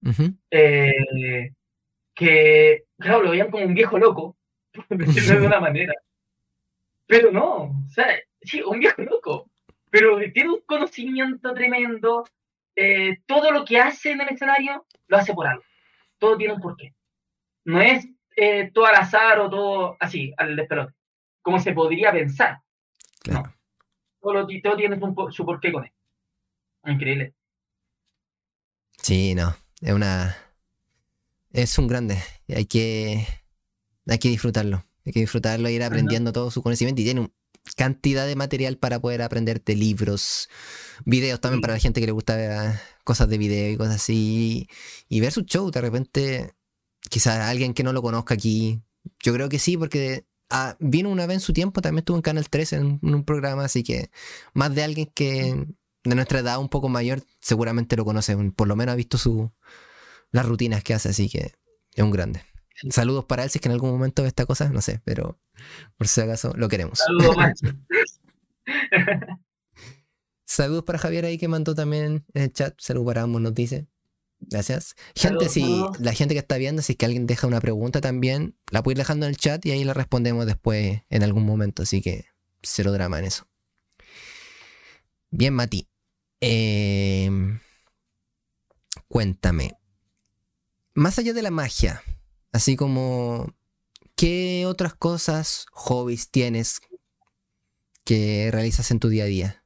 eh, 0.50 1.52
que, 2.18 2.84
claro, 2.98 3.22
lo 3.22 3.30
veían 3.30 3.50
como 3.50 3.64
un 3.64 3.74
viejo 3.74 3.98
loco, 3.98 4.36
por 4.88 4.98
decirlo 4.98 5.40
de 5.40 5.46
una 5.46 5.60
manera. 5.60 5.94
Pero 7.06 7.32
no, 7.32 7.62
o 7.62 7.88
sea, 7.88 8.18
sí, 8.42 8.60
un 8.62 8.80
viejo 8.80 9.02
loco, 9.02 9.50
pero 9.90 10.18
tiene 10.32 10.50
un 10.50 10.60
conocimiento 10.66 11.54
tremendo. 11.54 12.24
Eh, 12.76 13.18
todo 13.26 13.50
lo 13.50 13.64
que 13.64 13.80
hace 13.80 14.12
en 14.12 14.20
el 14.20 14.28
escenario 14.28 14.86
lo 15.08 15.16
hace 15.16 15.34
por 15.34 15.46
algo. 15.46 15.64
Todo 16.18 16.36
tiene 16.36 16.54
un 16.54 16.60
porqué. 16.60 16.94
No 17.64 17.80
es 17.80 18.06
eh, 18.36 18.70
todo 18.72 18.86
al 18.86 18.94
azar 18.96 19.40
o 19.40 19.50
todo 19.50 19.96
así, 19.98 20.32
al 20.36 20.54
despelote, 20.54 20.94
como 21.42 21.58
se 21.58 21.72
podría 21.72 22.12
pensar. 22.12 22.60
No 23.26 23.42
todo, 24.20 24.76
tiene 24.76 24.98
su 25.30 25.44
porqué 25.44 25.72
con 25.72 25.84
él. 25.84 25.92
Increíble. 26.86 27.34
Sí, 28.98 29.34
no. 29.34 29.54
Es 29.80 29.92
una. 29.92 30.36
Es 31.52 31.78
un 31.78 31.86
grande. 31.88 32.22
Hay 32.48 32.66
que. 32.66 33.26
Hay 34.06 34.18
que 34.18 34.28
disfrutarlo. 34.28 34.84
Hay 35.04 35.12
que 35.12 35.20
disfrutarlo, 35.20 35.68
ir 35.68 35.82
aprendiendo 35.82 36.32
todo 36.32 36.50
su 36.50 36.62
conocimiento. 36.62 37.00
Y 37.00 37.04
tiene 37.04 37.20
una 37.20 37.30
cantidad 37.76 38.26
de 38.26 38.36
material 38.36 38.78
para 38.78 39.00
poder 39.00 39.22
aprender 39.22 39.62
de 39.62 39.76
libros, 39.76 40.48
videos 41.04 41.40
también 41.40 41.60
para 41.60 41.74
la 41.74 41.78
gente 41.78 42.00
que 42.00 42.06
le 42.06 42.12
gusta 42.12 42.36
ver 42.36 42.52
ah, 42.52 42.80
cosas 43.04 43.28
de 43.28 43.38
video 43.38 43.72
y 43.72 43.76
cosas 43.76 43.96
así. 43.96 44.68
Y, 45.08 45.20
ver 45.20 45.32
su 45.32 45.42
show, 45.42 45.70
de 45.70 45.80
repente, 45.80 46.54
quizás 47.10 47.40
alguien 47.40 47.74
que 47.74 47.82
no 47.82 47.92
lo 47.92 48.02
conozca 48.02 48.34
aquí. 48.34 48.82
Yo 49.22 49.32
creo 49.32 49.48
que 49.48 49.58
sí, 49.58 49.76
porque 49.76 50.26
Ah, 50.50 50.76
vino 50.80 51.10
una 51.10 51.26
vez 51.26 51.36
en 51.36 51.40
su 51.40 51.52
tiempo, 51.52 51.82
también 51.82 52.00
estuvo 52.00 52.16
en 52.16 52.22
Canal 52.22 52.48
3 52.48 52.72
en, 52.74 53.00
un 53.02 53.24
programa, 53.24 53.64
así 53.64 53.82
que 53.82 54.10
más 54.54 54.74
de 54.74 54.82
alguien 54.82 55.10
que 55.14 55.66
de 56.04 56.14
nuestra 56.14 56.38
edad 56.38 56.58
un 56.58 56.70
poco 56.70 56.88
mayor 56.88 57.22
seguramente 57.40 57.96
lo 57.96 58.04
conoce, 58.06 58.34
por 58.52 58.66
lo 58.66 58.74
menos 58.74 58.94
ha 58.94 58.96
visto 58.96 59.18
su, 59.18 59.52
las 60.30 60.46
rutinas 60.46 60.82
que 60.82 60.94
hace, 60.94 61.10
así 61.10 61.28
que 61.28 61.52
es 61.94 62.04
un 62.04 62.10
grande. 62.10 62.42
Saludos 62.90 63.24
para 63.24 63.44
él 63.44 63.50
si 63.50 63.58
es 63.58 63.62
que 63.62 63.68
en 63.68 63.72
algún 63.72 63.90
momento 63.90 64.22
ve 64.22 64.28
esta 64.28 64.46
cosa, 64.46 64.68
no 64.68 64.80
sé, 64.80 65.00
pero 65.04 65.40
por 65.96 66.06
si 66.06 66.20
acaso 66.20 66.52
lo 66.56 66.68
queremos. 66.68 67.00
Saludos, 67.00 67.36
Saludos 70.44 70.84
para 70.84 70.98
Javier 70.98 71.24
ahí 71.24 71.38
que 71.38 71.48
mandó 71.48 71.74
también 71.74 72.24
en 72.34 72.42
el 72.42 72.52
chat. 72.52 72.74
Saludos 72.78 73.06
para 73.06 73.22
ambos, 73.22 73.42
nos 73.42 73.54
dice. 73.54 73.86
Gracias. 74.40 74.94
Gente, 75.14 75.48
si 75.48 75.84
la 75.98 76.12
gente 76.12 76.34
que 76.34 76.38
está 76.38 76.56
viendo, 76.56 76.80
si 76.80 76.92
es 76.92 76.98
que 76.98 77.04
alguien 77.06 77.26
deja 77.26 77.46
una 77.46 77.60
pregunta 77.60 78.00
también, 78.00 78.56
la 78.70 78.82
puede 78.82 78.94
ir 78.94 78.98
dejando 78.98 79.26
en 79.26 79.30
el 79.30 79.36
chat 79.36 79.64
y 79.66 79.72
ahí 79.72 79.84
la 79.84 79.94
respondemos 79.94 80.46
después 80.46 81.02
en 81.10 81.22
algún 81.22 81.44
momento. 81.44 81.82
Así 81.82 82.00
que 82.00 82.26
cero 82.62 82.92
drama 82.92 83.18
en 83.18 83.26
eso. 83.26 83.46
Bien, 85.30 85.52
Mati. 85.52 85.88
Em, 86.40 87.60
cuéntame. 89.08 89.77
Más 90.98 91.16
allá 91.16 91.32
de 91.32 91.42
la 91.42 91.52
magia, 91.52 92.02
así 92.52 92.74
como, 92.74 93.54
¿qué 94.16 94.64
otras 94.66 94.94
cosas, 94.94 95.66
hobbies 95.70 96.28
tienes 96.28 96.80
que 98.04 98.48
realizas 98.50 98.90
en 98.90 98.98
tu 98.98 99.08
día 99.08 99.22
a 99.22 99.26
día? 99.28 99.62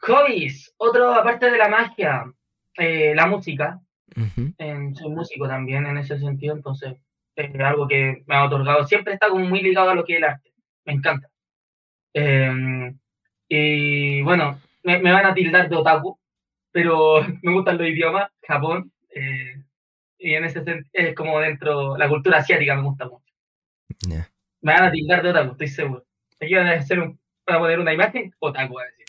Hobbies, 0.00 0.72
otro 0.78 1.12
aparte 1.12 1.50
de 1.50 1.58
la 1.58 1.68
magia. 1.68 2.24
Eh, 2.78 3.14
la 3.14 3.26
música. 3.26 3.78
soy 4.14 5.10
músico 5.10 5.46
también 5.46 5.84
en 5.84 5.98
ese 5.98 6.18
sentido, 6.18 6.54
entonces 6.54 6.96
es 7.36 7.60
algo 7.60 7.86
que 7.86 8.24
me 8.26 8.34
ha 8.34 8.46
otorgado. 8.46 8.86
Siempre 8.86 9.12
está 9.12 9.28
como 9.28 9.44
muy 9.44 9.60
ligado 9.60 9.90
a 9.90 9.94
lo 9.94 10.06
que 10.06 10.14
es 10.14 10.18
el 10.20 10.24
arte. 10.24 10.54
Me 10.86 10.94
encanta. 10.94 11.28
Em, 12.14 12.98
y 13.46 14.22
bueno, 14.22 14.58
me, 14.84 15.02
van 15.02 15.26
a 15.26 15.34
tildar 15.34 15.68
de 15.68 15.76
otaku, 15.76 16.18
pero 16.72 17.20
me 17.42 17.52
gustan 17.52 17.76
los 17.76 17.88
idiomas, 17.88 18.30
Japón. 18.40 18.90
Eh, 19.14 19.62
y 20.18 20.34
en 20.34 20.44
ese 20.44 20.64
sentido, 20.64 20.78
es 20.92 21.14
como 21.14 21.38
dentro, 21.40 21.96
la 21.96 22.08
cultura 22.08 22.38
asiática 22.38 22.74
me 22.74 22.82
gusta 22.82 23.06
mucho. 23.06 23.24
Me 24.60 24.72
van 24.72 24.84
a 24.84 24.90
tildar 24.90 25.22
de 25.22 25.30
otaku, 25.30 25.52
estoy 25.52 25.68
seguro. 25.68 26.04
Aquí 26.40 26.54
van 26.54 26.66
a, 26.66 26.72
hacer 26.72 26.98
un, 26.98 27.20
a 27.46 27.58
poner 27.58 27.78
una 27.78 27.92
imagen, 27.92 28.34
otaku, 28.38 28.78
a 28.78 28.84
decir. 28.84 29.06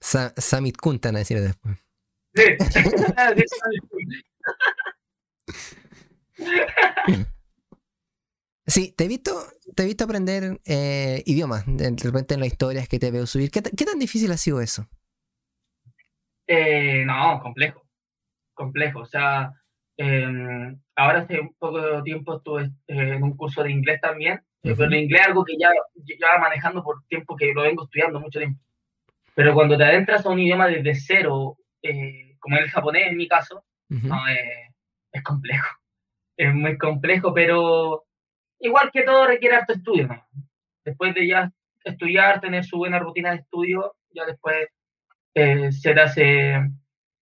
Samit 0.36 0.76
Kuntan 0.76 1.16
a 1.16 1.20
decir 1.20 1.40
después. 1.40 1.78
Sí, 8.66 8.94
te 8.96 9.04
he 9.04 9.08
visto, 9.08 9.46
te 9.74 9.82
he 9.82 9.86
visto 9.86 10.04
aprender 10.04 10.60
eh, 10.64 11.22
idiomas, 11.26 11.64
de 11.66 11.94
repente 12.02 12.34
en 12.34 12.40
las 12.40 12.46
historias 12.46 12.88
que 12.88 12.98
te 12.98 13.10
veo 13.10 13.26
subir. 13.26 13.50
¿Qué, 13.50 13.60
tan 13.60 13.98
difícil 13.98 14.32
ha 14.32 14.38
sido 14.38 14.60
eso? 14.60 14.88
Eh, 16.46 17.04
no, 17.04 17.40
complejo, 17.40 17.82
complejo. 18.52 19.00
O 19.00 19.06
sea, 19.06 19.52
em, 19.96 20.78
ahora 20.96 21.20
hace 21.20 21.40
un 21.40 21.54
poco 21.54 21.80
de 21.80 22.02
tiempo 22.02 22.36
estuve 22.36 22.70
en 22.86 23.22
un 23.22 23.36
curso 23.36 23.62
de 23.62 23.70
inglés 23.70 24.00
también, 24.00 24.40
pero 24.62 24.84
el 24.84 24.94
inglés 24.94 25.22
es 25.22 25.26
algo 25.28 25.44
que 25.44 25.56
ya 25.58 25.70
llevaba 25.94 26.38
manejando 26.38 26.82
por 26.82 27.02
tiempo 27.06 27.36
que 27.36 27.52
lo 27.52 27.62
vengo 27.62 27.84
estudiando 27.84 28.20
mucho 28.20 28.38
tiempo. 28.38 28.60
Pero 29.34 29.54
cuando 29.54 29.76
te 29.76 29.84
adentras 29.84 30.24
a 30.24 30.30
un 30.30 30.38
idioma 30.38 30.68
desde 30.68 30.94
cero, 30.94 31.56
como 32.38 32.56
el 32.56 32.70
japonés 32.70 33.08
en 33.08 33.16
mi 33.16 33.28
caso, 33.28 33.64
no, 33.88 34.16
es 35.12 35.22
complejo. 35.22 35.66
Es 36.36 36.52
muy 36.52 36.76
complejo, 36.78 37.32
pero 37.32 38.06
igual 38.58 38.90
que 38.92 39.04
todo 39.04 39.24
requiere 39.24 39.54
harto 39.54 39.74
estudio. 39.74 40.08
Después 40.84 41.14
de 41.14 41.28
ya 41.28 41.52
estudiar, 41.84 42.40
tener 42.40 42.64
su 42.64 42.76
buena 42.76 42.98
rutina 42.98 43.30
de 43.30 43.36
estudio, 43.36 43.94
ya 44.10 44.24
después 44.24 44.66
eh, 45.34 45.72
se 45.72 45.94
te 45.94 46.00
hace, 46.00 46.70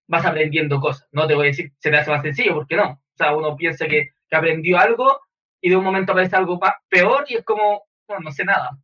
vas 0.06 0.24
aprendiendo 0.24 0.80
cosas. 0.80 1.08
No 1.12 1.26
te 1.26 1.34
voy 1.34 1.46
a 1.46 1.50
decir 1.50 1.72
se 1.78 1.90
te 1.90 1.96
hace 1.96 2.10
más 2.10 2.22
sencillo, 2.22 2.54
porque 2.54 2.76
no. 2.76 2.90
O 2.90 3.16
sea, 3.16 3.34
uno 3.36 3.56
piensa 3.56 3.86
que, 3.86 4.10
que 4.28 4.36
aprendió 4.36 4.78
algo 4.78 5.20
y 5.60 5.70
de 5.70 5.76
un 5.76 5.84
momento 5.84 6.12
aparece 6.12 6.36
algo 6.36 6.60
peor 6.88 7.24
y 7.28 7.36
es 7.36 7.44
como, 7.44 7.84
bueno, 8.06 8.24
no 8.24 8.32
sé 8.32 8.44
nada. 8.44 8.78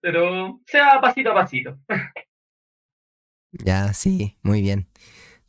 Pero 0.00 0.60
sea 0.66 1.00
pasito 1.00 1.30
a 1.30 1.34
pasito. 1.34 1.78
Ya, 3.52 3.92
sí, 3.92 4.38
muy 4.42 4.62
bien. 4.62 4.88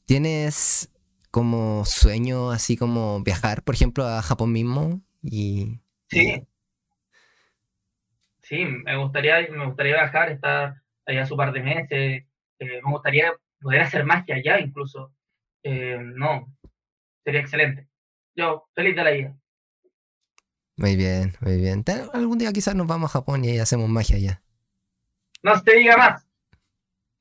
¿Tienes 0.05 0.91
como 1.31 1.85
sueño 1.85 2.51
así 2.51 2.75
como 2.77 3.23
viajar, 3.23 3.63
por 3.63 3.75
ejemplo, 3.75 4.05
a 4.05 4.21
Japón 4.21 4.51
mismo? 4.51 5.01
Y, 5.21 5.79
sí. 6.09 6.45
Sí, 8.41 8.65
me 8.65 8.97
gustaría, 8.97 9.47
me 9.49 9.65
gustaría 9.65 9.93
viajar, 9.93 10.31
estar 10.31 10.82
allá 11.05 11.25
su 11.25 11.35
par 11.35 11.51
de 11.51 11.61
meses. 11.61 12.23
Eh, 12.59 12.81
me 12.83 12.91
gustaría 12.91 13.33
poder 13.59 13.81
hacer 13.81 14.05
magia 14.05 14.35
allá 14.35 14.59
incluso. 14.59 15.13
Eh, 15.63 15.97
no, 15.99 16.53
sería 17.23 17.41
excelente. 17.41 17.87
Yo, 18.35 18.67
feliz 18.73 18.95
de 18.95 19.03
la 19.03 19.11
vida. 19.11 19.37
Muy 20.75 20.95
bien, 20.95 21.33
muy 21.39 21.57
bien. 21.57 21.83
Algún 22.13 22.39
día 22.39 22.51
quizás 22.51 22.75
nos 22.75 22.87
vamos 22.87 23.11
a 23.11 23.13
Japón 23.13 23.45
y 23.45 23.59
hacemos 23.59 23.89
magia 23.89 24.17
allá. 24.17 24.41
No 25.43 25.55
se 25.59 25.75
diga 25.75 25.97
más. 25.97 26.27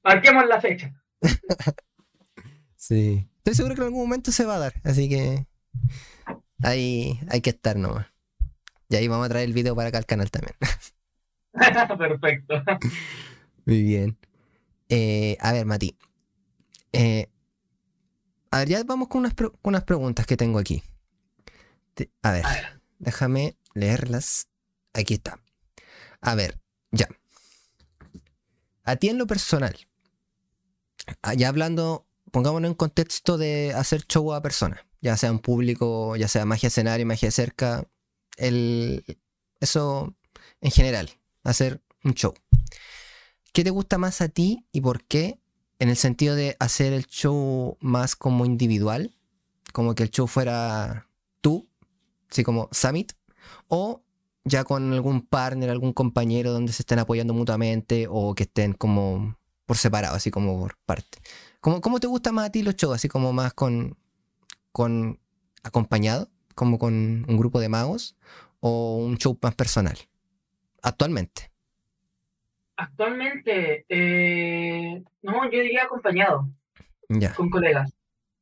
Marquemos 0.03 0.47
la 0.47 0.61
fecha. 0.61 0.93
sí. 2.77 3.29
Estoy 3.39 3.55
seguro 3.55 3.75
que 3.75 3.81
en 3.81 3.87
algún 3.87 4.03
momento 4.03 4.31
se 4.31 4.45
va 4.45 4.55
a 4.55 4.61
dar, 4.61 4.75
así 4.85 5.09
que 5.09 5.47
ahí 6.63 7.19
hay 7.29 7.41
que 7.41 7.51
estar 7.51 7.77
nomás. 7.77 8.07
Y 8.89 8.95
ahí 8.95 9.09
vamos 9.09 9.27
a 9.27 9.31
traer 9.31 9.49
el 9.49 9.53
video 9.53 9.75
para 9.75 9.89
acá 9.89 9.99
al 9.99 10.07
canal 10.07 10.31
también. 10.31 10.55
Perfecto. 11.99 12.63
Muy 13.65 13.83
bien. 13.83 14.19
Eh, 14.89 15.37
a 15.41 15.53
ver, 15.53 15.67
Mati. 15.67 15.97
Eh, 16.93 17.29
a 18.51 18.59
ver, 18.59 18.69
ya 18.69 18.85
vamos 18.85 19.09
con 19.09 19.21
unas, 19.21 19.35
unas 19.63 19.85
preguntas 19.85 20.27
que 20.27 20.37
tengo 20.37 20.59
aquí. 20.59 20.83
a, 22.23 22.33
ver, 22.33 22.45
déjame 22.99 23.57
leerlas. 23.75 24.49
Aquí 24.93 25.15
está. 25.15 25.41
A 26.21 26.35
ver, 26.35 26.61
ya. 26.91 27.09
A 28.85 28.97
ti 28.97 29.09
en 29.09 29.19
lo 29.19 29.27
personal, 29.27 29.77
ah, 31.23 31.35
ya 31.35 31.49
hablando, 31.49 32.07
pongámonos 32.31 32.69
en 32.69 32.75
contexto 32.75 33.39
de 33.39 33.73
hacer 33.75 34.07
show 34.07 34.33
a 34.33 34.43
personas, 34.43 34.81
ya 35.01 35.17
sea 35.17 35.31
en 35.31 35.39
público, 35.39 36.17
ya 36.17 36.29
sea 36.29 36.45
magia 36.45 36.67
escenario, 36.67 37.07
magia 37.07 37.31
cerca, 37.31 37.89
el, 38.37 39.05
eso 39.61 40.15
en 40.61 40.71
general, 40.73 41.11
hacer 41.45 41.81
un 42.05 42.15
show. 42.15 42.35
¿Qué 43.53 43.65
te 43.65 43.71
gusta 43.71 43.99
más 43.99 44.23
a 44.23 44.29
ti 44.29 44.67
y 44.73 44.81
por 44.81 45.05
qué? 45.05 45.39
En 45.79 45.91
el 45.91 45.97
sentido 45.97 46.35
de 46.35 46.57
hacer 46.59 46.95
el 46.95 47.07
show 47.07 47.77
más 47.81 48.17
como 48.17 48.47
individual, 48.47 49.15
como 49.75 49.95
que 49.95 50.05
el 50.05 50.11
show 50.11 50.27
fuera 50.27 51.09
tú, 51.43 51.69
así 52.31 52.45
como 52.45 52.71
Summit, 52.73 53.13
o 53.69 54.03
ya 54.45 54.65
con 54.65 54.93
algún 54.95 55.21
partner, 55.21 55.69
algún 55.69 55.93
compañero 55.93 56.53
donde 56.53 56.73
se 56.73 56.83
estén 56.83 56.99
apoyando 56.99 57.35
mutuamente 57.35 58.07
o 58.09 58.35
que 58.35 58.45
estén 58.45 58.73
como 58.73 59.37
por 59.67 59.77
separado, 59.77 60.17
así 60.17 60.31
como 60.31 60.59
por 60.59 60.79
parte. 60.87 61.19
¿Cómo, 61.61 61.83
cómo 61.83 62.01
te 62.01 62.07
gusta 62.07 62.33
más 62.33 62.47
a 62.47 62.51
ti 62.53 62.63
los 62.63 62.77
shows? 62.77 62.95
Así 62.95 63.09
como 63.09 63.35
más 63.35 63.53
con, 63.53 63.99
con 64.73 65.21
acompañado, 65.63 66.31
como 66.55 66.79
con 66.79 66.95
un 67.29 67.37
grupo 67.37 67.61
de 67.61 67.69
magos, 67.69 68.17
o 68.61 68.97
un 68.97 69.19
show 69.19 69.39
más 69.43 69.55
personal? 69.55 69.99
Actualmente. 70.81 71.52
Actualmente, 72.83 73.85
eh, 73.89 75.05
no, 75.23 75.45
yo 75.45 75.61
diría 75.63 75.85
acompañado, 75.85 76.49
con 77.37 77.49
colegas. 77.49 77.97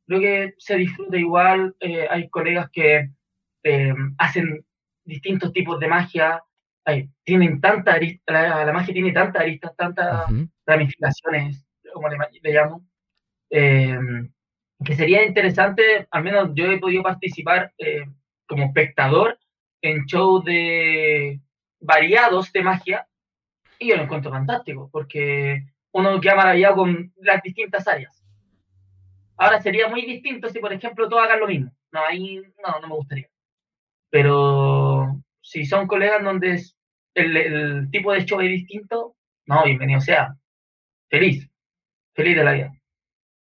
Creo 0.07 0.19
que 0.19 0.55
se 0.57 0.77
disfruta 0.77 1.19
igual, 1.19 1.77
eh, 1.79 2.07
hay 2.09 2.31
colegas 2.31 2.71
que 2.71 3.11
eh, 3.65 3.95
hacen 4.17 4.65
distintos 5.05 5.53
tipos 5.53 5.79
de 5.79 5.89
magia, 5.89 6.43
tienen 7.23 7.61
tanta 7.61 7.99
la, 8.27 8.65
la, 8.65 8.73
magia 8.73 8.95
tiene 8.95 9.13
tantas 9.13 9.43
aristas, 9.43 9.77
tantas 9.77 10.25
ramificaciones, 10.65 11.63
como 11.93 12.09
le, 12.09 12.17
llamo, 12.45 12.87
em, 13.51 14.33
que 14.83 14.97
sería 14.97 15.23
interesante, 15.27 16.09
al 16.11 16.25
menos 16.25 16.53
yo 16.55 16.65
he 16.65 16.79
podido 16.79 17.03
participar 17.03 17.75
como 18.47 18.65
espectador 18.65 19.39
en 19.83 20.07
shows 20.07 20.47
de 20.47 21.41
variados 21.79 22.51
de 22.53 22.63
magia, 22.63 23.07
y 23.81 23.89
yo 23.89 23.97
lo 23.97 24.03
encuentro 24.03 24.31
fantástico, 24.31 24.89
porque 24.93 25.65
uno 25.93 26.21
queda 26.21 26.37
maravillado 26.37 26.77
con 26.77 27.13
las 27.17 27.43
distintas 27.43 27.89
áreas. 27.89 28.23
Ahora 29.37 29.61
sería 29.61 29.89
muy 29.89 30.03
distinto 30.03 30.51
si, 30.51 30.61
por 30.61 30.73
ejemplo, 30.73 31.09
todos 31.09 31.25
hagan 31.25 31.41
lo 31.41 31.49
mismo. 31.49 31.73
No, 31.91 32.05
ahí 32.05 32.37
no, 32.65 32.79
no 32.79 32.89
me 32.89 32.95
gustaría. 32.95 33.29
Pero 34.11 35.19
si 35.41 35.65
son 35.65 35.87
colegas 35.87 36.23
donde 36.23 36.63
el, 37.15 37.91
tipo 37.91 38.13
de 38.13 38.25
show 38.27 38.41
es 38.41 38.51
distinto, 38.51 39.17
no, 39.47 39.65
bienvenido 39.65 40.01
sea. 40.01 40.37
Feliz. 41.09 41.49
Feliz 42.13 42.37
de 42.37 42.45
la 42.45 42.53
vida. 42.53 42.73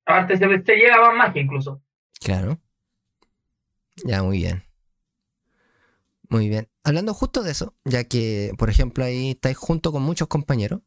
Aparte 0.05 0.35
se, 0.35 0.63
se 0.63 0.75
llega 0.75 0.99
más 0.99 1.15
magia 1.15 1.41
incluso. 1.41 1.81
Claro. 2.19 2.59
Ya, 4.03 4.21
muy 4.21 4.39
bien. 4.39 4.66
Muy 6.29 6.49
bien. 6.49 6.69
Hablando 6.83 7.13
justo 7.13 7.41
de 7.43 7.51
eso, 7.51 7.75
ya 7.85 8.03
que, 8.03 8.51
por 8.57 8.69
ejemplo, 8.69 9.05
ahí 9.05 9.31
estáis 9.31 9.57
junto 9.57 9.91
con 9.91 10.03
muchos 10.03 10.27
compañeros, 10.27 10.81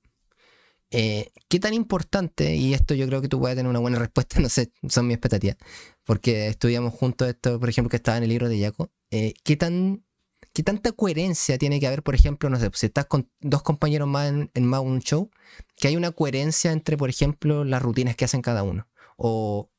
eh, 0.91 1.33
¿qué 1.49 1.61
tan 1.61 1.73
importante, 1.73 2.57
y 2.57 2.75
esto 2.75 2.95
yo 2.95 3.07
creo 3.07 3.23
que 3.23 3.29
tú 3.29 3.39
puedes 3.39 3.57
tener 3.57 3.71
una 3.71 3.79
buena 3.79 3.99
respuesta, 3.99 4.41
no 4.41 4.49
sé, 4.49 4.73
son 4.89 5.07
mis 5.07 5.15
expectativas, 5.17 5.57
porque 6.05 6.49
estudiamos 6.49 6.95
juntos 6.95 7.29
esto, 7.29 7.61
por 7.61 7.69
ejemplo, 7.69 7.91
que 7.91 7.97
estaba 7.97 8.19
en 8.19 8.25
el 8.25 8.31
libro 8.31 8.49
de 8.49 8.61
Jaco, 8.61 8.91
eh, 9.11 9.35
¿qué, 9.45 9.57
tan, 9.57 10.05
¿qué 10.53 10.63
tanta 10.63 10.93
coherencia 10.93 11.59
tiene 11.59 11.81
que 11.81 11.87
haber, 11.87 12.03
por 12.03 12.15
ejemplo, 12.15 12.51
no 12.51 12.59
sé, 12.59 12.71
si 12.75 12.87
estás 12.87 13.07
con 13.07 13.31
dos 13.41 13.63
compañeros 13.63 14.09
más 14.09 14.29
en, 14.31 14.51
en 14.55 14.67
más 14.67 14.81
un 14.81 15.01
show, 15.01 15.31
que 15.77 15.89
hay 15.89 15.97
una 15.97 16.11
coherencia 16.11 16.73
entre, 16.73 16.97
por 16.97 17.09
ejemplo, 17.09 17.65
las 17.65 17.83
rutinas 17.83 18.17
que 18.17 18.25
hacen 18.27 18.43
cada 18.43 18.63
uno? 18.63 18.89
O, 19.17 19.71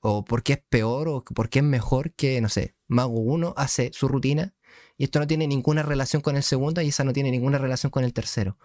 o 0.00 0.24
por 0.24 0.42
qué 0.42 0.54
es 0.54 0.62
peor 0.68 1.08
o 1.08 1.24
por 1.24 1.48
qué 1.48 1.60
es 1.60 1.64
mejor 1.64 2.12
que, 2.14 2.40
no 2.40 2.48
sé, 2.48 2.74
Mago 2.88 3.20
1 3.20 3.54
hace 3.56 3.90
su 3.92 4.08
rutina 4.08 4.55
y 4.98 5.04
esto 5.04 5.18
no 5.18 5.26
tiene 5.26 5.46
ninguna 5.46 5.82
relación 5.82 6.22
con 6.22 6.36
el 6.36 6.42
segundo 6.42 6.80
y 6.80 6.88
esa 6.88 7.04
no 7.04 7.12
tiene 7.12 7.30
ninguna 7.30 7.58
relación 7.58 7.90
con 7.90 8.04
el 8.04 8.12
tercero. 8.12 8.58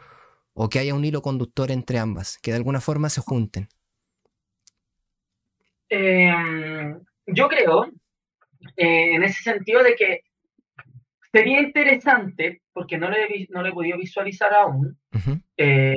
O 0.53 0.69
que 0.69 0.79
haya 0.79 0.95
un 0.95 1.05
hilo 1.05 1.21
conductor 1.21 1.71
entre 1.71 1.99
ambas, 1.99 2.37
que 2.41 2.51
de 2.51 2.57
alguna 2.57 2.81
forma 2.81 3.09
se 3.09 3.21
junten? 3.21 3.69
Em, 5.89 7.01
yo 7.27 7.47
creo, 7.49 7.85
eh, 8.77 9.15
en 9.15 9.23
ese 9.23 9.43
sentido, 9.43 9.83
de 9.83 9.95
que 9.95 10.21
sería 11.31 11.61
interesante, 11.61 12.61
porque 12.73 12.97
no 12.97 13.09
lo 13.09 13.15
he, 13.15 13.47
no 13.49 13.65
he 13.65 13.71
podido 13.71 13.97
visualizar 13.97 14.53
aún, 14.53 14.97
eh, 15.57 15.93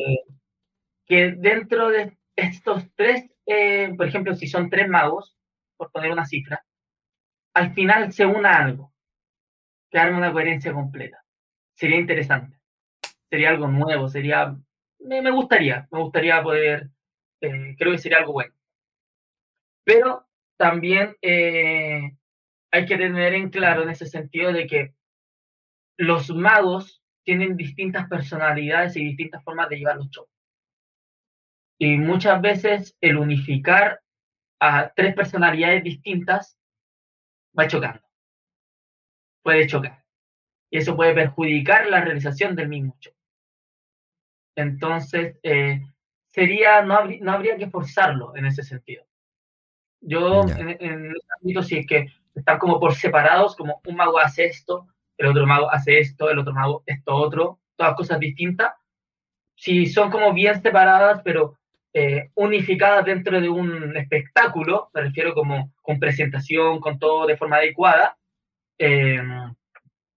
que 1.06 1.32
dentro 1.32 1.90
de 1.90 2.16
estos 2.34 2.84
tres, 2.96 3.24
eh, 3.46 3.92
por 3.96 4.08
ejemplo, 4.08 4.34
si 4.34 4.46
son 4.46 4.70
tres 4.70 4.88
magos, 4.88 5.36
por 5.76 5.90
poner 5.90 6.12
una 6.12 6.24
cifra, 6.24 6.64
al 7.54 7.72
final 7.72 8.12
se 8.12 8.26
una 8.26 8.56
algo, 8.58 8.93
que 10.02 10.14
una 10.14 10.32
coherencia 10.32 10.72
completa. 10.72 11.24
Sería 11.74 11.98
interesante 11.98 12.58
sería 13.34 13.50
algo 13.50 13.66
nuevo, 13.66 14.08
sería, 14.08 14.56
me, 15.00 15.30
gustaría, 15.32 15.88
me 15.90 16.00
gustaría 16.00 16.40
poder, 16.40 16.90
eh, 17.40 17.74
creo 17.76 17.90
que 17.90 17.98
sería 17.98 18.18
algo 18.18 18.32
bueno. 18.32 18.54
Pero 19.84 20.24
también 20.56 21.16
eh, 21.20 22.16
hay 22.70 22.86
que 22.86 22.96
tener 22.96 23.34
en 23.34 23.50
claro 23.50 23.82
en 23.82 23.90
ese 23.90 24.06
sentido 24.06 24.52
de 24.52 24.68
que 24.68 24.94
los 25.96 26.30
magos 26.30 27.02
tienen 27.24 27.56
distintas 27.56 28.08
personalidades 28.08 28.96
y 28.96 29.04
distintas 29.04 29.42
formas 29.42 29.68
de 29.68 29.78
llevar 29.78 29.96
los 29.96 30.10
shows. 30.10 30.28
Y 31.80 31.96
muchas 31.98 32.40
veces 32.40 32.96
el 33.00 33.16
unificar 33.16 34.00
a 34.60 34.92
tres 34.94 35.12
personalidades 35.16 35.82
distintas 35.82 36.56
va 37.58 37.66
chocando. 37.66 38.03
Puede 39.44 39.66
chocar. 39.66 40.02
y 40.70 40.78
eso 40.78 40.96
puede 40.96 41.14
perjudicar 41.14 41.86
la 41.88 42.00
realización 42.00 42.56
del 42.56 42.68
mismo 42.68 42.96
show. 42.98 43.12
Entonces, 44.56 45.36
eh, 45.42 45.82
sería, 46.30 46.82
no, 46.82 47.04
no 47.20 47.32
habría 47.32 47.56
que 47.56 47.68
forzarlo 47.68 48.34
en 48.36 48.46
ese 48.46 48.62
sentido. 48.62 49.04
Yo, 50.00 50.42
en, 50.48 50.76
en 50.80 51.12
los 51.12 51.22
ámbitos, 51.40 51.68
si 51.68 51.78
es 51.78 51.86
que 51.86 52.06
están 52.34 52.58
como 52.58 52.80
por 52.80 52.94
separados, 52.94 53.54
como 53.54 53.80
un 53.86 53.96
mago 53.96 54.18
hace 54.18 54.46
esto, 54.46 54.88
el 55.18 55.28
otro 55.28 55.46
mago 55.46 55.70
hace 55.70 55.98
esto, 55.98 56.30
el 56.30 56.38
otro 56.38 56.52
mago 56.52 56.82
esto 56.86 57.14
otro, 57.14 57.60
todas 57.76 57.94
cosas 57.94 58.18
distintas. 58.18 58.72
Si 59.56 59.86
son 59.86 60.10
como 60.10 60.32
bien 60.32 60.60
separadas, 60.60 61.20
pero 61.22 61.58
eh, 61.92 62.30
unificadas 62.34 63.04
dentro 63.04 63.40
de 63.40 63.48
un 63.48 63.96
espectáculo, 63.96 64.90
me 64.94 65.02
refiero 65.02 65.34
como 65.34 65.72
con 65.82 66.00
presentación, 66.00 66.80
con 66.80 66.98
todo 66.98 67.26
de 67.26 67.36
forma 67.36 67.56
adecuada, 67.56 68.16
eh, 68.78 69.22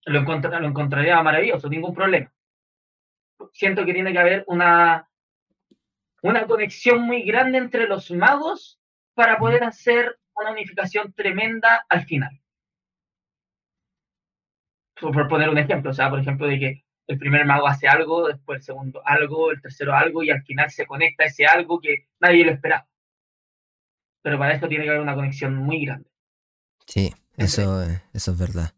lo, 0.06 0.22
lo 0.22 0.68
encontraría 0.68 1.22
maravilloso, 1.22 1.70
ningún 1.70 1.94
problema. 1.94 2.32
Siento 3.54 3.86
que 3.86 3.94
tiene 3.94 4.12
que 4.12 4.20
haber 4.20 4.44
una, 4.48 5.10
una 6.22 6.46
conexión 6.46 7.02
muy 7.02 7.24
grande 7.24 7.58
entre 7.58 7.88
los 7.88 8.12
magos 8.12 8.80
para 9.14 9.38
poder 9.38 9.64
hacer 9.64 10.18
una 10.36 10.52
unificación 10.52 11.14
tremenda 11.14 11.86
al 11.90 12.06
final. 12.06 12.40
Por 15.00 15.28
poner 15.28 15.50
un 15.50 15.58
ejemplo, 15.58 15.92
o 15.92 15.94
sea, 15.94 16.10
por 16.10 16.20
ejemplo, 16.20 16.48
de 16.48 16.60
que 16.60 16.84
el 17.08 17.18
primer 17.18 17.46
mago 17.46 17.68
hace 17.68 17.88
algo, 17.88 18.28
después 18.28 18.58
el 18.58 18.64
segundo 18.64 19.02
algo, 19.06 19.52
el 19.52 19.62
tercero 19.62 19.94
algo, 19.94 20.24
y 20.24 20.30
al 20.30 20.44
final 20.44 20.70
se 20.70 20.86
conecta 20.86 21.26
ese 21.26 21.46
algo 21.46 21.80
que 21.80 22.08
nadie 22.20 22.46
lo 22.46 22.52
esperaba. 22.52 22.88
Pero 24.22 24.38
para 24.38 24.54
esto 24.54 24.68
tiene 24.68 24.84
que 24.84 24.90
haber 24.90 25.02
una 25.02 25.16
conexión 25.16 25.56
muy 25.56 25.86
grande. 25.86 26.10
Sí, 26.86 27.14
eso, 27.38 27.84
eso 28.14 28.32
es 28.32 28.38
verdad. 28.38 28.74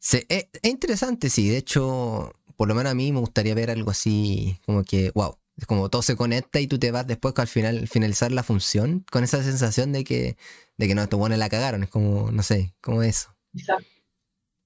es, 0.00 0.26
es, 0.28 0.48
interesante, 0.62 1.30
sí. 1.30 1.48
De 1.48 1.56
hecho, 1.56 2.32
por 2.56 2.68
lo 2.68 2.74
menos 2.74 2.92
a 2.92 2.94
mí 2.94 3.12
me 3.12 3.20
gustaría 3.20 3.54
ver 3.54 3.70
algo 3.70 3.90
así, 3.90 4.58
como 4.66 4.84
que, 4.84 5.10
wow, 5.14 5.36
es 5.56 5.66
como 5.66 5.90
todo 5.90 6.02
se 6.02 6.16
conecta 6.16 6.60
y 6.60 6.66
tú 6.66 6.78
te 6.78 6.90
vas 6.90 7.06
después 7.06 7.34
al 7.38 7.46
final 7.46 7.86
finalizar 7.86 8.32
la 8.32 8.42
función 8.42 9.04
con 9.10 9.24
esa 9.24 9.42
sensación 9.42 9.92
de 9.92 10.04
que, 10.04 10.36
de 10.78 10.88
que 10.88 10.94
no, 10.94 11.02
estos 11.02 11.18
buenos 11.18 11.38
la 11.38 11.50
cagaron. 11.50 11.82
Es 11.82 11.90
como, 11.90 12.30
no 12.30 12.42
sé, 12.42 12.74
como 12.80 13.02
eso. 13.02 13.34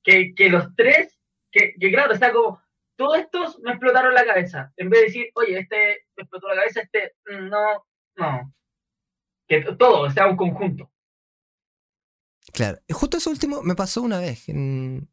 Que, 0.05 0.35
que 0.35 0.49
los 0.51 0.75
tres, 0.77 1.19
que, 1.51 1.75
que 1.81 1.91
claro, 1.91 2.13
está 2.13 2.33
como, 2.33 2.63
todos 2.97 3.19
estos 3.19 3.59
me 3.61 3.73
explotaron 3.73 4.15
la 4.15 4.25
cabeza. 4.25 4.73
En 4.77 4.89
vez 4.91 5.01
de 5.01 5.07
decir, 5.07 5.27
oye, 5.35 5.59
este 5.59 6.05
me 6.17 6.23
explotó 6.23 6.49
la 6.49 6.57
cabeza, 6.57 6.83
este, 6.83 7.13
mm, 7.27 7.49
no, 7.49 7.87
no. 8.17 8.55
Que 9.49 9.63
todo 9.77 10.11
sea 10.11 10.27
un 10.27 10.37
conjunto. 10.37 10.91
Claro, 12.55 12.79
justo 12.91 13.17
eso 13.19 13.31
último 13.31 13.63
me 13.63 13.75
pasó 13.75 14.01
una 14.03 14.21
vez. 14.21 14.49
En, 14.49 15.09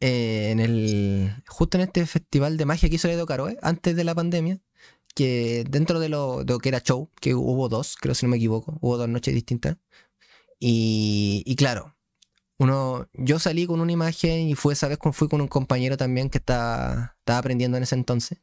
eh, 0.00 0.50
en 0.50 0.60
el 0.60 1.42
justo 1.48 1.78
en 1.78 1.82
este 1.82 2.06
festival 2.06 2.56
de 2.56 2.66
magia 2.66 2.88
que 2.88 2.96
hizo 2.96 3.08
Edo 3.08 3.26
Caroe 3.26 3.58
antes 3.62 3.96
de 3.96 4.04
la 4.04 4.14
pandemia, 4.14 4.60
que 5.14 5.64
dentro 5.68 6.00
de 6.00 6.08
lo, 6.10 6.44
que 6.62 6.68
era 6.68 6.80
show, 6.82 7.10
que 7.20 7.34
hubo 7.34 7.68
dos, 7.68 7.96
creo 7.96 8.14
si 8.14 8.26
no 8.26 8.30
me 8.30 8.36
equivoco, 8.38 8.78
hubo 8.82 8.98
dos 8.98 9.08
noches 9.08 9.34
distintas. 9.34 9.78
Y, 10.58 11.42
y 11.46 11.56
claro, 11.56 11.96
uno, 12.58 13.08
yo 13.14 13.38
salí 13.38 13.66
con 13.66 13.80
una 13.80 13.92
imagen 13.92 14.48
y 14.48 14.54
fue 14.54 14.74
esa 14.74 14.88
vez 14.88 14.98
fui 15.12 15.28
con 15.28 15.40
un 15.40 15.48
compañero 15.48 15.96
también 15.96 16.30
que 16.30 16.38
estaba, 16.38 17.16
estaba 17.20 17.38
aprendiendo 17.38 17.76
en 17.78 17.84
ese 17.84 17.94
entonces. 17.96 18.40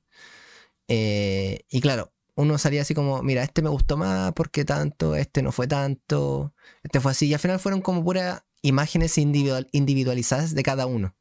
Eh, 0.87 1.65
y 1.69 1.81
claro, 1.81 2.13
uno 2.37 2.57
salía 2.59 2.83
así 2.83 2.93
como, 2.93 3.23
mira, 3.23 3.43
este 3.43 3.63
me 3.63 3.69
gustó 3.69 3.97
más 3.97 4.31
porque 4.33 4.63
tanto, 4.63 5.15
este 5.15 5.41
no 5.41 5.51
fue 5.51 5.67
tanto, 5.67 6.53
este 6.83 7.01
fue 7.01 7.11
así. 7.11 7.27
Y 7.27 7.33
al 7.33 7.39
final 7.39 7.59
fueron 7.59 7.81
como 7.81 8.03
puras 8.03 8.43
imágenes 8.61 9.17
individual, 9.17 9.67
individualizadas 9.71 10.53
de 10.53 10.63
cada 10.63 10.85
uno. 10.85 11.15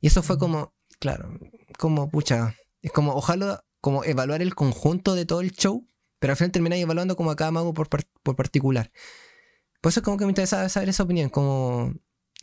Y 0.00 0.06
eso 0.06 0.22
fue 0.22 0.38
como, 0.38 0.74
claro, 1.00 1.38
como, 1.78 2.10
pucha, 2.10 2.56
es 2.80 2.90
como, 2.92 3.14
ojalá, 3.14 3.64
como 3.82 4.04
evaluar 4.04 4.40
el 4.40 4.54
conjunto 4.54 5.14
de 5.14 5.26
todo 5.26 5.42
el 5.42 5.52
show, 5.52 5.86
pero 6.18 6.32
al 6.32 6.38
final 6.38 6.52
termináis 6.52 6.82
evaluando 6.82 7.14
como 7.14 7.30
a 7.30 7.36
cada 7.36 7.50
mago 7.50 7.74
por, 7.74 7.88
por 7.88 8.36
particular. 8.36 8.90
Por 9.82 9.90
eso 9.90 10.00
es 10.00 10.04
como 10.04 10.16
que 10.16 10.24
me 10.24 10.30
interesaba 10.30 10.68
saber 10.70 10.88
esa 10.88 11.02
opinión, 11.02 11.28
como, 11.28 11.92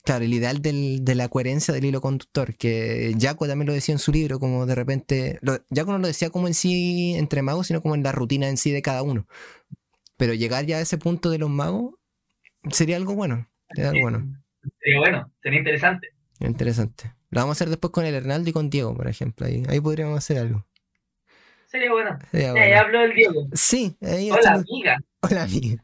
claro, 0.06 0.24
el 0.24 0.34
ideal 0.34 0.62
del, 0.62 1.04
de 1.04 1.16
la 1.16 1.28
coherencia 1.28 1.74
del 1.74 1.86
hilo 1.86 2.00
conductor, 2.00 2.56
que 2.56 3.14
Jaco 3.20 3.48
también 3.48 3.68
lo 3.68 3.74
decía 3.74 3.94
en 3.94 4.00
su 4.00 4.12
libro, 4.12 4.40
como 4.40 4.66
de 4.66 4.76
repente, 4.76 5.40
lo, 5.42 5.58
Jaco 5.74 5.92
no 5.92 5.98
lo 5.98 6.08
decía 6.08 6.30
como 6.30 6.48
en 6.48 6.54
sí 6.54 7.16
entre 7.16 7.42
magos, 7.42 7.68
sino 7.68 7.82
como 7.82 7.96
en 7.96 8.04
la 8.04 8.12
rutina 8.12 8.48
en 8.48 8.58
sí 8.58 8.72
de 8.72 8.82
cada 8.82 9.04
uno. 9.04 9.28
Pero 10.16 10.34
llegar 10.34 10.66
ya 10.66 10.78
a 10.78 10.82
ese 10.82 10.98
punto 10.98 11.30
de 11.30 11.40
los 11.40 11.50
magos 11.50 11.96
sería 12.70 12.96
algo 12.96 13.16
bueno. 13.16 13.50
Sería 13.74 13.90
algo 13.90 14.02
bueno. 14.04 14.44
Sería 14.80 15.00
bueno, 15.00 15.32
sería 15.42 15.60
interesante. 15.60 16.10
Interesante. 16.40 17.14
Lo 17.32 17.42
vamos 17.42 17.56
a 17.56 17.58
hacer 17.58 17.70
después 17.70 17.92
con 17.92 18.06
el 18.06 18.14
Hernaldo 18.14 18.50
y 18.50 18.54
con 18.54 18.70
Diego, 18.70 18.96
por 18.96 19.08
ejemplo. 19.08 19.46
Ahí, 19.46 19.64
ahí 19.68 19.80
podríamos 19.82 20.18
hacer 20.18 20.38
algo. 20.38 20.66
Sería 21.66 21.92
bueno. 21.92 22.18
Sería 22.32 22.52
bueno. 22.52 22.66
Ahí 22.66 22.74
hablo 22.74 23.00
del 23.02 23.14
Diego. 23.14 23.48
Sí. 23.54 23.98
Ahí 24.02 24.32
Hola, 24.32 24.54
amiga. 24.54 24.98
Hola, 25.22 25.44
amiga. 25.44 25.84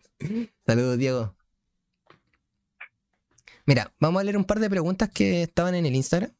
Saludos, 0.65 0.97
Diego. 0.97 1.35
Mira, 3.71 3.93
vamos 4.01 4.19
a 4.19 4.25
leer 4.25 4.35
un 4.35 4.43
par 4.43 4.59
de 4.59 4.69
preguntas 4.69 5.09
que 5.09 5.43
estaban 5.43 5.75
en 5.75 5.85
el 5.85 5.95
Instagram. 5.95 6.33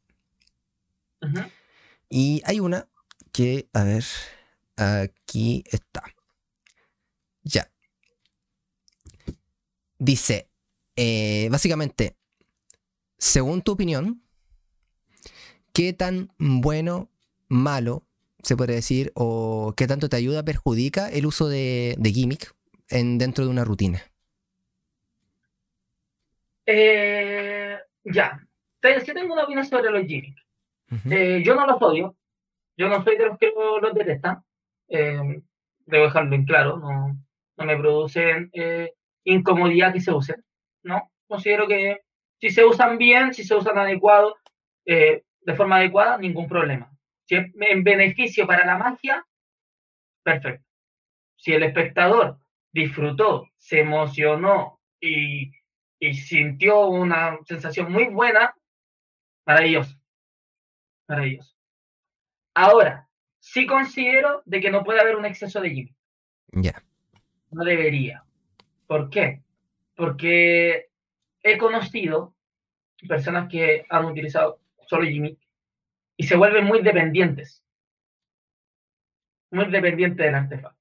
Uh 1.22 1.28
-huh. 1.28 1.52
Y 2.10 2.42
hay 2.44 2.60
una 2.60 2.90
que, 3.32 3.70
a 3.72 3.86
ver, 3.86 4.04
aquí 4.76 5.64
está. 5.72 6.04
Ya. 7.44 7.72
Dice, 9.98 10.50
eh, 10.98 11.48
básicamente, 11.50 12.18
según 13.18 13.62
tu 13.62 13.72
opinión, 13.72 14.22
¿qué 15.72 15.94
tan 15.94 16.34
bueno, 16.38 17.10
malo, 17.48 18.06
se 18.44 18.58
puede 18.58 18.74
decir, 18.74 19.14
o 19.16 19.74
qué 19.78 19.88
tanto 19.88 20.10
te 20.10 20.18
ayuda, 20.18 20.44
perjudica 20.44 21.08
el 21.08 21.26
uso 21.26 21.48
de, 21.48 21.96
de 21.98 22.12
gimmick 22.12 22.54
en, 22.90 23.18
dentro 23.18 23.46
de 23.46 23.52
una 23.52 23.64
rutina? 23.64 24.11
Eh, 26.74 27.78
ya, 28.06 28.40
yo 28.82 29.14
tengo 29.14 29.34
una 29.34 29.44
opinión 29.44 29.66
sobre 29.66 29.92
los 29.92 30.06
gimmicks. 30.06 30.42
Uh 30.90 30.96
-huh. 30.96 31.14
eh, 31.14 31.44
yo 31.44 31.56
no 31.56 31.66
los 31.66 31.82
odio, 31.82 32.16
yo 32.78 32.88
no 32.88 33.04
soy 33.04 33.18
de 33.18 33.26
los 33.26 33.38
que 33.38 33.52
los 33.82 33.94
detestan, 33.94 34.44
eh, 34.88 35.42
debo 35.86 36.06
dejarlo 36.06 36.36
en 36.36 36.46
claro, 36.46 36.78
no, 36.78 37.18
no 37.58 37.66
me 37.66 37.78
producen 37.78 38.50
eh, 38.54 38.94
incomodidad 39.26 39.94
que 39.94 40.00
se 40.00 40.12
usen, 40.12 40.44
¿no? 40.84 41.12
Considero 41.28 41.68
que 41.68 42.02
si 42.40 42.50
se 42.50 42.66
usan 42.66 42.98
bien, 42.98 43.34
si 43.34 43.44
se 43.44 43.56
usan 43.56 43.78
adecuado, 43.78 44.38
eh, 44.86 45.24
de 45.42 45.56
forma 45.56 45.78
adecuada, 45.78 46.18
ningún 46.18 46.48
problema. 46.48 46.92
Si 47.26 47.36
es 47.36 47.52
en 47.56 47.84
beneficio 47.84 48.48
para 48.48 48.66
la 48.66 48.78
magia, 48.78 49.26
perfecto. 50.24 50.66
Si 51.36 51.54
el 51.54 51.64
espectador 51.64 52.40
disfrutó, 52.72 53.50
se 53.58 53.82
emocionó 53.82 54.80
y, 55.00 55.52
y 56.02 56.16
sintió 56.16 56.88
una 56.88 57.38
sensación 57.46 57.92
muy 57.92 58.08
buena, 58.08 58.56
maravilloso. 59.46 59.96
Maravilloso. 61.08 61.56
Ahora, 62.56 63.08
sí 63.40 63.68
considero 63.68 64.42
de 64.46 64.60
que 64.60 64.72
no 64.72 64.84
puede 64.84 65.00
haber 65.00 65.16
un 65.16 65.26
exceso 65.26 65.62
de 65.62 65.70
gimmick. 65.70 65.96
Ya. 66.54 66.62
Yeah. 66.62 66.84
No 67.52 67.64
debería. 67.64 68.26
¿Por 68.88 69.12
qué? 69.12 69.44
Porque 69.96 70.90
he 71.44 71.58
conocido 71.60 72.34
personas 73.08 73.48
que 73.48 73.86
han 73.88 74.06
utilizado 74.06 74.60
solo 74.88 75.06
gimmick 75.06 75.38
y 76.18 76.24
se 76.24 76.36
vuelven 76.36 76.66
muy 76.66 76.82
dependientes. 76.82 77.64
Muy 79.52 79.70
dependientes 79.70 80.26
del 80.26 80.34
artefacto. 80.34 80.80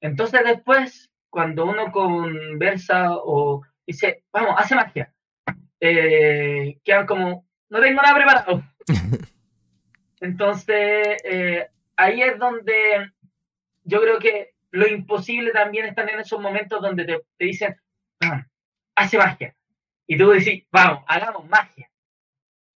Entonces 0.00 0.42
después, 0.44 1.10
cuando 1.28 1.64
uno 1.64 1.90
conversa 1.90 3.16
o 3.16 3.64
dice, 3.86 4.24
vamos, 4.32 4.54
hace 4.56 4.74
magia, 4.74 5.12
eh, 5.80 6.78
quedan 6.84 7.06
como, 7.06 7.46
no 7.68 7.80
tengo 7.80 8.02
nada 8.02 8.14
preparado. 8.14 8.62
Entonces, 10.20 11.18
eh, 11.24 11.68
ahí 11.96 12.22
es 12.22 12.38
donde 12.38 13.12
yo 13.82 14.00
creo 14.00 14.18
que 14.18 14.54
lo 14.70 14.88
imposible 14.88 15.52
también 15.52 15.86
está 15.86 16.02
en 16.02 16.20
esos 16.20 16.40
momentos 16.40 16.80
donde 16.80 17.04
te, 17.04 17.20
te 17.36 17.44
dicen, 17.44 17.76
hace 18.94 19.18
magia. 19.18 19.54
Y 20.06 20.18
tú 20.18 20.30
decís, 20.30 20.64
vamos, 20.70 21.04
hagamos 21.06 21.48
magia. 21.48 21.90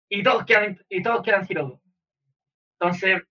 Y 0.09 0.23
todos 0.23 0.45
quedan, 0.45 0.79
y 0.89 1.01
todos 1.01 1.23
quedan 1.23 1.45
sin 1.45 1.57
logo. 1.57 1.81
Entonces, 2.79 3.21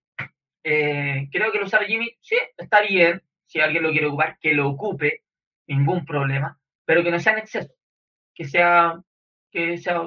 eh, 0.63 1.29
creo 1.31 1.51
que 1.51 1.57
el 1.57 1.63
usar 1.63 1.85
Jimmy, 1.85 2.17
sí, 2.21 2.35
está 2.57 2.81
bien. 2.81 3.23
Si 3.45 3.59
alguien 3.59 3.83
lo 3.83 3.91
quiere 3.91 4.07
ocupar, 4.07 4.37
que 4.39 4.53
lo 4.53 4.69
ocupe, 4.69 5.23
ningún 5.67 6.05
problema. 6.05 6.56
Pero 6.87 7.03
que 7.03 7.11
no 7.11 7.19
sea 7.19 7.33
en 7.33 7.39
exceso. 7.39 7.71
Que 8.33 8.45
sea, 8.45 8.99
que 9.51 9.77
sea 9.77 10.01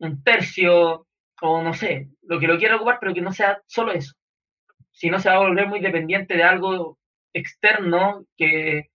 un 0.00 0.22
tercio, 0.22 1.06
o 1.40 1.62
no 1.62 1.72
sé, 1.72 2.10
lo 2.20 2.38
que 2.38 2.46
lo 2.46 2.58
quiera 2.58 2.76
ocupar, 2.76 2.98
pero 3.00 3.14
que 3.14 3.22
no 3.22 3.32
sea 3.32 3.62
solo 3.66 3.92
eso. 3.92 4.12
Si 4.90 5.08
no, 5.08 5.18
se 5.18 5.30
va 5.30 5.36
a 5.36 5.46
volver 5.46 5.66
muy 5.68 5.80
dependiente 5.80 6.36
de 6.36 6.42
algo 6.42 6.98
externo 7.32 8.26
que 8.36 8.90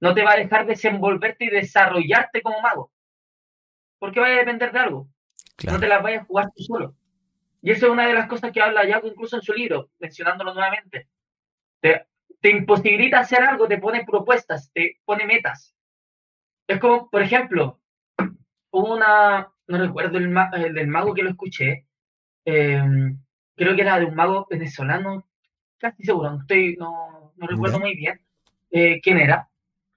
no 0.00 0.14
te 0.14 0.22
va 0.22 0.32
a 0.32 0.38
dejar 0.38 0.66
desenvolverte 0.66 1.44
y 1.44 1.50
desarrollarte 1.50 2.40
como 2.40 2.62
mago 2.62 2.90
porque 3.98 4.20
vaya 4.20 4.36
a 4.36 4.38
depender 4.38 4.72
de 4.72 4.78
algo. 4.78 5.08
No 5.64 5.78
te 5.78 5.88
las 5.88 6.02
vayas 6.02 6.22
a 6.22 6.26
jugar 6.26 6.50
tú 6.54 6.62
solo. 6.62 6.94
Y 7.60 7.72
eso 7.72 7.86
es 7.86 7.92
una 7.92 8.06
de 8.06 8.14
las 8.14 8.28
cosas 8.28 8.52
que 8.52 8.60
habla 8.60 8.86
Yago 8.86 9.08
incluso 9.08 9.36
en 9.36 9.42
su 9.42 9.52
libro, 9.52 9.90
mencionándolo 9.98 10.54
nuevamente. 10.54 11.08
Te, 11.80 12.06
te 12.40 12.50
imposibilita 12.50 13.18
hacer 13.18 13.42
algo, 13.42 13.66
te 13.66 13.78
pone 13.78 14.04
propuestas, 14.04 14.70
te 14.72 14.98
pone 15.04 15.26
metas. 15.26 15.74
Es 16.68 16.78
como, 16.80 17.08
por 17.08 17.22
ejemplo, 17.22 17.80
una, 18.70 19.50
no 19.66 19.78
recuerdo 19.78 20.18
el, 20.18 20.74
del 20.74 20.88
mago 20.88 21.14
que 21.14 21.22
lo 21.22 21.30
escuché, 21.30 21.86
em, 22.44 23.18
creo 23.56 23.74
que 23.74 23.80
era 23.80 23.98
de 23.98 24.04
un 24.04 24.14
mago 24.14 24.46
venezolano, 24.50 25.26
casi 25.78 26.02
seguro, 26.04 26.30
no, 26.30 26.40
estoy, 26.40 26.76
no, 26.76 27.32
no 27.36 27.46
recuerdo 27.46 27.80
muy 27.80 27.94
bien 27.96 28.20
eh, 28.70 29.00
quién 29.00 29.16
era, 29.18 29.48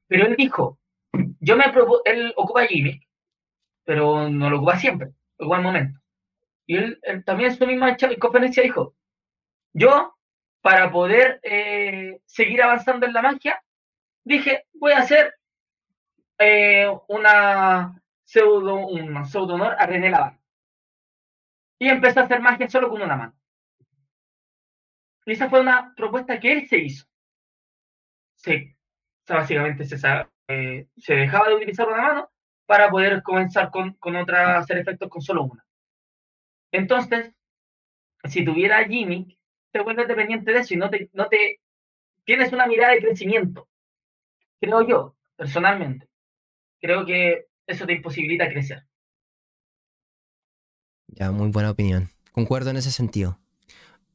pero 0.07 0.27
él 0.27 0.35
dijo, 0.37 0.79
yo 1.41 1.57
me 1.57 1.65
él 2.05 2.33
ocupa 2.37 2.65
Jimmy, 2.65 3.01
pero 3.83 4.29
no 4.29 4.49
lo 4.49 4.57
ocupa 4.57 4.77
siempre, 4.77 5.09
lo 5.39 5.47
ocupa 5.47 5.59
momento. 5.59 5.99
Y 6.65 6.77
él, 6.77 7.01
también 7.25 7.51
en 7.51 7.57
su 7.57 7.67
misma 7.67 7.97
conferencia 8.17 8.63
dijo, 8.63 8.95
yo, 9.73 10.15
para 10.61 10.89
poder 10.89 11.41
eh, 11.43 12.21
seguir 12.25 12.61
avanzando 12.61 13.05
en 13.05 13.13
la 13.13 13.21
magia, 13.21 13.61
dije, 14.23 14.65
voy 14.73 14.93
a 14.93 14.99
hacer 14.99 15.33
eh, 16.41 16.87
una 17.07 18.01
pseudo, 18.23 18.75
un 18.87 19.25
pseudo 19.25 19.55
honor 19.55 19.75
a 19.77 19.85
René 19.85 20.09
Lavar. 20.09 20.39
Y 21.79 21.89
empezó 21.89 22.19
a 22.21 22.23
hacer 22.23 22.41
magia 22.41 22.69
solo 22.69 22.89
con 22.89 23.01
una 23.01 23.15
mano. 23.15 23.33
Y 25.25 25.33
esa 25.33 25.49
fue 25.49 25.61
una 25.61 25.93
propuesta 25.95 26.39
que 26.39 26.51
él 26.51 26.67
se 26.67 26.77
hizo. 26.79 27.05
Sí, 28.35 28.75
básicamente 29.27 29.85
se, 29.85 29.97
eh, 30.47 30.87
se 30.97 31.13
dejaba 31.13 31.47
de 31.49 31.55
utilizar 31.55 31.87
una 31.87 32.01
mano 32.01 32.31
para 32.65 32.89
poder 32.89 33.21
comenzar 33.23 33.69
con, 33.71 33.93
con 33.93 34.15
otra, 34.15 34.57
hacer 34.57 34.77
efectos 34.77 35.09
con 35.09 35.21
solo 35.21 35.43
una. 35.43 35.65
Entonces, 36.71 37.33
si 38.25 38.45
tuviera 38.45 38.83
Jimmy, 38.85 39.37
te 39.71 39.81
vuelves 39.81 40.07
dependiente 40.07 40.51
de 40.51 40.59
eso 40.59 40.73
y 40.73 40.77
no 40.77 40.89
te, 40.89 41.09
no 41.13 41.27
te 41.27 41.59
tienes 42.25 42.53
una 42.53 42.67
mirada 42.67 42.93
de 42.93 43.01
crecimiento. 43.01 43.69
Creo 44.59 44.83
yo, 44.87 45.17
personalmente. 45.35 46.10
Creo 46.81 47.05
que 47.05 47.47
eso 47.67 47.85
te 47.85 47.93
imposibilita 47.93 48.49
crecer. 48.49 48.85
Ya, 51.07 51.31
muy 51.31 51.49
buena 51.49 51.71
opinión. 51.71 52.09
Concuerdo 52.31 52.71
en 52.71 52.77
ese 52.77 52.91
sentido. 52.91 53.39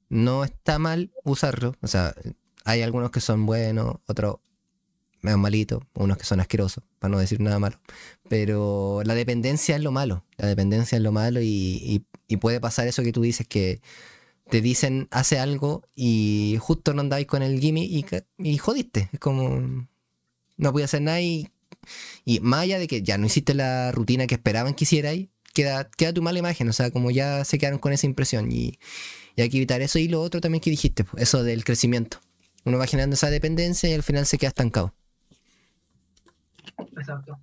No 0.08 0.44
está 0.44 0.78
mal 0.78 1.12
usarlo. 1.24 1.74
O 1.80 1.86
sea, 1.86 2.14
hay 2.64 2.82
algunos 2.82 3.10
que 3.10 3.20
son 3.20 3.46
buenos, 3.46 3.96
otros 4.06 4.36
medio 5.22 5.38
malitos, 5.38 5.82
unos 5.94 6.18
que 6.18 6.24
son 6.24 6.40
asquerosos, 6.40 6.84
para 6.98 7.10
no 7.12 7.18
decir 7.18 7.40
nada 7.40 7.58
malo. 7.58 7.78
Pero 8.28 9.02
la 9.04 9.14
dependencia 9.14 9.76
es 9.76 9.82
lo 9.82 9.92
malo. 9.92 10.24
La 10.36 10.46
dependencia 10.46 10.96
es 10.96 11.02
lo 11.02 11.12
malo 11.12 11.40
y, 11.42 12.04
puede 12.40 12.60
pasar 12.60 12.86
eso 12.88 13.02
que 13.02 13.12
tú 13.12 13.22
dices, 13.22 13.46
que 13.46 13.80
te 14.50 14.60
dicen 14.60 15.08
hace 15.10 15.38
algo 15.38 15.82
y 15.94 16.56
justo 16.60 16.94
no 16.94 17.00
andáis 17.00 17.26
con 17.26 17.42
el 17.42 17.60
gimme 17.60 17.84
y, 17.84 18.04
y 18.38 18.58
jodiste. 18.58 19.08
Es 19.12 19.20
como 19.20 19.86
no 20.56 20.72
voy 20.72 20.82
hacer 20.82 21.02
nada 21.02 21.20
y 21.20 21.48
y 22.24 22.40
más 22.40 22.60
allá 22.60 22.78
de 22.78 22.88
que 22.88 23.02
ya 23.02 23.18
no 23.18 23.26
hiciste 23.26 23.54
la 23.54 23.92
rutina 23.92 24.26
que 24.26 24.34
esperaban 24.34 24.74
que 24.74 24.84
hicierais, 24.84 25.28
queda, 25.56 25.88
queda 25.96 26.12
tu 26.12 26.22
mala 26.22 26.38
imagen, 26.38 26.68
o 26.68 26.72
sea, 26.72 26.90
como 26.90 27.10
ya 27.10 27.44
se 27.44 27.58
quedaron 27.58 27.78
con 27.78 27.92
esa 27.92 28.06
impresión. 28.06 28.52
Y, 28.52 28.78
hay 29.38 29.50
que 29.50 29.58
evitar 29.58 29.82
eso 29.82 29.98
y 29.98 30.08
lo 30.08 30.22
otro 30.22 30.40
también 30.40 30.62
que 30.62 30.70
dijiste, 30.70 31.04
eso 31.16 31.42
del 31.44 31.62
crecimiento. 31.62 32.18
Uno 32.64 32.78
va 32.78 32.86
generando 32.86 33.14
esa 33.14 33.28
dependencia 33.28 33.88
y 33.88 33.92
al 33.92 34.02
final 34.02 34.24
se 34.24 34.38
queda 34.38 34.48
estancado. 34.48 34.94
Exacto. 36.96 37.38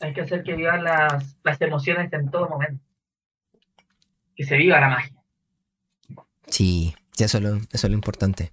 Hay 0.00 0.12
que 0.12 0.20
hacer 0.20 0.42
que 0.42 0.54
vivan 0.54 0.84
las, 0.84 1.36
las 1.42 1.60
emociones 1.60 2.12
en 2.12 2.30
todo 2.30 2.48
momento. 2.48 2.82
Que 4.36 4.44
se 4.44 4.56
viva 4.56 4.80
la 4.80 4.88
magia. 4.88 5.16
Sí, 6.46 6.94
eso 7.18 7.38
es 7.38 7.44
lo, 7.44 7.56
eso 7.56 7.68
es 7.72 7.84
lo 7.84 7.94
importante. 7.94 8.52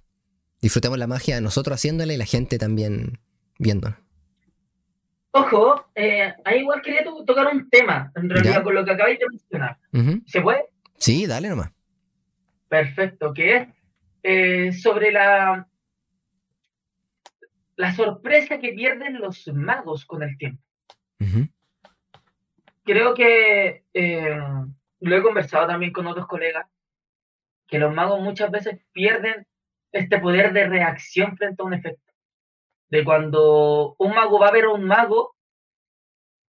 Disfrutemos 0.60 0.98
la 0.98 1.06
magia 1.06 1.40
nosotros 1.40 1.74
haciéndola 1.74 2.12
y 2.12 2.16
la 2.16 2.24
gente 2.24 2.58
también 2.58 3.20
viendo. 3.58 3.94
Ojo, 5.32 5.90
eh, 5.94 6.34
ahí 6.44 6.60
igual 6.60 6.80
quería 6.80 7.04
tocar 7.04 7.48
un 7.48 7.68
tema, 7.68 8.10
en 8.16 8.30
realidad, 8.30 8.64
con 8.64 8.74
lo 8.74 8.84
que 8.84 8.92
acabáis 8.92 9.18
de 9.18 9.26
mencionar. 9.28 9.78
¿Se 10.26 10.40
puede? 10.40 10.64
Sí, 10.96 11.26
dale 11.26 11.48
nomás. 11.48 11.70
Perfecto, 12.68 13.32
que 13.32 13.56
es 13.56 13.68
eh, 14.22 14.72
sobre 14.72 15.12
la, 15.12 15.68
la 17.76 17.94
sorpresa 17.94 18.58
que 18.58 18.72
pierden 18.72 19.20
los 19.20 19.46
magos 19.48 20.04
con 20.06 20.22
el 20.22 20.36
tiempo. 20.38 20.62
Creo 22.84 23.12
que 23.12 23.84
eh, 23.92 24.40
lo 25.00 25.16
he 25.16 25.22
conversado 25.22 25.66
también 25.66 25.92
con 25.92 26.06
otros 26.06 26.26
colegas, 26.26 26.66
que 27.66 27.78
los 27.78 27.94
magos 27.94 28.20
muchas 28.20 28.50
veces 28.50 28.80
pierden 28.92 29.46
este 29.92 30.18
poder 30.18 30.54
de 30.54 30.66
reacción 30.66 31.36
frente 31.36 31.62
a 31.62 31.66
un 31.66 31.74
efecto 31.74 32.07
de 32.90 33.04
cuando 33.04 33.94
un 33.98 34.14
mago 34.14 34.38
va 34.38 34.48
a 34.48 34.52
ver 34.52 34.64
a 34.64 34.70
un 34.70 34.84
mago, 34.84 35.36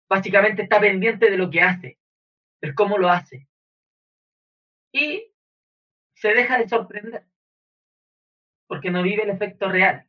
básicamente 0.09 0.63
está 0.63 0.81
pendiente 0.81 1.31
de 1.31 1.39
lo 1.39 1.51
que 1.51 1.61
hace, 1.61 1.99
de 2.61 2.75
cómo 2.75 2.99
lo 2.99 3.09
hace. 3.09 3.49
Y 4.93 5.33
se 6.15 6.29
deja 6.35 6.59
de 6.59 6.69
sorprender, 6.69 7.25
porque 8.67 8.91
no 8.91 9.03
vive 9.03 9.23
el 9.23 9.31
efecto 9.31 9.69
real. 9.69 10.09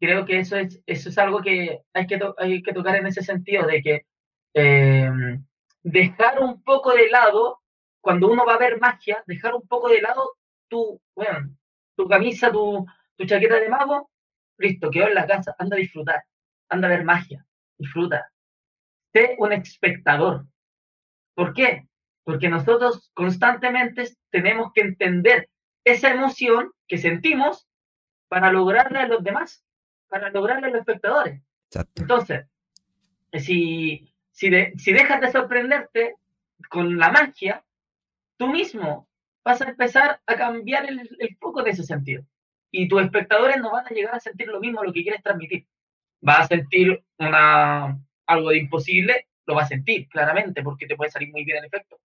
Creo 0.00 0.24
que 0.26 0.40
eso 0.40 0.56
es, 0.56 0.82
eso 0.86 1.08
es 1.10 1.18
algo 1.18 1.42
que 1.42 1.82
hay 1.92 2.06
que, 2.06 2.20
hay 2.38 2.62
que 2.62 2.72
tocar 2.72 2.96
en 2.96 3.06
ese 3.06 3.22
sentido, 3.22 3.66
de 3.66 3.82
que 3.82 4.06
em, 4.54 5.44
dejar 5.82 6.40
un 6.40 6.62
poco 6.62 6.92
de 6.92 7.08
lado, 7.08 7.60
cuando 8.00 8.28
uno 8.28 8.44
va 8.44 8.54
a 8.54 8.58
ver 8.58 8.80
magia, 8.80 9.22
dejar 9.26 9.54
un 9.54 9.66
poco 9.66 9.88
de 9.88 10.02
lado 10.02 10.36
tu, 10.68 11.00
bueno, 11.14 11.56
tu 11.96 12.08
camisa, 12.08 12.50
tu, 12.50 12.84
tu 13.16 13.26
chaqueta 13.26 13.60
de 13.60 13.68
mago 13.68 14.11
Listo, 14.62 14.92
quedó 14.92 15.08
en 15.08 15.14
la 15.14 15.26
casa, 15.26 15.56
anda 15.58 15.76
a 15.76 15.80
disfrutar, 15.80 16.22
anda 16.68 16.86
a 16.86 16.90
ver 16.92 17.04
magia, 17.04 17.44
disfruta. 17.76 18.30
Sé 19.12 19.34
un 19.40 19.52
espectador. 19.52 20.46
¿Por 21.34 21.52
qué? 21.52 21.88
Porque 22.22 22.48
nosotros 22.48 23.10
constantemente 23.12 24.08
tenemos 24.30 24.70
que 24.72 24.82
entender 24.82 25.50
esa 25.84 26.12
emoción 26.12 26.70
que 26.86 26.96
sentimos 26.96 27.66
para 28.28 28.52
lograrla 28.52 29.02
en 29.02 29.10
los 29.10 29.24
demás, 29.24 29.64
para 30.06 30.30
lograrla 30.30 30.68
en 30.68 30.74
los 30.74 30.80
espectadores. 30.82 31.42
Entonces, 31.96 32.46
si, 33.32 34.14
si, 34.30 34.48
si 34.76 34.92
dejas 34.92 35.20
de 35.20 35.32
sorprenderte 35.32 36.14
con 36.70 36.98
la 36.98 37.10
magia, 37.10 37.64
tú 38.36 38.46
mismo 38.46 39.08
vas 39.44 39.60
a 39.60 39.70
empezar 39.70 40.20
a 40.24 40.36
cambiar 40.36 40.88
el, 40.88 41.00
el 41.18 41.36
foco 41.40 41.64
de 41.64 41.70
ese 41.70 41.82
sentido 41.82 42.24
y 42.72 42.88
tus 42.88 43.02
espectadores 43.02 43.58
no 43.58 43.70
van 43.70 43.86
a 43.86 43.90
llegar 43.90 44.14
a 44.14 44.20
sentir 44.20 44.48
lo 44.48 44.58
mismo 44.58 44.82
lo 44.82 44.92
que 44.92 45.02
quieres 45.02 45.22
transmitir. 45.22 45.66
Va 46.26 46.38
a 46.38 46.46
sentir 46.46 47.04
una, 47.18 48.00
algo 48.26 48.50
de 48.50 48.58
imposible, 48.58 49.28
lo 49.46 49.54
va 49.54 49.62
a 49.62 49.68
sentir 49.68 50.08
claramente 50.08 50.62
porque 50.62 50.86
te 50.86 50.96
puede 50.96 51.10
salir 51.10 51.30
muy 51.30 51.44
bien 51.44 51.58
el 51.58 51.66
efecto. 51.66 52.00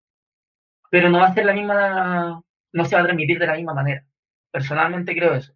Pero 0.90 1.08
no 1.08 1.20
va 1.20 1.28
a 1.28 1.34
ser 1.34 1.46
la 1.46 1.52
misma, 1.52 2.42
no 2.72 2.84
se 2.84 2.96
va 2.96 3.02
a 3.02 3.04
transmitir 3.04 3.38
de 3.38 3.46
la 3.46 3.54
misma 3.54 3.74
manera. 3.74 4.04
Personalmente 4.50 5.14
creo 5.14 5.34
eso. 5.34 5.52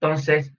Entonces, 0.00 0.54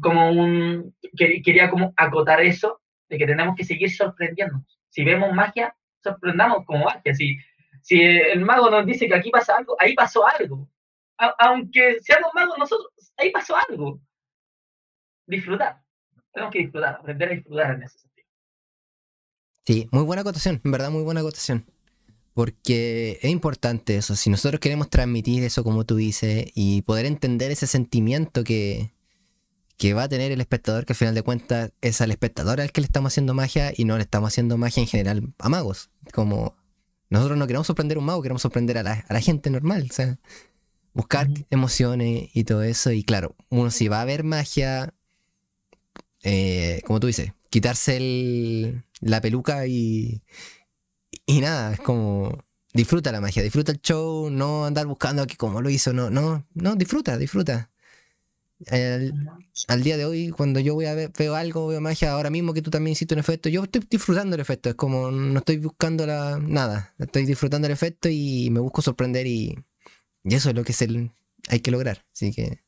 como 0.00 0.30
un, 0.30 0.94
quería 1.16 1.70
como 1.70 1.94
acotar 1.96 2.42
eso, 2.42 2.82
de 3.08 3.16
que 3.16 3.26
tenemos 3.26 3.56
que 3.56 3.64
seguir 3.64 3.90
sorprendiéndonos. 3.90 4.78
Si 4.90 5.04
vemos 5.04 5.32
magia, 5.32 5.74
sorprendamos 6.02 6.66
como 6.66 6.84
magia. 6.84 7.14
Si, 7.14 7.38
si 7.80 8.02
el 8.02 8.40
mago 8.40 8.70
nos 8.70 8.84
dice 8.84 9.08
que 9.08 9.14
aquí 9.14 9.30
pasa 9.30 9.56
algo, 9.56 9.74
ahí 9.78 9.94
pasó 9.94 10.26
algo 10.26 10.68
aunque 11.16 11.98
seamos 12.02 12.30
magos 12.34 12.58
nosotros, 12.58 12.90
ahí 13.16 13.30
pasó 13.30 13.54
algo. 13.68 14.00
Disfrutar. 15.26 15.80
Tenemos 16.32 16.52
que 16.52 16.58
disfrutar, 16.60 16.94
aprender 16.96 17.28
a 17.28 17.34
disfrutar 17.34 17.74
en 17.74 17.82
ese 17.84 17.98
sentido. 17.98 18.28
Sí, 19.66 19.88
muy 19.92 20.02
buena 20.02 20.22
acotación, 20.22 20.60
en 20.64 20.70
verdad 20.70 20.90
muy 20.90 21.02
buena 21.02 21.20
acotación. 21.20 21.64
Porque 22.34 23.20
es 23.22 23.30
importante 23.30 23.96
eso, 23.96 24.16
si 24.16 24.28
nosotros 24.28 24.58
queremos 24.60 24.90
transmitir 24.90 25.44
eso 25.44 25.62
como 25.62 25.84
tú 25.84 25.94
dices 25.96 26.46
y 26.54 26.82
poder 26.82 27.06
entender 27.06 27.52
ese 27.52 27.68
sentimiento 27.68 28.42
que, 28.42 28.92
que 29.76 29.94
va 29.94 30.04
a 30.04 30.08
tener 30.08 30.32
el 30.32 30.40
espectador, 30.40 30.84
que 30.84 30.94
al 30.94 30.96
final 30.96 31.14
de 31.14 31.22
cuentas 31.22 31.72
es 31.80 32.00
al 32.00 32.10
espectador 32.10 32.60
al 32.60 32.72
que 32.72 32.80
le 32.80 32.86
estamos 32.86 33.12
haciendo 33.12 33.34
magia 33.34 33.72
y 33.76 33.84
no 33.84 33.96
le 33.96 34.02
estamos 34.02 34.28
haciendo 34.28 34.58
magia 34.58 34.80
en 34.80 34.88
general 34.88 35.32
a 35.38 35.48
magos. 35.48 35.90
Como 36.12 36.56
nosotros 37.08 37.38
no 37.38 37.46
queremos 37.46 37.68
sorprender 37.68 37.96
a 37.96 38.00
un 38.00 38.06
mago, 38.06 38.22
queremos 38.22 38.42
sorprender 38.42 38.78
a 38.78 38.82
la, 38.82 39.04
a 39.08 39.12
la 39.12 39.20
gente 39.20 39.48
normal. 39.50 39.86
O 39.88 39.94
sea, 39.94 40.18
buscar 40.94 41.28
emociones 41.50 42.30
y 42.32 42.44
todo 42.44 42.62
eso. 42.62 42.92
Y 42.92 43.04
claro, 43.04 43.36
uno 43.50 43.70
si 43.70 43.88
va 43.88 44.00
a 44.00 44.04
ver 44.06 44.24
magia, 44.24 44.94
eh, 46.22 46.80
como 46.86 47.00
tú 47.00 47.08
dices, 47.08 47.32
quitarse 47.50 48.82
la 49.00 49.20
peluca 49.20 49.66
y, 49.66 50.22
y 51.26 51.40
nada, 51.40 51.74
es 51.74 51.80
como 51.80 52.44
disfruta 52.72 53.12
la 53.12 53.20
magia, 53.20 53.42
disfruta 53.42 53.72
el 53.72 53.80
show, 53.80 54.30
no 54.30 54.64
andar 54.66 54.86
buscando 54.86 55.22
aquí 55.22 55.36
cómo 55.36 55.60
lo 55.62 55.70
hizo, 55.70 55.92
no, 55.92 56.10
no, 56.10 56.46
no, 56.54 56.74
disfruta, 56.76 57.16
disfruta. 57.18 57.70
al 59.68 59.82
día 59.82 59.96
de 59.96 60.04
hoy, 60.04 60.30
cuando 60.30 60.60
yo 60.60 60.74
voy 60.74 60.86
a 60.86 60.94
ver, 60.94 61.12
veo 61.16 61.34
algo, 61.36 61.68
veo 61.68 61.80
magia, 61.80 62.12
ahora 62.12 62.30
mismo 62.30 62.54
que 62.54 62.62
tú 62.62 62.70
también 62.70 62.92
hiciste 62.92 63.14
un 63.14 63.20
efecto, 63.20 63.48
yo 63.48 63.62
estoy 63.64 63.86
disfrutando 63.88 64.34
el 64.34 64.40
efecto, 64.40 64.68
es 64.70 64.74
como 64.74 65.10
no 65.10 65.38
estoy 65.38 65.58
buscando 65.58 66.06
la, 66.06 66.38
nada, 66.38 66.94
estoy 66.98 67.26
disfrutando 67.26 67.66
el 67.66 67.72
efecto 67.72 68.08
y 68.08 68.48
me 68.50 68.60
busco 68.60 68.82
sorprender 68.82 69.26
y, 69.26 69.56
y 70.24 70.34
eso 70.34 70.48
es 70.48 70.56
lo 70.56 70.64
que 70.64 70.72
es 70.72 70.82
el, 70.82 71.10
hay 71.48 71.60
que 71.60 71.70
lograr. 71.70 72.04
Así 72.12 72.32
que, 72.32 72.60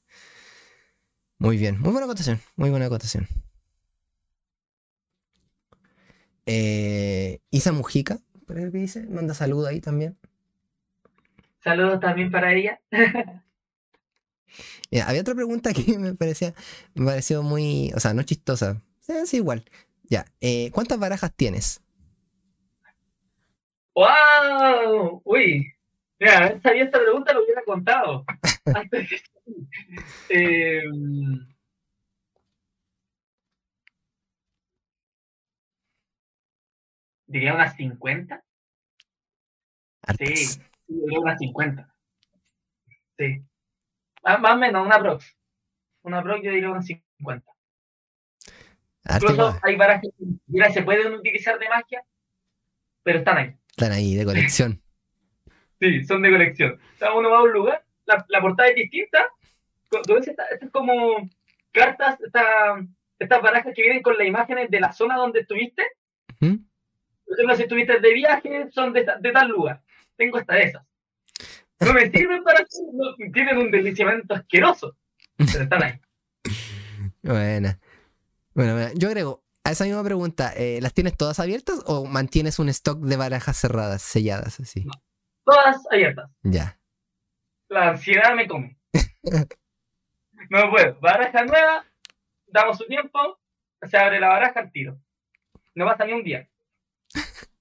muy 1.38 1.56
bien, 1.56 1.80
muy 1.80 1.90
buena 1.90 2.04
acotación, 2.04 2.40
muy 2.56 2.70
buena 2.70 2.86
acotación. 2.86 3.26
Eh, 6.44 7.40
Isa 7.50 7.72
Mujica, 7.72 8.18
¿qué 8.46 8.66
dice? 8.66 9.06
Manda 9.08 9.34
saludos 9.34 9.68
ahí 9.68 9.80
también. 9.80 10.16
Saludos 11.64 11.98
también 11.98 12.30
para 12.30 12.54
ella. 12.54 12.80
había 15.04 15.20
otra 15.20 15.34
pregunta 15.34 15.72
que 15.72 15.98
me 15.98 16.14
parecía, 16.14 16.54
me 16.94 17.06
pareció 17.06 17.42
muy, 17.42 17.90
o 17.94 18.00
sea, 18.00 18.14
no 18.14 18.22
chistosa, 18.22 18.82
es 19.08 19.34
igual. 19.34 19.64
Ya, 20.04 20.26
eh, 20.40 20.70
¿cuántas 20.72 20.98
barajas 20.98 21.32
tienes? 21.34 21.82
¡Wow! 23.94 25.22
Uy, 25.24 25.75
mira, 26.18 26.60
sabía 26.60 26.84
esta 26.84 26.98
pregunta 27.00 27.32
lo 27.32 27.44
hubiera 27.44 27.62
contado. 27.64 28.24
eh, 30.28 30.82
diría 37.26 37.54
unas 37.54 37.76
50. 37.76 38.44
Sí, 40.18 40.60
diría 40.86 41.20
unas 41.20 41.38
50. 41.38 41.94
Sí. 43.18 43.42
Más, 44.22 44.54
o 44.54 44.56
menos, 44.56 44.86
una 44.86 44.98
prox. 44.98 45.36
Una 46.02 46.22
prox 46.22 46.42
yo 46.44 46.50
diría 46.50 46.70
unas 46.70 46.86
50. 46.86 47.52
Incluso 49.14 49.58
hay 49.62 49.76
varias 49.76 50.00
que 50.02 50.08
mira, 50.46 50.70
se 50.70 50.82
pueden 50.82 51.14
utilizar 51.14 51.58
de 51.58 51.68
magia, 51.68 52.04
pero 53.02 53.18
están 53.18 53.38
ahí. 53.38 53.56
Están 53.68 53.92
ahí, 53.92 54.14
de 54.16 54.24
colección. 54.24 54.82
Sí, 55.80 56.04
son 56.04 56.22
de 56.22 56.30
colección. 56.30 56.80
O 56.94 56.98
sea, 56.98 57.12
uno 57.14 57.30
va 57.30 57.38
a 57.38 57.42
un 57.42 57.52
lugar, 57.52 57.84
la, 58.06 58.24
la 58.28 58.40
portada 58.40 58.68
es 58.68 58.76
distinta. 58.76 59.26
Esto 59.90 60.16
es 60.16 60.70
como 60.70 61.28
cartas, 61.72 62.20
esta, 62.20 62.76
estas 63.18 63.42
barajas 63.42 63.72
que 63.74 63.82
vienen 63.82 64.02
con 64.02 64.16
las 64.16 64.26
imágenes 64.26 64.70
de 64.70 64.80
la 64.80 64.92
zona 64.92 65.16
donde 65.16 65.40
estuviste. 65.40 65.82
Por 66.38 67.34
ejemplo, 67.34 67.56
si 67.56 67.62
estuviste 67.62 68.00
de 68.00 68.14
viaje, 68.14 68.68
son 68.72 68.92
de, 68.92 69.06
de 69.20 69.32
tal 69.32 69.48
lugar. 69.48 69.82
Tengo 70.16 70.38
hasta 70.38 70.58
esas. 70.58 70.84
No 71.80 71.92
me 71.92 72.10
sirven 72.10 72.42
para 72.42 72.60
no, 72.60 73.32
tienen 73.32 73.58
un 73.58 73.70
deslizamiento 73.70 74.34
asqueroso, 74.34 74.96
pero 75.36 75.64
están 75.64 75.82
ahí. 75.82 76.00
Bueno. 77.22 77.76
Bueno, 78.54 78.88
yo 78.94 79.08
agrego 79.08 79.42
a 79.64 79.72
esa 79.72 79.84
misma 79.84 80.04
pregunta, 80.04 80.52
eh, 80.56 80.78
¿las 80.80 80.94
tienes 80.94 81.16
todas 81.16 81.40
abiertas 81.40 81.80
o 81.86 82.06
mantienes 82.06 82.60
un 82.60 82.68
stock 82.68 83.00
de 83.00 83.16
barajas 83.16 83.56
cerradas, 83.56 84.00
selladas 84.00 84.60
así? 84.60 84.86
Todas 85.46 85.86
abiertas. 85.90 86.30
Ya. 86.42 86.78
La 87.68 87.90
ansiedad 87.90 88.34
me 88.34 88.46
come. 88.46 88.76
no 90.50 90.70
puedo. 90.70 90.98
Baraja 91.00 91.44
nueva, 91.44 91.86
damos 92.46 92.76
su 92.76 92.86
tiempo, 92.86 93.38
se 93.82 93.96
abre 93.96 94.20
la 94.20 94.28
baraja 94.28 94.60
al 94.60 94.72
tiro. 94.72 95.00
No 95.74 95.86
pasa 95.86 96.04
ni 96.04 96.12
un 96.12 96.22
día. 96.22 96.48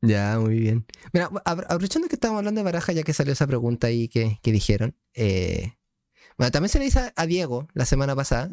Ya, 0.00 0.38
muy 0.38 0.58
bien. 0.58 0.86
Mira, 1.12 1.28
aprovechando 1.44 2.08
que 2.08 2.14
estamos 2.14 2.38
hablando 2.38 2.60
de 2.60 2.64
baraja, 2.64 2.92
ya 2.92 3.02
que 3.02 3.12
salió 3.12 3.34
esa 3.34 3.46
pregunta 3.46 3.88
ahí 3.88 4.08
que, 4.08 4.38
dijeron. 4.42 4.96
Eh, 5.12 5.74
bueno, 6.38 6.50
también 6.50 6.70
se 6.70 6.78
le 6.78 6.86
hizo 6.86 7.00
a 7.14 7.26
Diego 7.26 7.68
la 7.74 7.84
semana 7.84 8.16
pasada. 8.16 8.48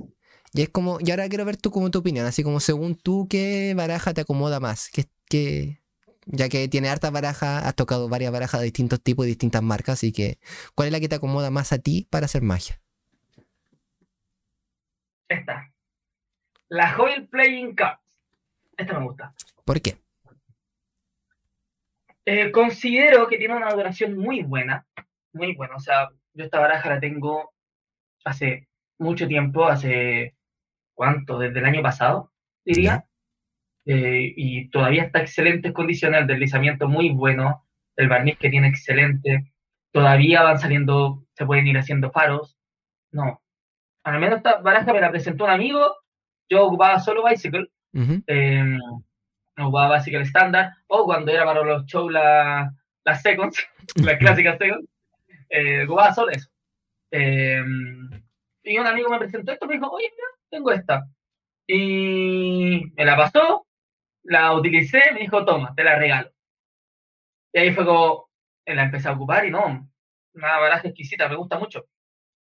Y 0.53 0.63
es 0.63 0.69
como, 0.69 0.97
y 0.99 1.09
ahora 1.11 1.29
quiero 1.29 1.45
ver 1.45 1.55
tú 1.55 1.71
como 1.71 1.89
tu 1.89 1.99
opinión, 1.99 2.25
así 2.25 2.43
como 2.43 2.59
según 2.59 2.95
tú, 2.95 3.27
¿qué 3.29 3.73
baraja 3.75 4.13
te 4.13 4.21
acomoda 4.21 4.59
más? 4.59 4.89
¿Qué, 5.29 5.80
ya 6.25 6.49
que 6.49 6.67
tiene 6.67 6.89
hartas 6.89 7.11
barajas, 7.11 7.63
has 7.63 7.75
tocado 7.75 8.09
varias 8.09 8.31
barajas 8.31 8.61
de 8.61 8.65
distintos 8.65 9.01
tipos 9.01 9.25
y 9.25 9.29
distintas 9.29 9.61
marcas, 9.61 9.93
así 9.93 10.11
que, 10.11 10.39
¿cuál 10.75 10.87
es 10.87 10.91
la 10.91 10.99
que 10.99 11.09
te 11.09 11.15
acomoda 11.15 11.49
más 11.49 11.73
a 11.73 11.79
ti 11.79 12.07
para 12.09 12.25
hacer 12.25 12.41
magia? 12.41 12.79
Esta. 15.27 15.71
La 16.69 16.95
Hoyle 16.97 17.27
Playing 17.27 17.75
Cards. 17.75 18.01
Esta 18.77 18.99
me 18.99 19.05
gusta. 19.05 19.33
¿Por 19.65 19.81
qué? 19.81 19.97
Eh, 22.25 22.51
considero 22.51 23.27
que 23.27 23.37
tiene 23.37 23.55
una 23.55 23.73
duración 23.73 24.17
muy 24.17 24.43
buena, 24.43 24.85
muy 25.33 25.55
buena. 25.55 25.75
O 25.75 25.79
sea, 25.79 26.09
yo 26.33 26.45
esta 26.45 26.59
baraja 26.59 26.89
la 26.89 26.99
tengo 26.99 27.53
hace 28.23 28.67
mucho 28.97 29.27
tiempo, 29.27 29.65
hace 29.65 30.35
cuánto, 30.93 31.39
desde 31.39 31.59
el 31.59 31.65
año 31.65 31.81
pasado, 31.81 32.31
diría. 32.63 33.05
Eh, 33.85 34.33
y 34.35 34.69
todavía 34.69 35.03
está 35.03 35.21
en 35.21 35.73
condiciones, 35.73 36.21
el 36.21 36.27
deslizamiento 36.27 36.87
muy 36.87 37.09
bueno, 37.09 37.65
el 37.95 38.09
barniz 38.09 38.37
que 38.37 38.49
tiene 38.49 38.67
excelente. 38.67 39.51
Todavía 39.91 40.43
van 40.43 40.59
saliendo, 40.59 41.25
se 41.33 41.45
pueden 41.45 41.67
ir 41.67 41.77
haciendo 41.77 42.11
faros. 42.11 42.57
No. 43.11 43.41
Al 44.03 44.19
menos 44.19 44.37
esta 44.37 44.61
baraja 44.61 44.93
me 44.93 45.01
la 45.01 45.11
presentó 45.11 45.45
un 45.45 45.51
amigo. 45.51 45.95
Yo 46.49 46.65
ocupaba 46.65 46.99
solo 46.99 47.23
Bicycle 47.23 47.69
jugaba 49.63 49.97
el 50.03 50.21
estándar, 50.21 50.73
o 50.87 51.05
cuando 51.05 51.31
era 51.31 51.45
para 51.45 51.63
los 51.63 51.85
shows 51.85 52.11
las 52.11 52.71
la 53.03 53.15
seconds, 53.15 53.67
las 53.95 54.17
clásicas 54.17 54.57
seconds, 54.57 54.87
eh, 55.49 55.85
jugaba 55.85 56.13
solo 56.13 56.31
eso. 56.31 56.49
Eh, 57.11 57.63
y 58.63 58.77
un 58.77 58.87
amigo 58.87 59.09
me 59.09 59.19
presentó 59.19 59.51
esto, 59.51 59.67
me 59.67 59.73
dijo, 59.73 59.89
oye, 59.89 60.09
mira, 60.11 60.27
tengo 60.49 60.71
esta. 60.71 61.07
Y 61.67 62.91
me 62.95 63.05
la 63.05 63.15
pasó, 63.15 63.65
la 64.23 64.53
utilicé, 64.53 65.01
me 65.13 65.21
dijo, 65.21 65.43
toma, 65.45 65.73
te 65.75 65.83
la 65.83 65.97
regalo. 65.97 66.31
Y 67.53 67.59
ahí 67.59 67.73
fue 67.73 67.85
como, 67.85 68.29
la 68.65 68.83
empecé 68.83 69.09
a 69.09 69.13
ocupar 69.13 69.45
y 69.45 69.51
no, 69.51 69.89
una 70.33 70.57
baraja 70.59 70.87
exquisita, 70.87 71.27
me 71.27 71.35
gusta 71.35 71.59
mucho. 71.59 71.85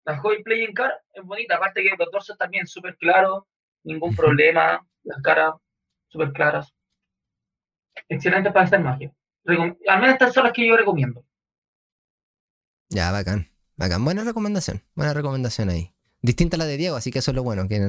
La 0.04 0.18
Joy 0.20 0.42
Playing 0.42 0.72
Card 0.72 0.92
es 1.12 1.24
bonita, 1.24 1.56
aparte 1.56 1.82
que 1.82 1.96
los 1.98 2.10
torsos 2.10 2.38
también 2.38 2.66
súper 2.66 2.96
claros, 2.96 3.44
ningún 3.84 4.14
problema, 4.14 4.86
las 5.02 5.22
caras 5.22 5.54
súper 6.08 6.32
claras 6.32 6.72
excelente 8.08 8.50
para 8.50 8.64
hacer 8.66 8.80
magia. 8.80 9.12
al 9.44 10.00
menos 10.00 10.12
estas 10.12 10.34
son 10.34 10.44
las 10.44 10.52
que 10.52 10.66
yo 10.66 10.76
recomiendo. 10.76 11.24
Ya, 12.88 13.12
bacán. 13.12 13.48
Bacán. 13.76 14.04
Buena 14.04 14.24
recomendación. 14.24 14.82
Buena 14.94 15.14
recomendación 15.14 15.70
ahí. 15.70 15.94
Distinta 16.22 16.56
a 16.56 16.58
la 16.58 16.66
de 16.66 16.76
Diego, 16.76 16.96
así 16.96 17.10
que 17.10 17.20
eso 17.20 17.30
es 17.30 17.34
lo 17.34 17.42
bueno, 17.42 17.66
que 17.66 17.80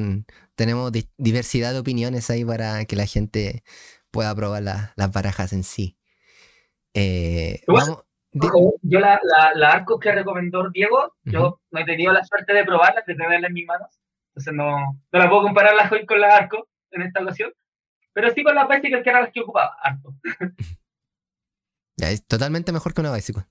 tenemos 0.56 0.92
diversidad 1.18 1.74
de 1.74 1.80
opiniones 1.80 2.30
ahí 2.30 2.46
para 2.46 2.86
que 2.86 2.96
la 2.96 3.06
gente 3.06 3.64
pueda 4.10 4.34
probar 4.34 4.64
las 4.64 5.12
barajas 5.12 5.52
en 5.52 5.64
sí. 5.64 5.98
Eh, 6.94 7.62
yo 8.34 9.00
la, 9.00 9.20
la, 9.56 9.72
arco 9.72 10.00
que 10.00 10.12
recomendó 10.12 10.70
Diego, 10.70 11.16
yo 11.24 11.60
no 11.70 11.80
he 11.80 11.86
tenido 11.86 12.14
la 12.14 12.24
suerte 12.24 12.54
de 12.54 12.64
probarla, 12.64 13.04
de 13.06 13.16
tenerla 13.16 13.48
en 13.48 13.54
mis 13.54 13.66
manos, 13.66 13.90
entonces 14.30 14.54
no, 14.54 15.02
no 15.12 15.20
la 15.20 15.30
puedo 15.30 15.44
comparar 15.44 15.76
la 15.76 15.90
con 16.06 16.22
la 16.22 16.36
arco 16.36 16.70
en 16.92 17.02
esta 17.02 17.22
ocasión, 17.22 17.54
pero 18.14 18.32
sí 18.32 18.44
con 18.44 18.56
las 18.56 18.70
bicycles 18.70 19.04
que 19.04 19.10
eran 19.10 19.24
las 19.24 19.34
que 19.34 19.42
ocupaba, 19.42 19.76
harto. 19.82 20.14
Ya, 21.98 22.10
es 22.10 22.26
totalmente 22.26 22.72
mejor 22.72 22.96
que 22.96 23.02
una 23.02 23.14
bicycle. 23.14 23.44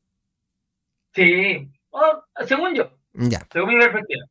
Sí, 1.14 1.70
oh, 1.90 2.24
según 2.46 2.74
yo. 2.74 2.90
Ya. 3.12 3.46
Según 3.52 3.74
mi 3.74 3.78
perspectiva. 3.78 4.24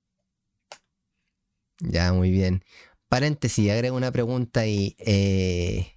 Ya, 1.79 2.11
muy 2.13 2.31
bien. 2.31 2.63
Paréntesis, 3.07 3.71
agrego 3.71 3.95
una 3.97 4.11
pregunta 4.11 4.65
y 4.65 4.95
eh, 4.99 5.95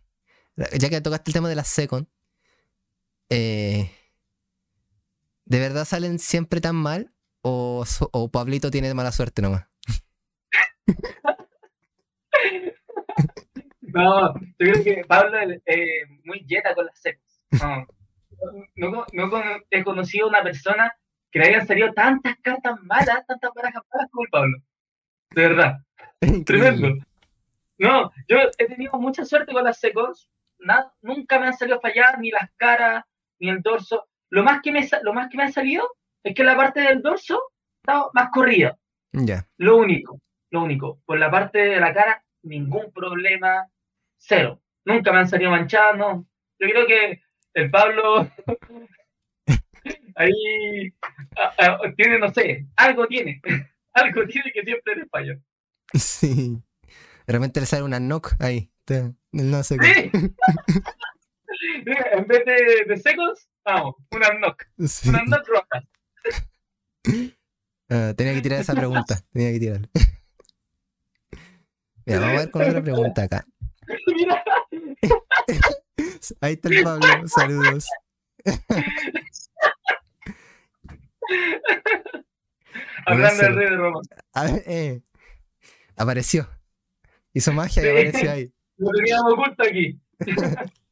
ya 0.78 0.89
que 0.89 1.01
tocaste 1.01 1.30
el 1.30 1.35
tema 1.35 1.49
de 1.49 1.57
las 1.57 1.68
second, 1.68 2.07
eh, 3.28 3.91
¿de 5.45 5.59
verdad 5.59 5.85
salen 5.85 6.18
siempre 6.18 6.61
tan 6.61 6.76
mal 6.76 7.12
o, 7.43 7.85
o 8.12 8.30
Pablito 8.30 8.70
tiene 8.70 8.95
mala 8.95 9.12
suerte 9.12 9.43
nomás? 9.43 9.66
No, 13.95 14.33
yo 14.35 14.41
creo 14.59 14.85
que 14.85 15.05
Pablo 15.07 15.39
es 15.39 15.61
eh, 15.66 16.07
muy 16.24 16.45
yeta 16.47 16.74
con 16.74 16.87
las 16.87 16.99
secos. 16.99 17.43
No, 18.74 19.05
no, 19.12 19.26
he 19.70 19.85
conocido 19.85 20.28
una 20.28 20.43
persona 20.43 20.93
que 21.30 21.39
le 21.39 21.49
hayan 21.49 21.66
salido 21.66 21.93
tantas 21.93 22.37
cartas 22.43 22.80
malas, 22.83 23.26
tantas 23.26 23.51
barajas 23.55 23.83
malas 23.93 24.09
como 24.11 24.24
el 24.24 24.30
Pablo. 24.30 24.59
De 25.35 25.49
verdad. 25.49 25.78
Tremendo. 26.47 27.05
No, 27.78 28.12
yo 28.28 28.37
he 28.59 28.66
tenido 28.66 28.99
mucha 28.99 29.24
suerte 29.24 29.53
con 29.53 29.64
las 29.64 29.80
secos. 29.80 30.30
Nada, 30.59 30.93
nunca 31.03 31.39
me 31.39 31.49
han 31.49 31.57
salido 31.57 31.80
fallar 31.80 32.20
ni 32.20 32.30
las 32.30 32.51
caras, 32.57 33.05
ni 33.41 33.49
el 33.49 33.61
dorso. 33.61 34.09
Lo 34.30 34.45
más 34.45 34.61
que 34.62 34.70
me, 34.70 34.89
lo 35.03 35.12
más 35.12 35.28
que 35.28 35.37
me 35.37 35.45
ha 35.45 35.53
salido 35.53 35.89
es 36.22 36.35
que 36.35 36.45
la 36.45 36.57
parte 36.57 36.80
del 36.80 37.03
dorso 37.03 37.41
está 37.83 38.07
más 38.12 38.30
corrida. 38.33 38.78
Ya. 39.12 39.47
Lo 39.57 39.76
único, 39.76 40.20
lo 40.51 40.62
único. 40.62 41.01
Por 41.05 41.18
la 41.18 41.30
parte 41.30 41.59
de 41.59 41.80
la 41.80 41.93
cara, 41.93 42.24
ningún 42.43 42.93
problema 42.93 43.66
cero. 44.16 44.61
Nunca 44.85 45.12
me 45.12 45.18
han 45.18 45.28
salido 45.28 45.51
manchadas, 45.51 45.97
no. 45.99 46.26
Yo 46.59 46.68
creo 46.68 46.87
que 46.87 47.20
el 47.55 47.70
Pablo 47.70 48.30
ahí 50.14 50.93
tiene, 51.97 52.18
no 52.18 52.33
sé, 52.33 52.66
algo 52.76 53.07
tiene. 53.07 53.41
Algo 53.95 54.26
tiene 54.26 54.51
que 54.53 54.62
siempre 54.62 54.93
eres 54.93 55.05
español. 55.05 55.43
Sí. 55.95 56.62
De 57.26 57.32
repente 57.32 57.61
le 57.61 57.66
sale 57.66 57.82
una 57.82 57.99
knock 57.99 58.34
ahí. 58.40 58.70
No 59.32 59.62
sé 59.62 59.78
qué. 59.78 60.11
en 61.84 62.26
vez 62.26 62.45
de, 62.45 62.84
de, 62.86 62.97
secos, 62.97 63.49
vamos, 63.64 63.95
una 64.11 64.30
knock. 64.38 64.64
Sí. 64.86 65.09
Una 65.09 65.22
knock 65.24 65.47
roja. 65.47 65.88
Ah, 67.95 68.14
tenía 68.16 68.32
que 68.32 68.40
tirar 68.40 68.61
esa 68.61 68.74
pregunta. 68.74 69.20
Tenía 69.34 69.53
que 69.53 69.59
tirar. 69.59 69.80
Mira, 72.07 72.20
vamos 72.20 72.36
a 72.36 72.40
ver 72.40 72.51
con 72.51 72.62
otra 72.62 72.82
pregunta 72.82 73.22
acá. 73.24 73.47
Mira. 74.07 74.43
Ahí 76.40 76.55
está 76.55 76.70
el 76.70 76.82
Pablo, 76.82 77.28
saludos. 77.28 77.86
Hablando 83.07 83.43
del 83.43 83.55
rey 83.57 83.70
de 83.70 83.77
Roma. 83.77 84.01
eh, 84.66 85.01
apareció. 85.97 86.49
Hizo 87.33 87.53
magia 87.55 87.85
y 87.85 87.89
apareció 87.89 88.31
ahí. 88.31 88.53
Lo 88.77 88.91
teníamos 88.91 89.33
oculto 89.33 89.62
aquí. 89.62 89.99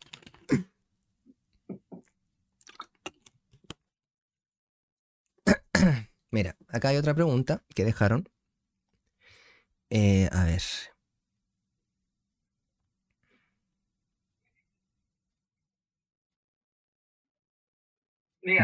Mira, 6.30 6.56
acá 6.68 6.88
hay 6.88 6.96
otra 6.96 7.14
pregunta 7.14 7.62
que 7.74 7.84
dejaron. 7.84 8.28
Eh, 9.90 10.28
a 10.32 10.44
ver. 10.44 10.62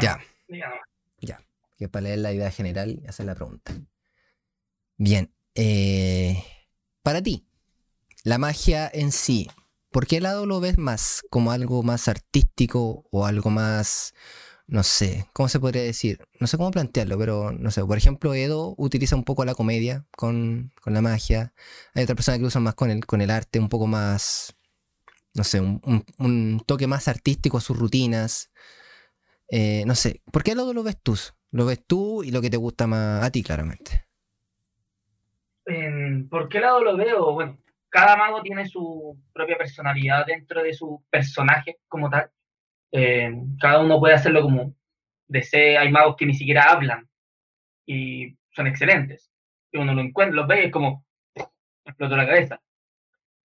ya. 0.00 0.20
Ya. 0.48 0.85
Que 1.76 1.88
para 1.88 2.04
leer 2.04 2.18
la 2.20 2.32
idea 2.32 2.50
general 2.50 3.00
y 3.02 3.06
hacer 3.06 3.26
la 3.26 3.34
pregunta. 3.34 3.74
Bien. 4.96 5.32
Eh, 5.54 6.42
para 7.02 7.22
ti, 7.22 7.46
la 8.24 8.38
magia 8.38 8.90
en 8.92 9.12
sí, 9.12 9.48
¿por 9.90 10.06
qué 10.06 10.20
lado 10.20 10.46
lo 10.46 10.60
ves 10.60 10.78
más? 10.78 11.22
¿Como 11.30 11.52
algo 11.52 11.82
más 11.82 12.08
artístico 12.08 13.06
o 13.10 13.24
algo 13.24 13.50
más, 13.50 14.14
no 14.66 14.82
sé, 14.82 15.28
¿cómo 15.32 15.48
se 15.48 15.60
podría 15.60 15.82
decir? 15.82 16.18
No 16.40 16.46
sé 16.46 16.56
cómo 16.56 16.72
plantearlo, 16.72 17.16
pero 17.18 17.52
no 17.52 17.70
sé. 17.70 17.84
Por 17.84 17.96
ejemplo, 17.96 18.34
Edo 18.34 18.74
utiliza 18.78 19.14
un 19.14 19.24
poco 19.24 19.44
la 19.44 19.54
comedia 19.54 20.04
con, 20.16 20.72
la 20.84 21.00
magia. 21.00 21.54
Hay 21.94 22.02
otra 22.02 22.16
persona 22.16 22.38
que 22.38 22.44
usa 22.44 22.60
más 22.60 22.74
con 22.74 22.90
el, 22.90 23.06
con 23.06 23.20
el 23.20 23.30
arte, 23.30 23.60
un 23.60 23.68
poco 23.68 23.86
más, 23.86 24.56
no 25.34 25.44
sé, 25.44 25.60
un, 25.60 26.62
toque 26.66 26.86
más 26.88 27.08
artístico 27.08 27.58
a 27.58 27.60
sus 27.60 27.78
rutinas. 27.78 28.50
Eh, 29.48 29.84
no 29.86 29.94
sé, 29.94 30.20
¿por 30.32 30.42
qué 30.42 30.54
lado 30.54 30.72
lo 30.72 30.82
ves 30.82 31.00
tú? 31.02 31.16
Lo 31.52 31.66
ves 31.66 31.84
tú 31.86 32.22
y 32.22 32.30
lo 32.30 32.40
que 32.40 32.50
te 32.50 32.56
gusta 32.56 32.86
más 32.86 33.24
a 33.24 33.30
ti, 33.30 33.42
claramente. 33.42 34.04
¿Por 36.30 36.48
qué 36.48 36.60
lado 36.60 36.82
lo 36.82 36.96
veo? 36.96 37.32
Bueno, 37.32 37.56
cada 37.88 38.16
mago 38.16 38.42
tiene 38.42 38.66
su 38.66 39.18
propia 39.32 39.56
personalidad 39.56 40.26
dentro 40.26 40.62
de 40.62 40.72
su 40.72 41.04
personaje 41.10 41.78
como 41.88 42.08
tal. 42.10 42.30
Eh, 42.92 43.32
cada 43.60 43.80
uno 43.80 43.98
puede 43.98 44.14
hacerlo 44.14 44.42
como 44.42 44.74
desee. 45.26 45.76
Hay 45.76 45.90
magos 45.90 46.16
que 46.16 46.26
ni 46.26 46.34
siquiera 46.34 46.70
hablan 46.70 47.08
y 47.84 48.36
son 48.50 48.66
excelentes. 48.66 49.30
Y 49.72 49.78
uno 49.78 49.94
lo 49.94 50.02
encuentra, 50.02 50.36
los 50.36 50.46
ve 50.46 50.62
y 50.62 50.66
es 50.66 50.72
como 50.72 51.04
explotó 51.84 52.16
la 52.16 52.26
cabeza. 52.26 52.60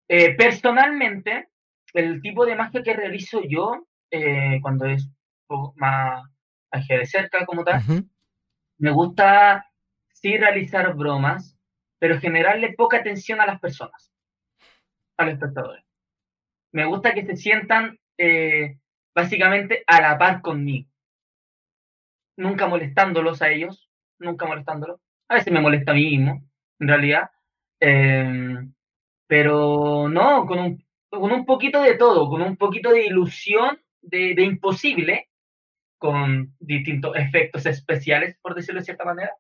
Eh, 0.08 0.34
personalmente, 0.34 1.48
el 1.92 2.22
tipo 2.22 2.46
de 2.46 2.56
magia 2.56 2.82
que 2.82 2.94
realizo 2.94 3.42
yo 3.42 3.86
eh, 4.10 4.58
cuando 4.62 4.86
es 4.86 5.08
más 5.76 6.24
cerca 7.04 7.44
como 7.46 7.64
tal, 7.64 7.82
me 8.78 8.90
gusta 8.90 9.66
sí 10.12 10.36
realizar 10.36 10.94
bromas, 10.94 11.56
pero 11.98 12.20
generarle 12.20 12.74
poca 12.74 12.98
atención 12.98 13.40
a 13.40 13.46
las 13.46 13.60
personas, 13.60 14.12
a 15.16 15.24
los 15.24 15.34
espectadores. 15.34 15.84
Me 16.72 16.84
gusta 16.84 17.14
que 17.14 17.24
se 17.24 17.36
sientan 17.36 17.98
eh, 18.18 18.78
básicamente 19.14 19.84
a 19.86 20.00
la 20.00 20.18
par 20.18 20.42
conmigo. 20.42 20.88
Nunca 22.36 22.68
molestándolos 22.68 23.42
a 23.42 23.48
ellos, 23.48 23.90
nunca 24.18 24.46
molestándolos. 24.46 25.00
A 25.28 25.34
veces 25.34 25.52
me 25.52 25.60
molesta 25.60 25.92
a 25.92 25.94
mí 25.94 26.04
mismo, 26.04 26.42
en 26.78 26.88
realidad. 26.88 27.30
Em, 27.80 28.72
pero 29.26 30.08
no, 30.08 30.46
con 30.46 30.58
un, 30.58 30.84
con 31.10 31.32
un 31.32 31.44
poquito 31.44 31.82
de 31.82 31.94
todo, 31.94 32.28
con 32.28 32.42
un 32.42 32.56
poquito 32.56 32.90
de 32.90 33.06
ilusión 33.06 33.80
de, 34.00 34.34
de 34.34 34.42
imposible, 34.42 35.27
con 35.98 36.54
distintos 36.60 37.16
efectos 37.16 37.66
especiales, 37.66 38.36
por 38.40 38.54
decirlo 38.54 38.80
de 38.80 38.84
cierta 38.84 39.04
manera 39.04 39.32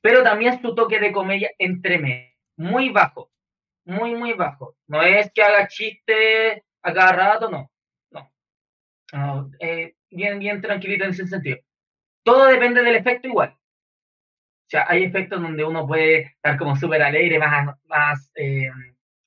pero 0.00 0.22
también 0.22 0.60
su 0.60 0.74
toque 0.74 0.98
de 0.98 1.12
comedia 1.12 1.50
entre 1.58 1.98
medio, 1.98 2.34
muy 2.56 2.88
bajo, 2.90 3.30
muy, 3.84 4.14
muy 4.14 4.32
bajo. 4.32 4.76
No 4.86 5.02
es 5.02 5.30
que 5.32 5.42
haga 5.42 5.68
chiste 5.68 6.64
a 6.82 6.92
cada 6.92 7.12
rato, 7.12 7.50
no, 7.50 7.70
no. 9.12 9.50
Eh, 9.58 9.94
bien, 10.10 10.38
bien 10.38 10.60
tranquilito 10.60 11.04
en 11.04 11.10
ese 11.10 11.26
sentido. 11.26 11.58
Todo 12.22 12.46
depende 12.46 12.82
del 12.82 12.96
efecto 12.96 13.28
igual. 13.28 13.50
O 13.50 14.70
sea, 14.70 14.86
hay 14.88 15.02
efectos 15.02 15.42
donde 15.42 15.64
uno 15.64 15.86
puede 15.86 16.20
estar 16.20 16.56
como 16.56 16.76
súper 16.76 17.02
alegre, 17.02 17.38
más, 17.38 17.76
más, 17.86 18.30
eh, 18.36 18.70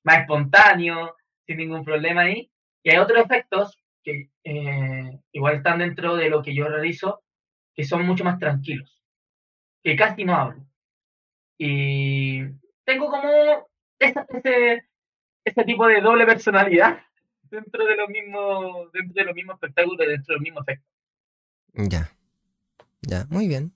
más 0.03 0.19
espontáneo, 0.19 1.15
sin 1.45 1.57
ningún 1.57 1.83
problema 1.83 2.21
ahí. 2.21 2.49
Y 2.81 2.91
hay 2.91 2.97
otros 2.97 3.25
efectos 3.25 3.82
que 4.03 4.29
eh, 4.43 5.19
igual 5.31 5.55
están 5.55 5.79
dentro 5.79 6.15
de 6.15 6.29
lo 6.29 6.41
que 6.41 6.53
yo 6.53 6.67
realizo, 6.67 7.23
que 7.73 7.83
son 7.83 8.05
mucho 8.05 8.23
más 8.23 8.37
tranquilos 8.39 8.93
que 9.83 9.95
casi 9.95 10.23
no 10.23 10.35
hablo. 10.35 10.65
Y 11.57 12.41
tengo 12.85 13.09
como 13.09 13.67
ese, 13.99 14.83
ese 15.43 15.63
tipo 15.65 15.87
de 15.87 16.01
doble 16.01 16.25
personalidad 16.25 16.99
dentro 17.43 17.85
de 17.85 17.95
los 17.95 18.09
mismos, 18.09 18.91
dentro 18.93 19.13
de 19.13 19.25
los 19.25 19.35
mismos 19.35 19.55
espectáculos, 19.55 20.07
dentro 20.07 20.33
de 20.33 20.35
los 20.35 20.41
mismos 20.41 20.63
efectos. 20.67 20.89
Ya. 21.73 22.09
Ya, 23.01 23.25
muy 23.29 23.47
bien. 23.47 23.73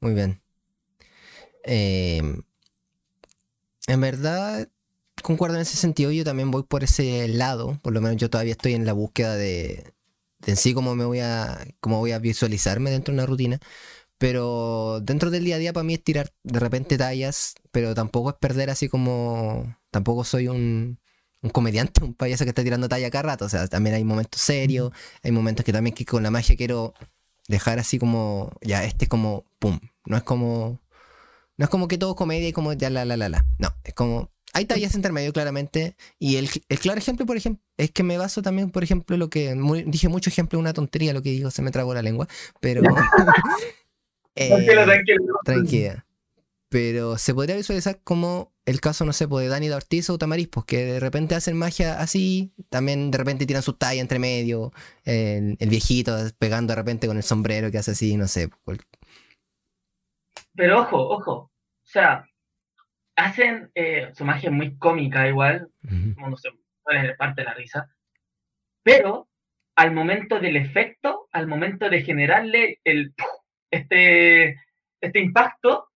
Muy 0.00 0.12
bien. 0.12 0.40
Em, 1.64 2.42
en 3.86 4.00
verdad, 4.00 4.68
concuerdo 5.24 5.56
en 5.56 5.62
ese 5.62 5.76
sentido. 5.76 6.12
Yo 6.12 6.24
también 6.24 6.50
voy 6.50 6.64
por 6.64 6.84
ese 6.84 7.26
lado. 7.28 7.80
Por 7.82 7.92
lo 7.94 8.00
menos 8.00 8.18
yo 8.18 8.30
todavía 8.30 8.52
estoy 8.52 8.74
en 8.74 8.86
la 8.86 8.92
búsqueda 8.92 9.34
de, 9.36 9.94
en 10.46 10.56
sí 10.56 10.74
cómo 10.74 10.94
me 10.94 11.04
voy 11.04 11.20
a, 11.20 11.66
cómo 11.80 11.98
voy 11.98 12.12
a 12.12 12.18
visualizarme 12.18 12.90
dentro 12.90 13.12
de 13.12 13.20
una 13.20 13.26
rutina. 13.26 13.58
Pero 14.18 15.00
dentro 15.02 15.30
del 15.30 15.44
día 15.44 15.56
a 15.56 15.58
día 15.58 15.72
para 15.72 15.84
mí 15.84 15.94
es 15.94 16.04
tirar 16.04 16.32
de 16.44 16.60
repente 16.60 16.98
tallas, 16.98 17.54
pero 17.72 17.94
tampoco 17.94 18.30
es 18.30 18.36
perder 18.36 18.70
así 18.70 18.88
como... 18.88 19.76
Tampoco 19.90 20.24
soy 20.24 20.48
un, 20.48 20.98
comediante, 21.52 22.04
un 22.04 22.14
payaso 22.14 22.44
que 22.44 22.50
está 22.50 22.64
tirando 22.64 22.88
talla 22.88 23.10
cada 23.10 23.22
rato. 23.22 23.44
O 23.46 23.48
sea, 23.48 23.68
también 23.68 23.96
hay 23.96 24.04
momentos 24.04 24.40
serios, 24.40 24.92
hay 25.22 25.32
momentos 25.32 25.64
que 25.64 25.72
también 25.72 25.94
que 25.94 26.04
con 26.04 26.22
la 26.22 26.30
magia 26.30 26.56
quiero 26.56 26.94
dejar 27.48 27.78
así 27.78 27.98
como, 27.98 28.52
ya, 28.62 28.84
este 28.84 29.06
es 29.06 29.08
como, 29.08 29.46
pum. 29.58 29.80
No 30.06 30.16
es 30.16 30.22
como, 30.24 30.80
no 31.56 31.64
es 31.64 31.70
como 31.70 31.88
que 31.88 31.98
todo 31.98 32.16
comedia 32.16 32.48
y 32.48 32.52
como 32.52 32.72
ya 32.72 32.90
la, 32.90 33.04
la, 33.04 33.16
la, 33.16 33.28
la. 33.28 33.46
No, 33.58 33.70
es 33.84 33.94
como, 33.94 34.33
hay 34.54 34.64
tallas 34.64 34.94
intermedio 34.94 35.32
claramente. 35.32 35.96
Y 36.18 36.36
el, 36.36 36.48
el, 36.68 36.78
claro 36.78 36.98
ejemplo, 36.98 37.26
por 37.26 37.36
ejemplo, 37.36 37.62
es 37.76 37.90
que 37.90 38.02
me 38.02 38.16
baso 38.16 38.40
también, 38.40 38.70
por 38.70 38.84
ejemplo, 38.84 39.16
lo 39.16 39.28
que, 39.28 39.54
dije 39.86 40.08
mucho 40.08 40.30
ejemplo, 40.30 40.58
una 40.58 40.72
tontería 40.72 41.12
lo 41.12 41.22
que 41.22 41.30
digo, 41.30 41.50
se 41.50 41.60
me 41.60 41.70
tragó 41.70 41.92
la 41.92 42.02
lengua, 42.02 42.28
pero... 42.60 42.80
tranquilo, 44.34 44.84
tranquilo. 44.84 45.34
Tranquila. 45.44 46.06
Pero 46.68 47.18
se 47.18 47.34
podría 47.34 47.56
visualizar 47.56 48.00
como 48.02 48.52
el 48.64 48.80
caso, 48.80 49.04
no 49.04 49.12
sé, 49.12 49.28
pues, 49.28 49.44
de 49.44 49.50
Dani 49.50 49.68
de 49.68 49.74
Ortiz 49.74 50.08
o 50.08 50.18
Tamariz, 50.18 50.48
pues 50.48 50.64
que 50.66 50.84
de 50.84 51.00
repente 51.00 51.34
hacen 51.34 51.56
magia 51.56 52.00
así, 52.00 52.52
también 52.70 53.10
de 53.10 53.18
repente 53.18 53.46
tiran 53.46 53.62
su 53.62 53.74
talla 53.74 54.00
entre 54.00 54.18
medio, 54.18 54.72
el, 55.04 55.56
viejito 55.68 56.16
pegando 56.38 56.72
de 56.72 56.76
repente 56.76 57.06
con 57.06 57.16
el 57.16 57.22
sombrero 57.22 57.70
que 57.70 57.78
hace 57.78 57.90
así, 57.90 58.16
no 58.16 58.26
sé. 58.28 58.50
Pero 60.54 60.82
ojo, 60.82 60.96
ojo, 60.96 61.32
o 61.32 61.50
sea, 61.82 62.24
hacen 63.16 63.70
eh, 63.74 64.10
su 64.14 64.24
magia 64.24 64.50
muy 64.50 64.76
cómica 64.76 65.28
igual, 65.28 65.68
como 66.14 66.30
no 66.30 66.36
sé, 66.36 66.50
puede 66.82 67.14
parte 67.14 67.42
de 67.42 67.46
la 67.46 67.54
risa, 67.54 67.88
pero 68.82 69.28
al 69.76 69.92
momento 69.92 70.40
del 70.40 70.56
efecto, 70.56 71.28
al 71.32 71.46
momento 71.46 71.88
de 71.88 72.02
generarle 72.02 72.80
el 72.84 73.14
este, 73.70 74.60
este 75.00 75.20
impacto, 75.20 75.88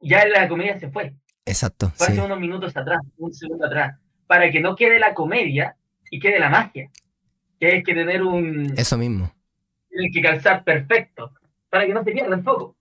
ya 0.00 0.26
la 0.26 0.48
comedia 0.48 0.78
se 0.78 0.90
fue. 0.90 1.14
Exacto. 1.44 1.90
Fue 1.94 2.08
hace 2.08 2.20
unos 2.20 2.38
minutos 2.38 2.76
atrás, 2.76 3.00
un 3.16 3.32
segundo 3.32 3.66
atrás, 3.66 3.98
para 4.26 4.50
que 4.50 4.60
no 4.60 4.76
quede 4.76 4.98
la 4.98 5.14
comedia 5.14 5.76
y 6.10 6.18
quede 6.18 6.38
la 6.38 6.50
magia. 6.50 6.90
Que 7.58 7.66
hay 7.68 7.82
que 7.82 7.94
tener 7.94 8.22
un... 8.22 8.74
Eso 8.76 8.98
mismo. 8.98 9.32
Tienen 9.88 10.12
que 10.12 10.20
calzar 10.20 10.62
perfecto, 10.62 11.32
para 11.70 11.86
que 11.86 11.94
no 11.94 12.04
se 12.04 12.12
pierda 12.12 12.34
el 12.34 12.42
foco. 12.42 12.75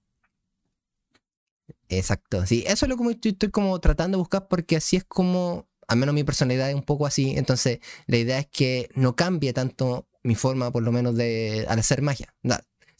Exacto, 1.90 2.46
sí, 2.46 2.64
eso 2.68 2.86
es 2.86 2.90
lo 2.90 2.98
que 2.98 3.12
estoy, 3.12 3.32
estoy 3.32 3.50
como 3.50 3.80
tratando 3.80 4.18
de 4.18 4.20
buscar 4.20 4.48
porque 4.48 4.78
así 4.78 4.96
es 4.96 5.04
como, 5.04 5.68
al 5.88 5.98
menos 5.98 6.16
mi 6.16 6.24
personalidad 6.24 6.70
es 6.70 6.76
un 6.76 6.84
poco 6.84 7.06
así, 7.06 7.36
entonces 7.38 7.80
la 8.08 8.18
idea 8.18 8.40
es 8.40 8.48
que 8.48 8.90
no 8.96 9.16
cambie 9.16 9.54
tanto 9.54 10.08
mi 10.24 10.36
forma, 10.36 10.72
por 10.72 10.82
lo 10.82 10.92
menos, 10.92 11.16
de 11.16 11.66
al 11.70 11.80
hacer 11.80 12.02
magia 12.02 12.34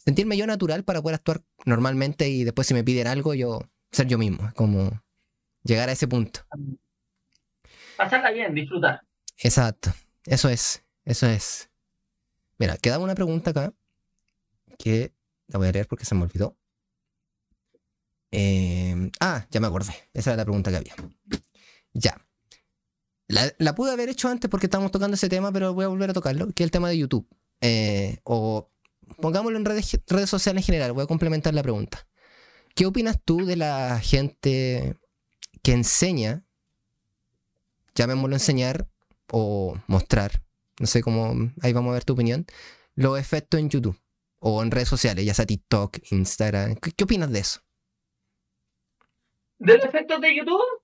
sentirme 0.06 0.36
yo 0.36 0.46
natural 0.46 0.84
para 0.84 1.02
poder 1.02 1.16
actuar 1.16 1.42
normalmente 1.64 2.28
y 2.28 2.44
después 2.44 2.68
si 2.68 2.74
me 2.74 2.84
piden 2.84 3.08
algo, 3.08 3.34
yo 3.34 3.60
ser 3.90 4.06
yo 4.06 4.18
mismo, 4.18 4.50
como 4.54 5.02
llegar 5.64 5.88
a 5.88 5.92
ese 5.92 6.06
punto. 6.06 6.40
Pasarla 7.96 8.30
bien, 8.30 8.54
disfrutar. 8.54 9.00
Exacto, 9.38 9.92
eso 10.24 10.48
es, 10.48 10.84
eso 11.04 11.26
es. 11.26 11.70
Mira, 12.58 12.76
queda 12.76 13.00
una 13.00 13.16
pregunta 13.16 13.50
acá 13.50 13.74
que 14.78 15.12
la 15.48 15.58
voy 15.58 15.68
a 15.68 15.72
leer 15.72 15.88
porque 15.88 16.04
se 16.04 16.14
me 16.14 16.22
olvidó. 16.22 16.56
Em, 18.30 19.10
ah, 19.20 19.46
ya 19.50 19.60
me 19.60 19.66
acordé. 19.66 19.94
Esa 20.12 20.30
era 20.30 20.38
la 20.38 20.44
pregunta 20.44 20.70
que 20.70 20.76
había. 20.76 20.94
Ya. 21.92 22.20
La, 23.28 23.74
pude 23.74 23.90
haber 23.90 24.08
hecho 24.08 24.28
antes 24.28 24.48
porque 24.48 24.66
estábamos 24.66 24.92
tocando 24.92 25.14
ese 25.14 25.28
tema, 25.28 25.50
pero 25.52 25.74
voy 25.74 25.84
a 25.84 25.88
volver 25.88 26.10
a 26.10 26.12
tocarlo, 26.12 26.46
que 26.52 26.62
es 26.62 26.66
el 26.66 26.70
tema 26.70 26.88
de 26.88 26.98
YouTube. 26.98 27.28
Eh, 27.60 28.18
o 28.24 28.70
pongámoslo 29.20 29.58
en 29.58 29.64
redes, 29.64 29.98
sociales 30.26 30.62
en 30.62 30.66
general, 30.66 30.92
voy 30.92 31.04
a 31.04 31.06
complementar 31.06 31.54
la 31.54 31.62
pregunta. 31.62 32.06
¿Qué 32.74 32.86
opinas 32.86 33.18
tú 33.24 33.44
de 33.46 33.56
la 33.56 33.98
gente 34.00 34.96
que 35.62 35.72
enseña, 35.72 36.44
llamémoslo 37.94 38.36
enseñar 38.36 38.88
o 39.32 39.76
mostrar, 39.86 40.42
no 40.78 40.86
sé 40.86 41.02
cómo, 41.02 41.50
ahí 41.62 41.72
vamos 41.72 41.90
a 41.90 41.94
ver 41.94 42.04
tu 42.04 42.12
opinión, 42.12 42.46
los 42.94 43.18
efectos 43.18 43.58
en 43.58 43.70
YouTube 43.70 43.98
o 44.38 44.62
en 44.62 44.70
redes 44.70 44.88
sociales, 44.88 45.24
ya 45.24 45.34
sea 45.34 45.46
TikTok, 45.46 45.98
Instagram? 46.12 46.76
¿Qué, 46.76 47.04
opinas 47.04 47.30
de 47.32 47.40
eso? 47.40 47.60
De 49.58 49.74
los 49.74 49.84
efectos 49.84 50.20
de 50.20 50.36
YouTube, 50.36 50.82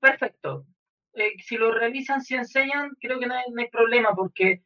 perfecto. 0.00 0.66
Eh, 1.12 1.34
si 1.42 1.56
lo 1.56 1.72
realizan, 1.72 2.20
si 2.20 2.34
enseñan, 2.34 2.96
creo 3.00 3.18
que 3.18 3.26
no 3.26 3.34
hay, 3.34 3.68
problema 3.68 4.14
porque 4.14 4.62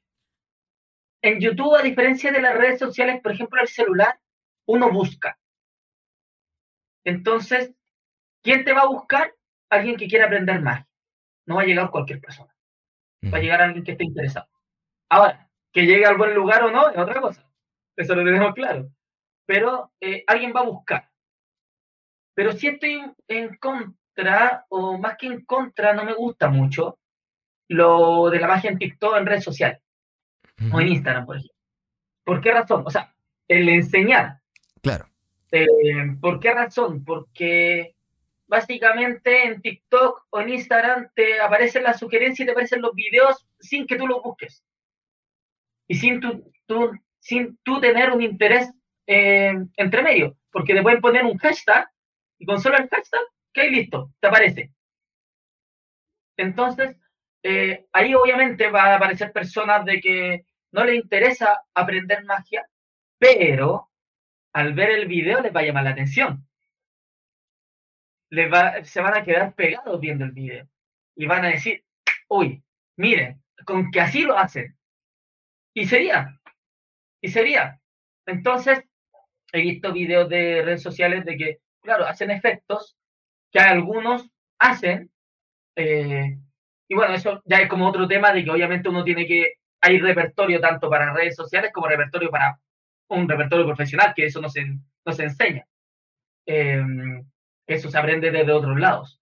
en 1.22 1.40
YouTube, 1.40 1.74
a 1.74 1.82
diferencia 1.82 2.30
de 2.32 2.40
las 2.40 2.55
redes 2.57 2.78
sociales, 2.78 3.20
por 3.22 3.32
ejemplo, 3.32 3.61
el 3.61 3.68
celular, 3.68 4.18
uno 4.66 4.90
busca. 4.90 5.38
Entonces, 7.05 7.72
¿quién 8.42 8.64
te 8.64 8.72
va 8.72 8.82
a 8.82 8.88
buscar? 8.88 9.34
Alguien 9.70 9.97
que 9.97 10.07
quiera 10.07 10.26
aprender 10.26 10.61
más. 10.61 10.86
No 11.47 11.57
va 11.57 11.62
a 11.62 11.66
llegar 11.66 11.90
cualquier 11.90 12.20
persona. 12.20 12.55
Va 13.32 13.38
a 13.38 13.40
llegar 13.40 13.62
alguien 13.62 13.84
que 13.84 13.92
esté 13.92 14.05
interesado. 14.05 14.49
Ahora, 15.09 15.51
que 15.72 15.86
llegue 15.86 16.05
al 16.05 16.16
buen 16.16 16.34
lugar 16.34 16.62
o 16.64 16.70
no, 16.70 16.90
es 16.90 16.99
otra 16.99 17.20
cosa. 17.20 17.51
Eso 17.97 18.14
lo 18.14 18.24
tenemos 18.24 18.55
claro. 18.55 18.90
Pero 19.47 19.92
eh, 20.01 20.24
alguien 20.26 20.53
va 20.55 20.61
a 20.61 20.64
buscar. 20.64 21.11
Pero 22.35 22.53
si 22.53 22.68
estoy 22.68 23.03
en 23.28 23.57
contra, 23.57 24.66
o 24.68 24.99
más 24.99 25.16
que 25.16 25.26
en 25.26 25.45
contra, 25.45 25.93
no 25.93 26.05
me 26.05 26.14
gusta 26.14 26.49
mucho 26.49 26.99
lo 27.68 28.28
de 28.30 28.41
la 28.41 28.49
magia 28.49 28.70
en 28.70 28.78
TikTok, 28.78 29.16
en 29.16 29.26
redes 29.26 29.45
sociales, 29.45 29.80
o 30.72 30.80
en 30.80 30.89
Instagram, 30.89 31.24
por 31.24 31.37
ejemplo. 31.37 31.57
¿Por 32.24 32.41
qué 32.41 32.53
razón? 32.53 32.82
O 32.87 32.91
sea, 32.91 33.14
el 33.49 33.68
enseñar. 33.68 34.41
Claro. 34.82 35.07
Eh, 35.53 35.66
¿Por 36.20 36.41
qué 36.41 36.53
razón? 36.53 37.05
Porque 37.05 37.95
básicamente 38.47 39.47
en 39.47 39.61
TikTok 39.61 40.26
o 40.30 40.41
en 40.41 40.51
Instagram 40.51 41.09
te 41.14 41.41
aparecen 41.41 41.85
las 41.85 41.99
sugerencias 41.99 42.41
y 42.41 42.47
te 42.47 42.53
aparecen 42.53 42.82
los 42.82 42.95
videos 42.95 43.47
sin 43.61 43.87
que 43.87 43.97
tú 43.97 44.07
los 44.07 44.22
busques. 44.22 44.64
Y 45.87 45.95
sin 45.97 46.20
tu, 46.20 46.51
sin 47.20 47.59
tú 47.62 47.80
tener 47.80 48.11
un 48.11 48.22
interés 48.22 48.72
eh, 49.07 49.55
entre 49.76 50.03
medio, 50.03 50.37
porque 50.51 50.74
te 50.74 50.82
pueden 50.82 51.01
poner 51.01 51.24
un 51.24 51.37
hashtag 51.39 51.89
y 52.39 52.47
con 52.47 52.61
solo 52.61 52.76
el 52.76 52.89
hashtag, 52.89 53.22
que 53.53 53.70
listo, 53.70 54.12
te 54.20 54.28
aparece. 54.28 54.72
Entonces, 56.37 56.97
eh, 57.43 57.87
ahí 57.93 58.14
obviamente 58.14 58.70
va 58.70 58.85
a 58.85 58.97
aparecer 58.97 59.32
personas 59.32 59.85
de 59.85 60.01
que 60.01 60.47
no 60.72 60.85
les 60.85 60.97
interesa 60.97 61.62
aprender 61.74 62.24
magia, 62.24 62.68
pero 63.18 63.91
al 64.53 64.74
ver 64.74 64.91
el 64.91 65.07
video 65.07 65.41
les 65.41 65.55
va 65.55 65.61
a 65.61 65.64
llamar 65.64 65.85
la 65.85 65.91
atención. 65.91 66.47
Les 68.30 68.53
va, 68.53 68.82
se 68.85 69.01
van 69.01 69.16
a 69.16 69.22
quedar 69.22 69.55
pegados 69.55 70.01
viendo 70.01 70.24
el 70.24 70.32
video 70.32 70.68
y 71.14 71.26
van 71.26 71.45
a 71.45 71.49
decir, 71.49 71.85
uy, 72.28 72.62
miren, 72.97 73.43
con 73.64 73.91
que 73.91 74.01
así 74.01 74.22
lo 74.22 74.37
hacen. 74.37 74.76
Y 75.74 75.87
sería, 75.87 76.41
y 77.20 77.28
sería. 77.28 77.80
Entonces, 78.26 78.82
he 79.53 79.61
visto 79.61 79.93
videos 79.93 80.28
de 80.28 80.62
redes 80.62 80.82
sociales 80.82 81.24
de 81.24 81.37
que, 81.37 81.59
claro, 81.85 82.07
hacen 82.07 82.30
efectos 82.30 82.97
que 83.53 83.61
algunos 83.61 84.28
hacen. 84.59 85.11
Eh, 85.76 86.37
y 86.89 86.95
bueno, 86.95 87.14
eso 87.14 87.43
ya 87.45 87.59
es 87.59 87.68
como 87.68 87.87
otro 87.89 88.09
tema 88.09 88.32
de 88.32 88.45
que 88.45 88.51
obviamente 88.51 88.89
uno 88.89 89.05
tiene 89.05 89.26
que, 89.26 89.55
hay 89.80 90.01
repertorio 90.01 90.61
tanto 90.61 90.91
para 90.91 91.12
redes 91.12 91.37
sociales 91.37 91.70
como 91.72 91.87
repertorio 91.87 92.30
para 92.30 92.59
un 93.09 93.28
repertorio 93.28 93.66
profesional, 93.66 94.12
que 94.14 94.26
eso 94.26 94.41
no 94.41 94.49
se, 94.49 94.64
no 94.64 95.12
se 95.12 95.24
enseña. 95.24 95.66
Em, 96.47 97.24
eso 97.66 97.91
se 97.91 97.99
aprende 97.99 98.30
desde 98.30 98.53
otros 98.53 98.78
lados. 98.78 99.20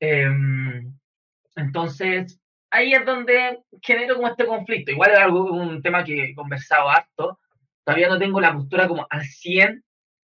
Em, 0.00 0.92
entonces, 1.56 2.40
ahí 2.70 2.92
es 2.94 3.04
donde 3.04 3.60
genero 3.82 4.16
como 4.16 4.28
este 4.28 4.46
conflicto. 4.46 4.92
Igual 4.92 5.10
es 5.12 5.18
algo, 5.18 5.52
un 5.52 5.82
tema 5.82 6.04
que 6.04 6.24
he 6.24 6.34
conversado 6.34 6.88
harto. 6.88 7.38
Todavía 7.84 8.08
no 8.08 8.18
tengo 8.18 8.40
la 8.40 8.52
postura 8.52 8.88
como 8.88 9.06
al 9.10 9.24
100 9.24 9.84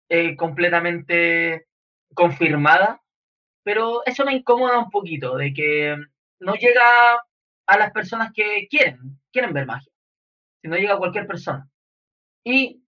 eh, 0.09 0.37
completamente 0.37 1.67
confirmada, 2.15 3.03
pero 3.63 4.05
eso 4.07 4.25
me 4.25 4.35
incomoda 4.35 4.79
un 4.79 4.91
poquito, 4.91 5.37
de 5.37 5.53
que 5.53 5.97
no 6.41 6.55
llega 6.55 7.15
a 7.67 7.79
las 7.79 7.93
personas 7.93 8.33
que 8.35 8.67
quieren, 8.69 9.21
quieren 9.31 9.53
ver 9.53 9.67
magia, 9.67 9.93
sino 10.61 10.77
llega 10.77 10.95
a 10.95 10.99
cualquier 10.99 11.27
persona. 11.27 11.69
Y 12.45 12.83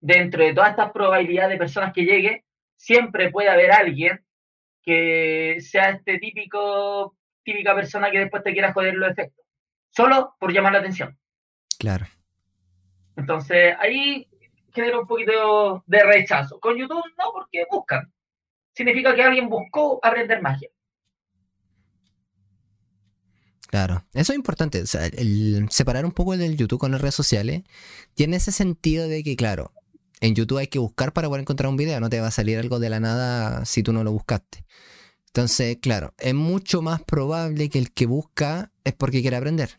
dentro 0.00 0.44
de 0.44 0.54
todas 0.54 0.70
estas 0.70 0.92
probabilidades 0.92 1.52
de 1.52 1.58
personas 1.58 1.92
que 1.92 2.04
llegue, 2.04 2.44
siempre 2.76 3.30
puede 3.30 3.48
haber 3.48 3.72
alguien 3.72 4.24
que 4.82 5.58
sea 5.60 5.90
este 5.90 6.18
típico 6.18 7.16
típica 7.42 7.74
persona 7.74 8.10
que 8.10 8.20
después 8.20 8.42
te 8.42 8.52
quiera 8.52 8.72
joder 8.72 8.94
los 8.94 9.10
efectos, 9.10 9.44
solo 9.90 10.34
por 10.38 10.52
llamar 10.52 10.72
la 10.72 10.78
atención. 10.78 11.18
Claro. 11.78 12.06
Entonces 13.16 13.74
ahí 13.78 14.28
genera 14.72 15.00
un 15.00 15.06
poquito 15.06 15.82
de 15.86 16.02
rechazo. 16.04 16.60
Con 16.60 16.76
YouTube 16.76 17.04
no, 17.18 17.32
porque 17.32 17.66
buscan. 17.70 18.12
Significa 18.74 19.14
que 19.14 19.22
alguien 19.22 19.48
buscó 19.48 20.00
aprender 20.02 20.40
magia. 20.40 20.68
Claro, 23.68 24.04
eso 24.14 24.32
es 24.32 24.36
importante. 24.36 24.82
O 24.82 24.86
sea, 24.86 25.06
el 25.06 25.68
separar 25.70 26.04
un 26.04 26.12
poco 26.12 26.36
del 26.36 26.56
YouTube 26.56 26.80
con 26.80 26.90
las 26.90 27.00
redes 27.00 27.14
sociales 27.14 27.62
tiene 28.14 28.36
ese 28.36 28.50
sentido 28.50 29.06
de 29.06 29.22
que, 29.22 29.36
claro, 29.36 29.72
en 30.20 30.34
YouTube 30.34 30.58
hay 30.58 30.66
que 30.66 30.80
buscar 30.80 31.12
para 31.12 31.28
poder 31.28 31.42
encontrar 31.42 31.70
un 31.70 31.76
video. 31.76 32.00
No 32.00 32.10
te 32.10 32.20
va 32.20 32.28
a 32.28 32.32
salir 32.32 32.58
algo 32.58 32.80
de 32.80 32.90
la 32.90 32.98
nada 32.98 33.64
si 33.64 33.82
tú 33.82 33.92
no 33.92 34.02
lo 34.02 34.10
buscaste. 34.12 34.64
Entonces, 35.26 35.78
claro, 35.80 36.12
es 36.18 36.34
mucho 36.34 36.82
más 36.82 37.02
probable 37.02 37.68
que 37.68 37.78
el 37.78 37.92
que 37.92 38.06
busca 38.06 38.72
es 38.82 38.92
porque 38.94 39.20
quiere 39.20 39.36
aprender. 39.36 39.78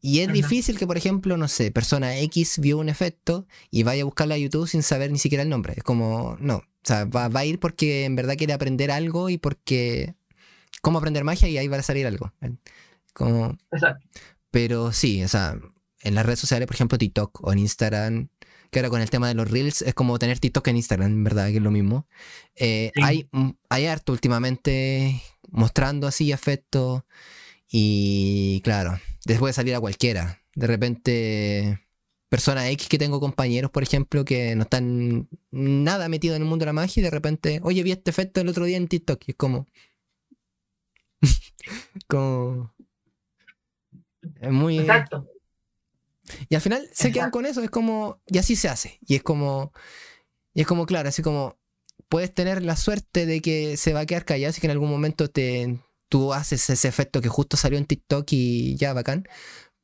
Y 0.00 0.20
es 0.20 0.32
difícil 0.32 0.76
que, 0.76 0.86
por 0.86 0.98
ejemplo, 0.98 1.36
no 1.36 1.48
sé, 1.48 1.70
persona 1.70 2.18
X 2.18 2.58
vio 2.58 2.76
un 2.78 2.88
efecto 2.88 3.46
y 3.70 3.84
vaya 3.84 4.02
a 4.02 4.04
buscarla 4.04 4.34
a 4.34 4.38
YouTube 4.38 4.68
sin 4.68 4.82
saber 4.82 5.10
ni 5.12 5.18
siquiera 5.18 5.42
el 5.42 5.48
nombre. 5.48 5.74
Es 5.76 5.84
como, 5.84 6.36
no. 6.40 6.62
O 6.84 6.86
sea, 6.86 7.06
va, 7.06 7.30
a 7.32 7.44
ir 7.46 7.58
porque 7.58 8.04
en 8.04 8.14
verdad 8.14 8.36
quiere 8.36 8.52
aprender 8.52 8.90
algo 8.90 9.30
y 9.30 9.38
porque. 9.38 10.14
¿Cómo 10.82 10.98
aprender 10.98 11.24
magia? 11.24 11.48
Y 11.48 11.56
ahí 11.56 11.66
va 11.66 11.78
a 11.78 11.82
salir 11.82 12.06
algo. 12.06 12.30
Como... 13.14 13.56
Exacto. 13.72 14.06
Pero 14.50 14.92
sí, 14.92 15.24
o 15.24 15.28
sea, 15.28 15.58
en 16.02 16.14
las 16.14 16.26
redes 16.26 16.40
sociales, 16.40 16.66
por 16.66 16.74
ejemplo, 16.74 16.98
TikTok 16.98 17.42
o 17.42 17.52
en 17.52 17.58
Instagram, 17.60 18.28
que 18.70 18.80
ahora 18.80 18.90
con 18.90 19.00
el 19.00 19.08
tema 19.08 19.28
de 19.28 19.34
los 19.34 19.50
Reels 19.50 19.80
es 19.80 19.94
como 19.94 20.18
tener 20.18 20.38
TikTok 20.38 20.68
en 20.68 20.76
Instagram, 20.76 21.10
en 21.10 21.24
verdad, 21.24 21.48
que 21.48 21.56
es 21.56 21.62
lo 21.62 21.70
mismo. 21.70 22.06
Eh, 22.54 22.92
hay, 23.02 23.28
hay 23.70 23.86
harto 23.86 24.12
últimamente 24.12 25.22
mostrando 25.50 26.06
así 26.06 26.32
efectos 26.32 27.02
y 27.70 28.60
claro, 28.62 29.00
después 29.24 29.54
de 29.54 29.54
salir 29.54 29.74
a 29.74 29.80
cualquiera. 29.80 30.42
De 30.54 30.66
repente, 30.66 31.80
persona 32.34 32.68
X 32.70 32.88
que 32.88 32.98
tengo 32.98 33.20
compañeros, 33.20 33.70
por 33.70 33.84
ejemplo, 33.84 34.24
que 34.24 34.56
no 34.56 34.62
están 34.64 35.28
nada 35.52 36.08
metidos 36.08 36.34
en 36.34 36.42
el 36.42 36.48
mundo 36.48 36.64
de 36.64 36.66
la 36.66 36.72
magia 36.72 37.00
y 37.00 37.04
de 37.04 37.10
repente, 37.10 37.60
oye, 37.62 37.84
vi 37.84 37.92
este 37.92 38.10
efecto 38.10 38.40
el 38.40 38.48
otro 38.48 38.64
día 38.64 38.76
en 38.76 38.88
TikTok 38.88 39.22
y 39.24 39.30
es 39.30 39.36
como... 39.36 39.68
como... 42.08 42.74
Es 44.40 44.50
muy... 44.50 44.80
Exacto. 44.80 45.28
Y 46.48 46.56
al 46.56 46.60
final 46.60 46.88
se 46.92 47.12
quedan 47.12 47.30
con 47.30 47.46
eso, 47.46 47.62
es 47.62 47.70
como, 47.70 48.20
y 48.26 48.38
así 48.38 48.56
se 48.56 48.68
hace. 48.68 48.98
Y 49.06 49.14
es 49.14 49.22
como, 49.22 49.72
y 50.54 50.62
es 50.62 50.66
como, 50.66 50.86
claro, 50.86 51.10
así 51.10 51.22
como, 51.22 51.56
puedes 52.08 52.34
tener 52.34 52.64
la 52.64 52.74
suerte 52.74 53.26
de 53.26 53.40
que 53.42 53.76
se 53.76 53.92
va 53.92 54.00
a 54.00 54.06
quedar 54.06 54.24
callado, 54.24 54.50
así 54.50 54.60
que 54.60 54.66
en 54.66 54.72
algún 54.72 54.90
momento 54.90 55.30
te, 55.30 55.78
tú 56.08 56.34
haces 56.34 56.68
ese 56.68 56.88
efecto 56.88 57.20
que 57.20 57.28
justo 57.28 57.56
salió 57.56 57.78
en 57.78 57.86
TikTok 57.86 58.26
y 58.32 58.74
ya, 58.74 58.92
bacán. 58.92 59.28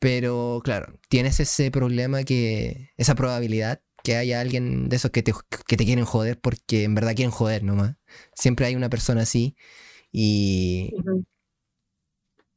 Pero 0.00 0.60
claro, 0.64 0.94
tienes 1.08 1.40
ese 1.40 1.70
problema 1.70 2.24
que, 2.24 2.90
esa 2.96 3.14
probabilidad 3.14 3.82
que 4.02 4.16
haya 4.16 4.40
alguien 4.40 4.88
de 4.88 4.96
esos 4.96 5.10
que 5.10 5.22
te, 5.22 5.32
que 5.66 5.76
te 5.76 5.84
quieren 5.84 6.06
joder 6.06 6.40
porque 6.40 6.84
en 6.84 6.94
verdad 6.94 7.14
quieren 7.14 7.30
joder 7.30 7.62
nomás. 7.62 7.96
Siempre 8.34 8.66
hay 8.66 8.74
una 8.74 8.88
persona 8.88 9.22
así 9.22 9.56
y... 10.10 10.94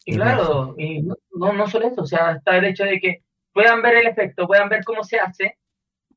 Y 0.06 0.16
claro, 0.16 0.76
y 0.78 1.02
no, 1.02 1.16
no 1.32 1.68
solo 1.70 1.88
eso, 1.88 2.02
o 2.02 2.06
sea, 2.06 2.34
está 2.34 2.58
el 2.58 2.66
hecho 2.66 2.84
de 2.84 3.00
que 3.00 3.24
puedan 3.54 3.82
ver 3.82 3.96
el 3.96 4.08
efecto, 4.08 4.48
puedan 4.48 4.68
ver 4.68 4.84
cómo 4.84 5.02
se 5.04 5.18
hace 5.18 5.58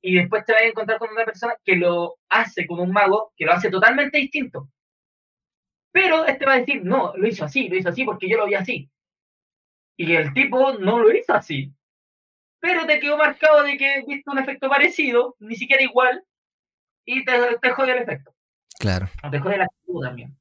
y 0.01 0.17
después 0.17 0.45
te 0.45 0.53
vas 0.53 0.63
a 0.63 0.67
encontrar 0.67 0.99
con 0.99 1.11
una 1.11 1.25
persona 1.25 1.55
que 1.65 1.77
lo 1.77 2.17
hace 2.29 2.67
con 2.67 2.81
un 2.81 2.91
mago, 2.91 3.33
que 3.37 3.45
lo 3.45 3.53
hace 3.53 3.71
totalmente 3.71 4.19
distinto. 4.19 4.69
Pero 5.93 6.25
este 6.25 6.47
va 6.47 6.55
a 6.55 6.59
decir, 6.59 6.85
no, 6.85 7.13
lo 7.17 7.29
hizo 7.29 7.45
así, 7.45 7.69
lo 7.69 7.77
hizo 7.77 7.89
así 7.89 8.05
porque 8.05 8.29
yo 8.29 8.37
lo 8.37 8.47
vi 8.47 8.55
así. 8.55 8.91
Y 9.97 10.15
el 10.15 10.33
tipo 10.35 10.75
no 10.75 10.99
lo 10.99 11.15
hizo 11.15 11.35
así. 11.35 11.73
Pero 12.61 12.87
te 12.87 13.01
quedó 13.01 13.17
marcado 13.17 13.63
de 13.63 13.77
que 13.77 14.05
viste 14.07 14.31
un 14.31 14.39
efecto 14.39 14.69
parecido, 14.69 15.37
ni 15.39 15.57
siquiera 15.57 15.83
igual, 15.83 16.25
y 17.05 17.25
te, 17.25 17.33
te 17.61 17.71
jode 17.71 17.93
el 17.93 18.03
efecto. 18.03 18.35
Claro. 18.79 19.09
O 19.23 19.31
te 19.31 19.39
jode 19.39 19.59
la 19.59 19.65
actitud 19.65 20.03
también. 20.03 20.37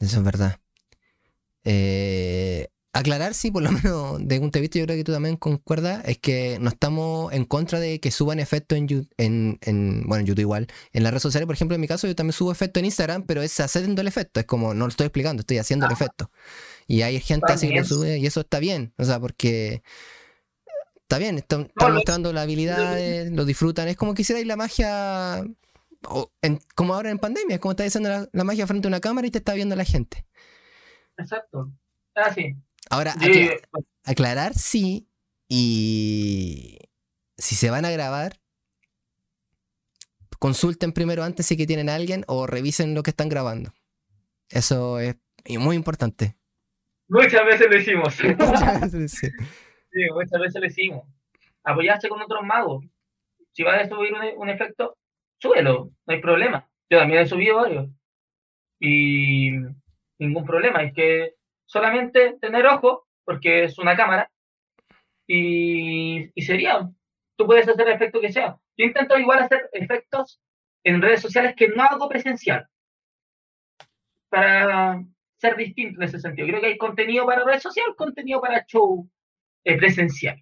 Eso 0.00 0.18
es 0.18 0.24
verdad. 0.24 0.58
Eh, 1.64 2.68
aclarar, 2.94 3.34
sí, 3.34 3.50
por 3.50 3.62
lo 3.62 3.72
menos 3.72 4.26
de 4.26 4.38
un 4.38 4.50
te 4.52 4.60
visto, 4.60 4.78
yo 4.78 4.86
creo 4.86 4.96
que 4.96 5.04
tú 5.04 5.12
también 5.12 5.36
concuerdas, 5.36 6.02
es 6.06 6.18
que 6.18 6.58
no 6.60 6.70
estamos 6.70 7.32
en 7.32 7.44
contra 7.44 7.80
de 7.80 7.98
que 7.98 8.12
suban 8.12 8.38
efectos 8.38 8.78
en, 8.78 9.08
en, 9.18 9.58
en, 9.62 10.04
bueno, 10.06 10.20
en 10.20 10.26
YouTube 10.26 10.42
igual, 10.42 10.68
en 10.92 11.02
las 11.02 11.12
redes 11.12 11.22
sociales, 11.22 11.46
por 11.46 11.56
ejemplo, 11.56 11.74
en 11.74 11.80
mi 11.80 11.88
caso 11.88 12.06
yo 12.06 12.14
también 12.14 12.32
subo 12.32 12.52
efectos 12.52 12.80
en 12.80 12.86
Instagram, 12.86 13.24
pero 13.24 13.42
es 13.42 13.58
haciendo 13.58 14.00
el 14.00 14.06
efecto, 14.06 14.38
es 14.38 14.46
como, 14.46 14.74
no 14.74 14.84
lo 14.84 14.90
estoy 14.90 15.06
explicando, 15.06 15.40
estoy 15.40 15.58
haciendo 15.58 15.86
el 15.86 15.92
efecto. 15.92 16.30
Y 16.86 17.02
hay 17.02 17.20
gente 17.20 17.52
así 17.52 17.68
que 17.68 17.80
lo 17.80 17.84
sube 17.84 18.18
y 18.18 18.26
eso 18.26 18.40
está 18.40 18.60
bien, 18.60 18.94
o 18.96 19.04
sea, 19.04 19.18
porque 19.18 19.82
está 21.02 21.18
bien, 21.18 21.36
están, 21.36 21.70
mostrando 21.76 22.32
la 22.32 22.42
habilidad, 22.42 22.96
lo 23.32 23.44
disfrutan, 23.44 23.88
es 23.88 23.96
como 23.96 24.14
quisierais 24.14 24.46
la 24.46 24.54
magia, 24.56 25.42
como 26.76 26.94
ahora 26.94 27.10
en 27.10 27.18
pandemia, 27.18 27.56
es 27.56 27.60
como 27.60 27.72
está 27.72 27.82
diciendo 27.82 28.08
la, 28.08 28.28
la 28.32 28.44
magia 28.44 28.68
frente 28.68 28.86
a 28.86 28.90
una 28.90 29.00
cámara 29.00 29.26
y 29.26 29.32
te 29.32 29.38
está 29.38 29.54
viendo 29.54 29.74
la 29.74 29.84
gente. 29.84 30.24
Exacto. 31.18 31.72
Ah, 32.14 32.32
sí. 32.32 32.56
Ahora, 32.90 33.14
aclarar 34.04 34.54
sí, 34.54 35.08
y 35.48 36.78
si 37.36 37.54
se 37.54 37.70
van 37.70 37.84
a 37.84 37.90
grabar, 37.90 38.34
consulten 40.38 40.92
primero 40.92 41.22
antes 41.24 41.46
si 41.46 41.56
que 41.56 41.66
tienen 41.66 41.88
a 41.88 41.94
alguien 41.94 42.24
o 42.26 42.46
revisen 42.46 42.94
lo 42.94 43.02
que 43.02 43.10
están 43.10 43.28
grabando. 43.28 43.72
Eso 44.50 45.00
es 45.00 45.16
muy 45.58 45.76
importante. 45.76 46.36
Muchas 47.08 47.44
veces 47.44 47.68
lo 47.70 47.76
hicimos. 47.76 48.22
muchas 48.38 48.80
veces, 48.80 49.12
sí. 49.12 49.28
muchas 50.12 50.40
veces 50.40 50.60
lo 50.60 50.66
hicimos. 50.66 51.06
Apoyarse 51.62 52.08
con 52.08 52.20
otros 52.20 52.42
magos. 52.44 52.84
Si 53.52 53.62
vas 53.62 53.82
a 53.82 53.88
subir 53.88 54.12
un, 54.36 54.48
efecto, 54.48 54.96
súbelo, 55.38 55.90
no 56.06 56.14
hay 56.14 56.20
problema. 56.20 56.68
Yo 56.90 56.98
también 56.98 57.22
he 57.22 57.26
subido 57.26 57.56
varios. 57.56 57.88
Y 58.80 59.52
ningún 60.18 60.44
problema. 60.44 60.82
Es 60.82 60.92
que 60.92 61.34
solamente 61.74 62.38
tener 62.40 62.64
ojo, 62.66 63.08
porque 63.24 63.64
es 63.64 63.78
una 63.80 63.96
cámara, 63.96 64.30
y, 65.26 66.30
sería, 66.36 66.88
tú 67.36 67.46
puedes 67.46 67.68
hacer 67.68 67.88
el 67.88 67.94
efecto 67.94 68.20
que 68.20 68.32
sea. 68.32 68.56
Yo 68.76 68.86
intento 68.86 69.18
igual 69.18 69.40
hacer 69.40 69.68
efectos 69.72 70.40
en 70.84 71.02
redes 71.02 71.20
sociales 71.20 71.54
que 71.56 71.66
no 71.66 71.82
hago 71.82 72.08
presencial, 72.08 72.68
para 74.28 75.02
ser 75.36 75.56
distinto 75.56 76.00
en 76.00 76.08
ese 76.08 76.20
sentido. 76.20 76.46
Creo 76.46 76.60
que 76.60 76.68
hay 76.68 76.78
contenido 76.78 77.26
para 77.26 77.44
red 77.44 77.58
social, 77.58 77.96
contenido 77.96 78.40
para 78.40 78.64
show 78.66 79.10
eh, 79.64 79.76
presencial. 79.76 80.40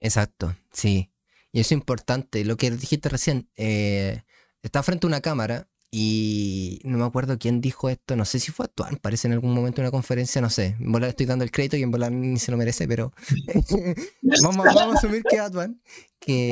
Exacto, 0.00 0.56
sí. 0.72 1.12
Y 1.52 1.60
eso 1.60 1.68
es 1.68 1.78
importante. 1.80 2.44
Lo 2.44 2.56
que 2.56 2.72
dijiste 2.72 3.08
recién, 3.08 3.48
eh, 3.56 4.22
está 4.60 4.82
frente 4.82 5.06
a 5.06 5.08
una 5.08 5.20
cámara 5.20 5.68
y 5.90 6.80
no 6.84 6.98
me 6.98 7.04
acuerdo 7.04 7.38
quién 7.38 7.62
dijo 7.62 7.88
esto, 7.88 8.14
no 8.14 8.26
sé 8.26 8.40
si 8.40 8.52
fue 8.52 8.66
Atuan, 8.66 8.96
parece 8.96 9.26
en 9.26 9.32
algún 9.32 9.54
momento 9.54 9.80
en 9.80 9.86
una 9.86 9.90
conferencia, 9.90 10.42
no 10.42 10.50
sé. 10.50 10.76
En 10.78 10.92
volar 10.92 11.10
estoy 11.10 11.24
dando 11.24 11.44
el 11.44 11.50
crédito 11.50 11.76
y 11.76 11.82
en 11.82 11.90
volar 11.90 12.12
ni 12.12 12.38
se 12.38 12.50
lo 12.50 12.58
merece, 12.58 12.86
pero 12.86 13.12
vamos, 14.42 14.66
a 14.66 14.92
asumir 14.92 15.22
que 15.22 15.38
Atuan, 15.38 15.80
que. 16.18 16.50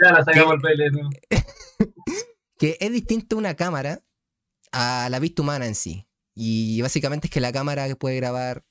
Ya 0.00 0.12
la 0.12 0.24
sacamos 0.24 0.56
el 0.64 0.92
¿no? 0.92 1.10
que 2.58 2.76
es 2.80 2.92
distinto 2.92 3.36
una 3.36 3.54
cámara 3.54 4.02
a 4.72 5.08
la 5.08 5.18
vista 5.20 5.42
humana 5.42 5.66
en 5.66 5.76
sí. 5.76 6.08
Y 6.34 6.80
básicamente 6.82 7.28
es 7.28 7.30
que 7.30 7.40
la 7.40 7.52
cámara 7.52 7.94
puede 7.96 8.16
grabar 8.16 8.64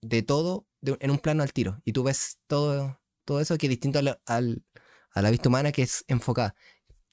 de 0.00 0.22
todo 0.22 0.66
en 0.82 1.10
un 1.10 1.18
plano 1.18 1.42
al 1.42 1.52
tiro. 1.52 1.82
Y 1.84 1.92
tú 1.92 2.02
ves 2.02 2.38
todo, 2.46 3.00
todo 3.24 3.40
eso 3.40 3.58
que 3.58 3.66
es 3.66 3.70
distinto 3.70 3.98
a 3.98 4.40
la 5.22 5.30
vista 5.30 5.48
humana 5.48 5.72
que 5.72 5.82
es 5.82 6.04
enfocada 6.08 6.54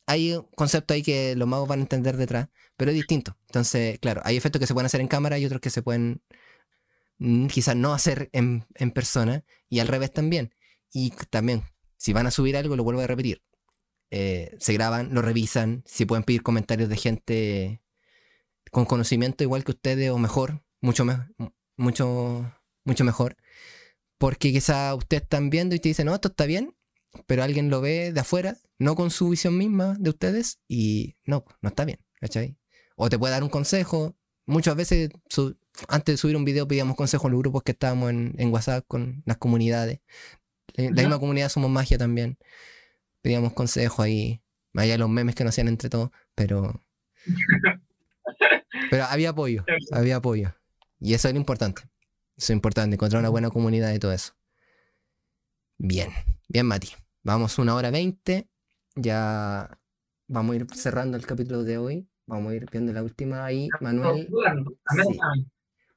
hay 0.08 0.34
un 0.34 0.44
concepto 0.56 0.94
ahí 0.94 1.04
que 1.04 1.36
los 1.36 1.48
magos 1.48 1.68
van 1.68 1.80
a 1.80 1.82
entender 1.84 2.18
detrás, 2.18 2.50
pero 2.78 2.92
es 2.92 2.96
distinto. 2.96 3.38
Entonces, 3.48 4.00
claro, 4.00 4.22
hay 4.24 4.38
efectos 4.38 4.60
que 4.60 4.66
se 4.66 4.74
pueden 4.74 4.88
hacer 4.88 5.02
en 5.02 5.08
cámara 5.10 5.38
y 5.38 5.46
otros 5.46 5.62
que 5.62 5.70
se 5.70 5.84
pueden 5.84 6.22
mm, 7.20 7.48
quizás 7.48 7.76
no 7.76 7.94
hacer 7.94 8.30
en, 8.34 8.66
persona 8.94 9.44
y 9.70 9.80
al 9.80 9.88
revés 9.88 10.14
también. 10.14 10.56
Y 10.92 11.12
también, 11.30 11.64
si 11.98 12.14
van 12.14 12.26
a 12.26 12.32
subir 12.32 12.56
algo, 12.58 12.76
lo 12.78 12.84
vuelvo 12.84 13.02
a 13.02 13.08
repetir. 13.08 13.44
Eh, 14.10 14.56
se 14.60 14.74
graban, 14.74 15.14
lo 15.14 15.22
revisan, 15.22 15.84
si 15.86 16.06
pueden 16.06 16.24
pedir 16.24 16.42
comentarios 16.42 16.88
de 16.90 16.98
gente 16.98 17.82
con 18.72 18.86
conocimiento 18.86 19.44
igual 19.44 19.66
que 19.66 19.72
ustedes 19.72 20.10
o 20.12 20.18
mejor, 20.18 20.64
mucho, 20.82 21.06
mucho, 21.76 22.54
mucho 22.86 23.04
mejor. 23.04 23.38
Porque 24.18 24.54
quizás 24.54 24.96
ustedes 24.96 25.24
están 25.24 25.50
viendo 25.50 25.76
y 25.76 25.80
te 25.80 25.90
dicen, 25.90 26.06
no, 26.06 26.16
esto 26.16 26.30
está 26.30 26.46
bien, 26.46 26.76
pero 27.28 27.44
alguien 27.44 27.70
lo 27.70 27.82
ve 27.82 28.14
de 28.14 28.20
afuera, 28.22 28.58
no 28.80 28.96
con 28.96 29.12
su 29.12 29.30
visión 29.30 29.58
misma 29.58 29.96
de 30.00 30.10
ustedes, 30.10 30.60
y 30.68 31.16
no, 31.26 31.46
no 31.62 31.70
está 31.70 31.86
bien, 31.86 32.00
¿cachai? 32.20 32.58
O 32.96 33.10
te 33.10 33.18
puede 33.18 33.32
dar 33.32 33.44
un 33.44 33.50
consejo. 33.50 34.16
Muchas 34.46 34.76
veces, 34.76 35.10
antes 35.88 36.14
de 36.14 36.18
subir 36.18 36.36
un 36.36 36.46
video, 36.46 36.68
pedíamos 36.68 36.96
consejos 36.96 37.26
en 37.26 37.34
los 37.34 37.40
grupos 37.40 37.64
que 37.64 37.74
estábamos 37.74 38.12
en, 38.12 38.54
WhatsApp 38.54 38.86
con 38.88 39.24
las 39.26 39.38
comunidades. 39.38 40.00
La, 40.76 40.90
misma 40.92 41.20
comunidad 41.20 41.50
Somos 41.50 41.70
Magia 41.70 41.98
también. 41.98 42.38
Pedíamos 43.22 43.54
consejos 43.54 44.00
ahí, 44.00 44.42
más 44.74 44.84
allá 44.84 44.94
de 44.94 45.00
los 45.00 45.10
memes 45.10 45.36
que 45.36 45.44
nos 45.44 45.54
hacían 45.54 45.68
entre 45.68 45.90
todos, 45.90 46.12
pero. 46.34 46.82
pero 48.90 49.06
había 49.06 49.30
apoyo, 49.30 49.66
había 49.92 50.18
apoyo. 50.18 50.54
Y 51.00 51.14
eso 51.14 51.28
era 51.28 51.38
importante. 51.38 51.84
Eso 52.38 52.54
es 52.54 52.56
importante, 52.56 52.96
encontrar 52.96 53.20
una 53.20 53.30
buena 53.30 53.50
comunidad 53.50 53.94
y 53.94 54.00
todo 54.00 54.14
eso. 54.14 54.34
Bien, 55.78 56.12
bien, 56.48 56.66
Mati. 56.66 56.90
Vamos 57.24 57.60
una 57.60 57.76
hora 57.76 57.92
veinte. 57.92 58.48
Ya 59.00 59.78
vamos 60.28 60.54
a 60.54 60.56
ir 60.56 60.68
cerrando 60.74 61.18
el 61.18 61.26
capítulo 61.28 61.64
de 61.64 61.78
hoy. 61.78 62.08
Vamos 62.26 62.52
a 62.52 62.56
ir 62.56 62.66
viendo 62.72 62.92
la 62.92 63.04
última 63.04 63.46
ahí. 63.46 63.70
Manuel. 63.80 64.28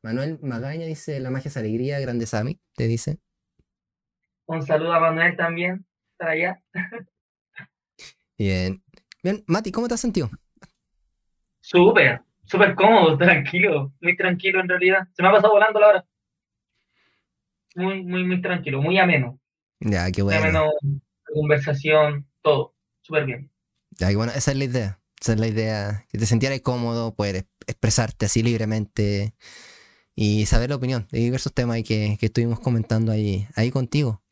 Manuel 0.02 0.38
Magaña 0.42 0.84
dice: 0.84 1.18
La 1.18 1.30
magia 1.30 1.48
es 1.48 1.56
alegría, 1.56 1.98
grande 1.98 2.26
Sami, 2.26 2.60
te 2.74 2.86
dice. 2.86 3.18
Un 4.44 4.62
saludo 4.62 4.92
a 4.92 5.00
Manuel 5.00 5.34
también, 5.34 5.86
para 6.18 6.32
allá. 6.32 6.62
Bien. 8.38 8.82
Bien, 9.22 9.44
Mati, 9.46 9.72
¿cómo 9.72 9.88
te 9.88 9.94
has 9.94 10.00
sentido? 10.00 10.30
Súper, 11.60 12.20
súper 12.44 12.74
cómodo, 12.74 13.16
tranquilo, 13.18 13.94
muy 14.00 14.14
tranquilo 14.14 14.60
en 14.60 14.68
realidad. 14.68 15.08
Se 15.12 15.22
me 15.22 15.28
ha 15.28 15.32
pasado 15.32 15.54
volando 15.54 15.80
la 15.80 15.88
hora. 15.88 16.06
Muy, 17.76 18.02
muy, 18.02 18.24
muy 18.24 18.42
tranquilo, 18.42 18.82
muy 18.82 18.98
ameno. 18.98 19.38
Ya, 19.78 20.10
qué 20.10 20.20
bueno. 20.20 20.70
conversación, 21.32 22.26
todo. 22.42 22.74
Súper 23.10 23.26
bien. 23.26 23.50
Ya, 23.98 24.08
qué 24.08 24.14
bueno. 24.14 24.30
Esa 24.32 24.52
es 24.52 24.56
la 24.56 24.64
idea. 24.64 25.00
Esa 25.20 25.32
es 25.32 25.40
la 25.40 25.48
idea. 25.48 26.06
Que 26.10 26.18
te 26.18 26.26
sintieras 26.26 26.60
cómodo, 26.60 27.12
poder 27.12 27.48
expresarte 27.66 28.26
así 28.26 28.40
libremente 28.40 29.34
y 30.14 30.46
saber 30.46 30.70
la 30.70 30.76
opinión 30.76 31.08
de 31.10 31.18
diversos 31.18 31.52
temas 31.52 31.82
que, 31.82 32.16
que 32.20 32.26
estuvimos 32.26 32.60
comentando 32.60 33.10
ahí, 33.10 33.48
ahí 33.56 33.72
contigo. 33.72 34.22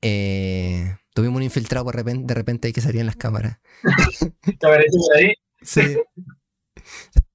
Eh, 0.00 0.96
tuvimos 1.12 1.36
un 1.36 1.42
infiltrado 1.42 1.84
de 1.84 1.92
repente, 1.92 2.24
de 2.26 2.34
repente 2.34 2.66
ahí 2.66 2.72
que 2.72 2.80
salía 2.80 3.02
en 3.02 3.08
las 3.08 3.16
cámaras. 3.16 3.58
¿Te 4.58 4.66
aparece 4.66 4.96
por 4.96 5.16
ahí? 5.18 5.34
Sí. 5.60 5.98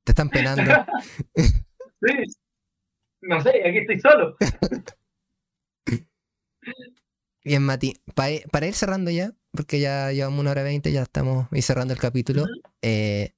Te 0.03 0.11
están 0.11 0.29
penando. 0.31 0.71
sí. 1.35 2.13
No 3.21 3.39
sé, 3.41 3.49
aquí 3.63 3.77
estoy 3.77 3.99
solo. 3.99 4.35
Bien, 7.43 7.63
Mati, 7.63 7.93
para 8.15 8.67
ir 8.67 8.73
cerrando 8.73 9.11
ya, 9.11 9.33
porque 9.51 9.79
ya 9.79 10.11
llevamos 10.11 10.39
una 10.39 10.51
hora 10.51 10.63
veinte, 10.63 10.91
ya 10.91 11.03
estamos 11.03 11.47
ir 11.51 11.63
cerrando 11.63 11.93
el 11.93 11.99
capítulo. 11.99 12.45
Eh, 12.81 13.31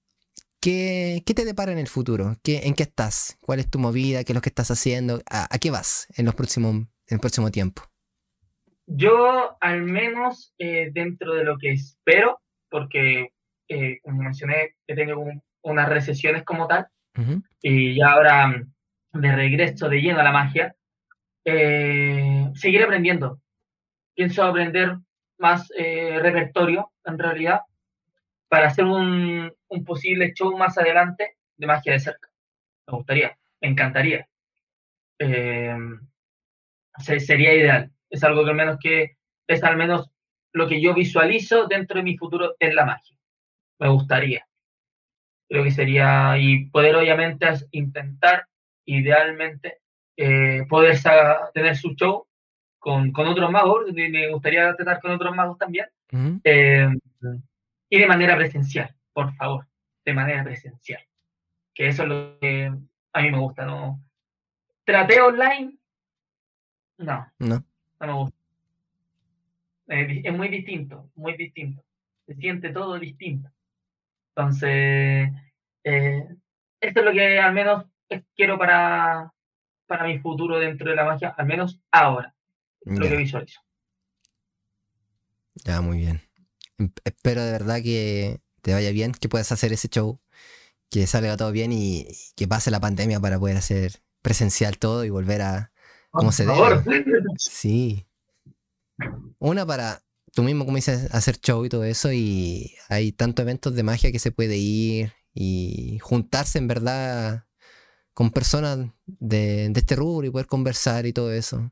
¿qué, 0.59 1.23
te 1.25 1.45
depara 1.45 1.71
en 1.71 1.79
el 1.79 1.87
futuro? 1.87 2.37
¿Qué, 2.43 2.61
¿En 2.63 2.73
qué 2.73 2.83
estás? 2.83 3.37
¿Cuál 3.41 3.59
es 3.59 3.69
tu 3.69 3.79
movida? 3.79 4.23
¿Qué 4.23 4.33
es 4.33 4.35
lo 4.35 4.41
que 4.41 4.49
estás 4.49 4.71
haciendo? 4.71 5.21
¿A, 5.29 5.47
qué 5.59 5.71
vas 5.71 6.07
en, 6.17 6.25
los 6.25 6.35
próximos, 6.35 6.75
en 6.75 6.87
el 7.15 7.19
próximo 7.19 7.49
tiempo? 7.51 7.83
Yo, 8.87 9.57
al 9.61 9.83
menos 9.83 10.53
eh, 10.57 10.89
dentro 10.93 11.33
de 11.33 11.45
lo 11.45 11.57
que 11.57 11.71
espero, 11.71 12.41
porque 12.69 13.29
eh, 13.69 13.99
como 14.03 14.23
mencioné, 14.23 14.75
he 14.87 14.95
tenido 14.95 15.23
unas 15.61 15.89
recesiones 15.89 16.43
como 16.43 16.67
tal, 16.67 16.87
y 17.61 17.97
ya 17.97 18.11
ahora 18.11 18.47
mm, 18.47 18.71
de 19.13 19.35
regreso 19.35 19.89
de 19.89 20.01
lleno 20.01 20.19
a 20.19 20.23
la 20.23 20.31
magia, 20.31 20.75
seguir 21.43 22.83
aprendiendo, 22.83 23.39
pienso 24.13 24.43
aprender 24.43 24.97
más 25.41 25.71
eh, 25.77 26.19
repertorio, 26.21 26.91
en 27.03 27.19
realidad, 27.19 27.61
para 28.47 28.67
hacer 28.67 28.85
un, 28.85 29.51
posible 29.85 30.33
show 30.33 30.55
más 30.57 30.77
adelante 30.77 31.37
de 31.57 31.67
magia 31.67 31.93
de 31.93 31.99
cerca. 31.99 32.29
Me 32.87 32.97
gustaría, 32.97 33.37
me 33.61 33.69
encantaría. 33.69 34.27
Eh, 35.19 35.75
sería 36.97 37.53
ideal. 37.53 37.91
Es 38.09 38.23
algo 38.23 38.43
que 38.43 38.49
al 38.49 38.55
menos 38.55 38.77
que 38.79 39.17
es 39.47 39.63
al 39.63 39.77
menos 39.77 40.09
lo 40.53 40.67
que 40.67 40.81
yo 40.81 40.93
visualizo 40.93 41.67
dentro 41.67 41.97
de 41.97 42.03
mi 42.03 42.17
futuro 42.17 42.55
en 42.59 42.75
la 42.75 42.85
magia. 42.85 43.17
Me 43.79 43.89
gustaría. 43.89 44.45
Creo 45.49 45.63
que 45.63 45.71
sería, 45.71 46.37
y 46.37 46.65
poder 46.69 46.95
obviamente 46.95 47.47
intentar, 47.71 48.45
idealmente, 48.85 49.79
eh, 50.17 50.65
poder 50.69 50.97
tener 51.53 51.75
su 51.75 51.95
show 51.95 52.27
con, 52.81 53.11
con 53.11 53.27
otros 53.27 53.51
magos, 53.51 53.93
me 53.93 54.31
gustaría 54.31 54.75
tratar 54.75 54.99
con 54.99 55.11
otros 55.11 55.35
magos 55.35 55.55
también, 55.59 55.85
eh, 56.43 56.89
y 57.87 57.99
de 57.99 58.07
manera 58.07 58.35
presencial, 58.35 58.93
por 59.13 59.31
favor, 59.35 59.67
de 60.03 60.13
manera 60.15 60.43
presencial, 60.43 60.99
que 61.75 61.87
eso 61.89 62.03
es 62.03 62.09
lo 62.09 62.39
que 62.39 62.73
a 63.13 63.21
mí 63.21 63.31
me 63.31 63.37
gusta, 63.37 63.65
¿no? 63.65 64.03
¿Traté 64.83 65.21
online? 65.21 65.77
No, 66.97 67.31
no, 67.37 67.63
no 67.99 68.07
me 68.07 68.13
gusta. 68.13 68.37
es 69.87 70.33
muy 70.35 70.47
distinto, 70.47 71.11
muy 71.13 71.37
distinto. 71.37 71.83
Se 72.25 72.33
siente 72.33 72.69
todo 72.71 72.97
distinto. 72.97 73.51
Entonces, 74.35 75.29
eh, 75.83 76.27
esto 76.79 76.99
es 76.99 77.05
lo 77.05 77.11
que 77.11 77.39
al 77.39 77.53
menos 77.53 77.85
quiero 78.35 78.57
para, 78.57 79.31
para 79.85 80.05
mi 80.05 80.17
futuro 80.17 80.57
dentro 80.57 80.89
de 80.89 80.95
la 80.95 81.05
magia, 81.05 81.29
al 81.37 81.45
menos 81.45 81.79
ahora. 81.91 82.33
Lo 82.85 83.07
que 83.07 83.17
visualizo. 83.17 83.59
Ya, 85.65 85.81
muy 85.81 85.97
bien. 85.97 86.21
Em, 86.77 86.91
espero 87.03 87.43
de 87.43 87.51
verdad 87.51 87.81
que 87.81 88.41
te 88.61 88.73
vaya 88.73 88.91
bien, 88.91 89.11
que 89.11 89.29
puedas 89.29 89.51
hacer 89.51 89.73
ese 89.73 89.89
show, 89.89 90.19
que 90.89 91.07
salga 91.07 91.37
todo 91.37 91.51
bien 91.51 91.71
y, 91.71 92.07
que 92.35 92.47
pase 92.47 92.71
la 92.71 92.79
pandemia 92.79 93.19
para 93.19 93.39
poder 93.39 93.57
hacer 93.57 94.01
presencial 94.21 94.77
todo 94.77 95.05
y 95.05 95.09
volver 95.09 95.41
a 95.41 95.71
como 96.11 96.31
se 96.31 96.45
debe. 96.45 96.83
Sí. 97.37 98.05
Una 99.39 99.65
para 99.65 100.03
tú 100.33 100.43
mismo, 100.43 100.65
como 100.65 100.75
dices, 100.75 101.13
hacer 101.13 101.39
show 101.39 101.65
y 101.65 101.69
todo 101.69 101.83
eso, 101.85 102.11
y 102.11 102.75
hay 102.89 103.11
tantos 103.11 103.43
eventos 103.43 103.75
de 103.75 103.83
magia 103.83 104.11
que 104.11 104.19
se 104.19 104.31
puede 104.31 104.57
ir 104.57 105.13
y 105.33 105.99
juntarse 106.01 106.59
en 106.59 106.67
verdad 106.67 107.45
con 108.13 108.31
personas 108.31 108.79
de, 109.05 109.69
de 109.69 109.79
este 109.79 109.95
rubro 109.95 110.27
y 110.27 110.31
poder 110.31 110.47
conversar 110.47 111.05
y 111.05 111.13
todo 111.13 111.31
eso. 111.31 111.71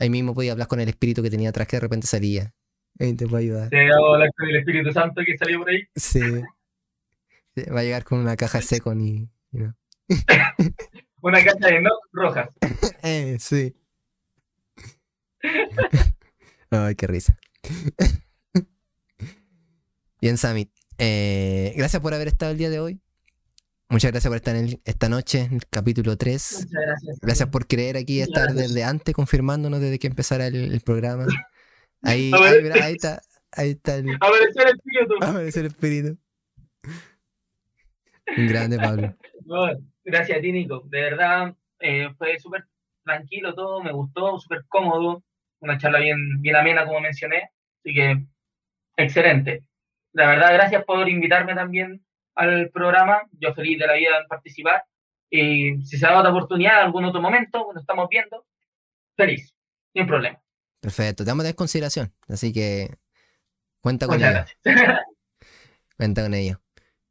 Ahí 0.00 0.08
mismo 0.08 0.34
podía 0.34 0.52
hablar 0.52 0.66
con 0.66 0.80
el 0.80 0.88
espíritu 0.88 1.22
que 1.22 1.28
tenía 1.28 1.50
atrás 1.50 1.68
que 1.68 1.76
de 1.76 1.80
repente 1.80 2.06
salía. 2.06 2.54
Ahí 2.98 3.14
te 3.14 3.26
puede 3.26 3.44
ayudar. 3.44 3.68
¿Te 3.68 3.82
hablar 3.82 4.30
con 4.34 4.48
el 4.48 4.56
Espíritu 4.56 4.90
Santo 4.92 5.20
que 5.24 5.36
salió 5.36 5.58
por 5.58 5.68
ahí? 5.68 5.82
Sí. 5.94 6.20
Va 7.70 7.80
a 7.80 7.82
llegar 7.82 8.04
con 8.04 8.18
una 8.18 8.34
caja 8.34 8.62
seco 8.62 8.94
y. 8.94 9.28
una 11.20 11.44
caja 11.44 11.66
de 11.66 11.82
no 11.82 11.90
rojas. 12.12 12.48
eh, 13.02 13.36
sí. 13.38 13.76
Ay, 16.70 16.94
qué 16.94 17.06
risa. 17.06 17.38
Bien, 20.22 20.38
Samit. 20.38 20.70
Eh, 20.96 21.74
gracias 21.76 22.00
por 22.00 22.14
haber 22.14 22.28
estado 22.28 22.52
el 22.52 22.58
día 22.58 22.70
de 22.70 22.80
hoy. 22.80 23.00
Muchas 23.90 24.12
gracias 24.12 24.30
por 24.30 24.36
estar 24.36 24.54
en 24.54 24.80
esta 24.84 25.08
noche, 25.08 25.40
en 25.40 25.54
el 25.54 25.66
capítulo 25.68 26.16
3. 26.16 26.52
Muchas 26.52 26.70
gracias. 26.70 27.20
Gracias 27.20 27.48
por 27.48 27.66
creer 27.66 27.96
aquí, 27.96 28.20
estar 28.20 28.52
desde 28.52 28.84
antes, 28.84 29.12
confirmándonos 29.12 29.80
desde 29.80 29.98
que 29.98 30.06
empezara 30.06 30.46
el, 30.46 30.80
programa. 30.84 31.26
Ahí, 32.02 32.30
ahí, 32.84 32.92
está. 32.92 33.20
Ahí 33.50 33.70
está 33.70 33.96
el, 33.96 34.10
el 34.10 34.14
espíritu. 34.14 35.14
Apareció 35.20 35.60
el 35.62 35.66
espíritu. 35.66 36.18
Un 38.36 38.46
grande, 38.46 38.78
Pablo. 38.78 39.16
gracias 40.04 40.38
a 40.38 40.40
ti, 40.40 40.52
Nico. 40.52 40.84
De 40.86 41.00
verdad, 41.00 41.52
eh, 41.80 42.10
fue 42.16 42.38
súper 42.38 42.66
tranquilo 43.04 43.56
todo, 43.56 43.82
me 43.82 43.90
gustó, 43.90 44.38
súper 44.38 44.66
cómodo. 44.68 45.24
Una 45.58 45.78
charla 45.78 45.98
bien, 45.98 46.40
bien 46.40 46.54
amena, 46.54 46.86
como 46.86 47.00
mencioné. 47.00 47.50
Así 47.80 47.92
que, 47.92 48.24
excelente. 48.96 49.64
La 50.12 50.28
verdad, 50.28 50.54
gracias 50.54 50.84
por 50.84 51.08
invitarme 51.08 51.56
también 51.56 52.04
al 52.34 52.70
programa. 52.70 53.22
Yo 53.32 53.54
feliz 53.54 53.78
de 53.78 53.86
la 53.86 53.94
vida 53.94 54.18
en 54.20 54.26
participar. 54.28 54.84
Y 55.30 55.82
si 55.84 55.96
se 55.96 56.06
da 56.06 56.18
otra 56.18 56.30
oportunidad 56.30 56.80
en 56.80 56.86
algún 56.86 57.04
otro 57.04 57.20
momento, 57.20 57.64
cuando 57.64 57.80
estamos 57.80 58.08
viendo, 58.08 58.44
feliz, 59.16 59.54
sin 59.92 60.06
problema. 60.06 60.40
Perfecto, 60.80 61.24
te 61.24 61.28
damos 61.28 61.44
en 61.44 61.52
consideración. 61.52 62.12
Así 62.28 62.52
que 62.52 62.96
cuenta 63.80 64.06
con 64.06 64.22
ello. 64.22 64.44
cuenta 65.96 66.22
con 66.22 66.34
ello. 66.34 66.60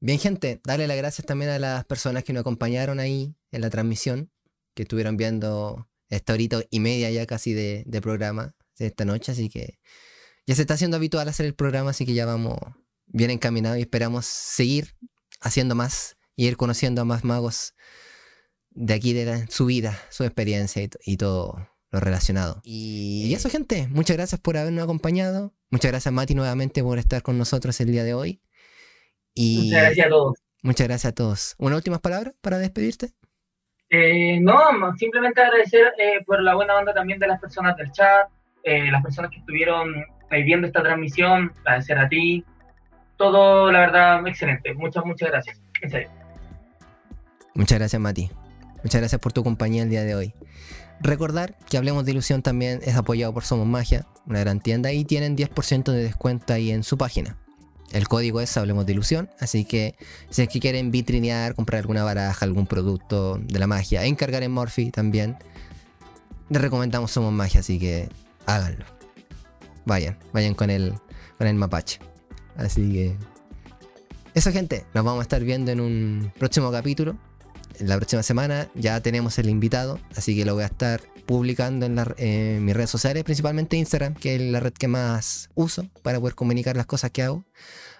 Bien, 0.01 0.19
gente, 0.19 0.59
darle 0.63 0.87
las 0.87 0.97
gracias 0.97 1.25
también 1.25 1.51
a 1.51 1.59
las 1.59 1.85
personas 1.85 2.23
que 2.23 2.33
nos 2.33 2.41
acompañaron 2.41 2.99
ahí 2.99 3.35
en 3.51 3.61
la 3.61 3.69
transmisión, 3.69 4.31
que 4.73 4.83
estuvieron 4.83 5.17
viendo 5.17 5.87
esta 6.09 6.33
horita 6.33 6.61
y 6.69 6.79
media 6.79 7.09
ya 7.11 7.25
casi 7.25 7.53
de, 7.53 7.83
de 7.85 8.01
programa 8.01 8.55
de 8.77 8.87
esta 8.87 9.05
noche. 9.05 9.31
Así 9.31 9.49
que 9.49 9.79
ya 10.47 10.55
se 10.55 10.61
está 10.61 10.73
haciendo 10.73 10.97
habitual 10.97 11.27
hacer 11.27 11.45
el 11.45 11.53
programa, 11.53 11.91
así 11.91 12.05
que 12.05 12.13
ya 12.13 12.25
vamos 12.25 12.57
bien 13.09 13.31
encaminados 13.31 13.77
y 13.77 13.81
esperamos 13.81 14.25
seguir 14.25 14.95
haciendo 15.41 15.75
más 15.75 16.17
y 16.35 16.47
ir 16.47 16.57
conociendo 16.57 17.01
a 17.01 17.05
más 17.05 17.23
magos 17.23 17.75
de 18.71 18.93
aquí 18.93 19.13
de 19.13 19.47
su 19.49 19.65
vida, 19.65 19.97
su 20.09 20.23
experiencia 20.23 20.87
y, 21.05 21.17
todo 21.17 21.67
lo 21.91 21.99
relacionado. 21.99 22.61
Y, 22.63 23.33
eso, 23.33 23.49
gente, 23.49 23.87
muchas 23.89 24.15
gracias 24.15 24.39
por 24.39 24.57
habernos 24.57 24.83
acompañado. 24.83 25.53
Muchas 25.69 25.91
gracias, 25.91 26.13
Mati, 26.13 26.35
nuevamente 26.35 26.81
por 26.81 26.97
estar 26.97 27.21
con 27.21 27.37
nosotros 27.37 27.79
el 27.81 27.91
día 27.91 28.03
de 28.03 28.13
hoy. 28.13 28.41
Y 29.33 29.65
muchas 29.65 29.81
gracias 29.81 30.05
a 30.05 30.09
todos. 30.09 30.39
Muchas 30.61 30.87
gracias 30.87 31.11
a 31.11 31.15
todos. 31.15 31.55
¿Una 31.57 31.75
última 31.75 31.99
palabra 31.99 32.33
para 32.41 32.57
despedirte? 32.57 33.13
Eh, 33.89 34.39
no, 34.39 34.55
simplemente 34.97 35.41
agradecer 35.41 35.93
eh, 35.97 36.23
por 36.25 36.41
la 36.41 36.55
buena 36.55 36.75
onda 36.75 36.93
también 36.93 37.19
de 37.19 37.27
las 37.27 37.39
personas 37.39 37.75
del 37.75 37.91
chat, 37.91 38.29
eh, 38.63 38.91
las 38.91 39.01
personas 39.01 39.31
que 39.31 39.39
estuvieron 39.39 39.93
viendo 40.29 40.67
esta 40.67 40.83
transmisión, 40.83 41.51
agradecer 41.65 41.97
a 41.97 42.07
ti, 42.07 42.45
todo, 43.19 43.71
la 43.71 43.79
verdad, 43.81 44.25
excelente. 44.25 44.73
Muchas, 44.73 45.05
muchas 45.05 45.29
gracias. 45.29 45.61
En 45.81 45.91
serio. 45.91 46.09
Muchas 47.53 47.77
gracias, 47.77 48.01
Mati. 48.01 48.31
Muchas 48.83 49.01
gracias 49.01 49.19
por 49.19 49.33
tu 49.33 49.43
compañía 49.43 49.83
el 49.83 49.89
día 49.89 50.03
de 50.03 50.15
hoy. 50.15 50.33
Recordar 51.01 51.57
que 51.69 51.77
Hablemos 51.77 52.05
de 52.05 52.11
Ilusión 52.11 52.41
también 52.41 52.79
es 52.83 52.95
apoyado 52.95 53.33
por 53.33 53.43
Somos 53.43 53.67
Magia, 53.67 54.05
una 54.25 54.39
gran 54.39 54.61
tienda, 54.61 54.91
y 54.93 55.03
tienen 55.03 55.37
10% 55.37 55.91
de 55.91 56.03
descuento 56.03 56.53
ahí 56.53 56.71
en 56.71 56.83
su 56.83 56.97
página. 56.97 57.37
El 57.91 58.07
código 58.07 58.39
es 58.39 58.55
Hablemos 58.55 58.85
de 58.85 58.93
Ilusión, 58.93 59.29
así 59.39 59.65
que 59.65 59.95
si 60.29 60.43
es 60.43 60.47
que 60.47 60.59
quieren 60.61 60.89
vitrinear, 60.89 61.55
comprar 61.55 61.81
alguna 61.81 62.03
baraja, 62.03 62.45
algún 62.45 62.67
producto 62.67 63.37
de 63.37 63.59
la 63.59 63.67
magia, 63.67 64.05
encargar 64.05 64.43
en 64.43 64.51
Morphy 64.51 64.91
también, 64.91 65.37
les 66.49 66.61
recomendamos 66.61 67.11
Somos 67.11 67.33
Magia, 67.33 67.59
así 67.59 67.79
que 67.79 68.07
háganlo. 68.45 68.85
Vayan, 69.85 70.17
vayan 70.31 70.53
con 70.53 70.69
el, 70.69 70.93
con 71.37 71.47
el 71.47 71.55
mapache. 71.55 71.99
Así 72.59 72.91
que. 72.91 73.17
Eso, 74.33 74.51
gente. 74.51 74.85
Nos 74.93 75.03
vamos 75.03 75.19
a 75.19 75.23
estar 75.23 75.43
viendo 75.43 75.71
en 75.71 75.79
un 75.79 76.31
próximo 76.37 76.71
capítulo. 76.71 77.17
En 77.79 77.87
la 77.87 77.95
próxima 77.95 78.21
semana 78.21 78.69
ya 78.75 78.99
tenemos 79.01 79.39
el 79.39 79.49
invitado. 79.49 79.99
Así 80.15 80.35
que 80.35 80.45
lo 80.45 80.53
voy 80.53 80.63
a 80.63 80.67
estar 80.67 81.01
publicando 81.25 81.85
en, 81.85 82.65
mis 82.65 82.75
redes 82.75 82.89
sociales, 82.89 83.23
principalmente 83.23 83.77
Instagram, 83.77 84.13
que 84.13 84.35
es 84.35 84.41
la 84.41 84.59
red 84.59 84.73
que 84.73 84.87
más 84.87 85.49
uso 85.55 85.87
para 86.01 86.19
poder 86.19 86.35
comunicar 86.35 86.75
las 86.75 86.85
cosas 86.85 87.11
que 87.11 87.23
hago. 87.23 87.45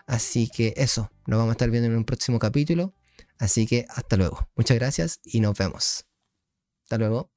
Así 0.06 0.50
que 0.50 0.74
eso. 0.76 1.12
Nos 1.26 1.38
vamos 1.38 1.52
a 1.52 1.54
estar 1.54 1.70
viendo 1.70 1.88
en 1.88 1.96
un 1.96 2.06
próximo 2.06 2.38
capítulo. 2.38 2.94
Así 3.38 3.66
que 3.66 3.86
hasta 3.90 4.18
luego. 4.18 4.50
Muchas 4.56 4.78
gracias 4.78 5.20
y 5.24 5.40
nos 5.40 5.58
vemos. 5.58 6.06
Hasta 6.84 6.98
luego. 6.98 7.32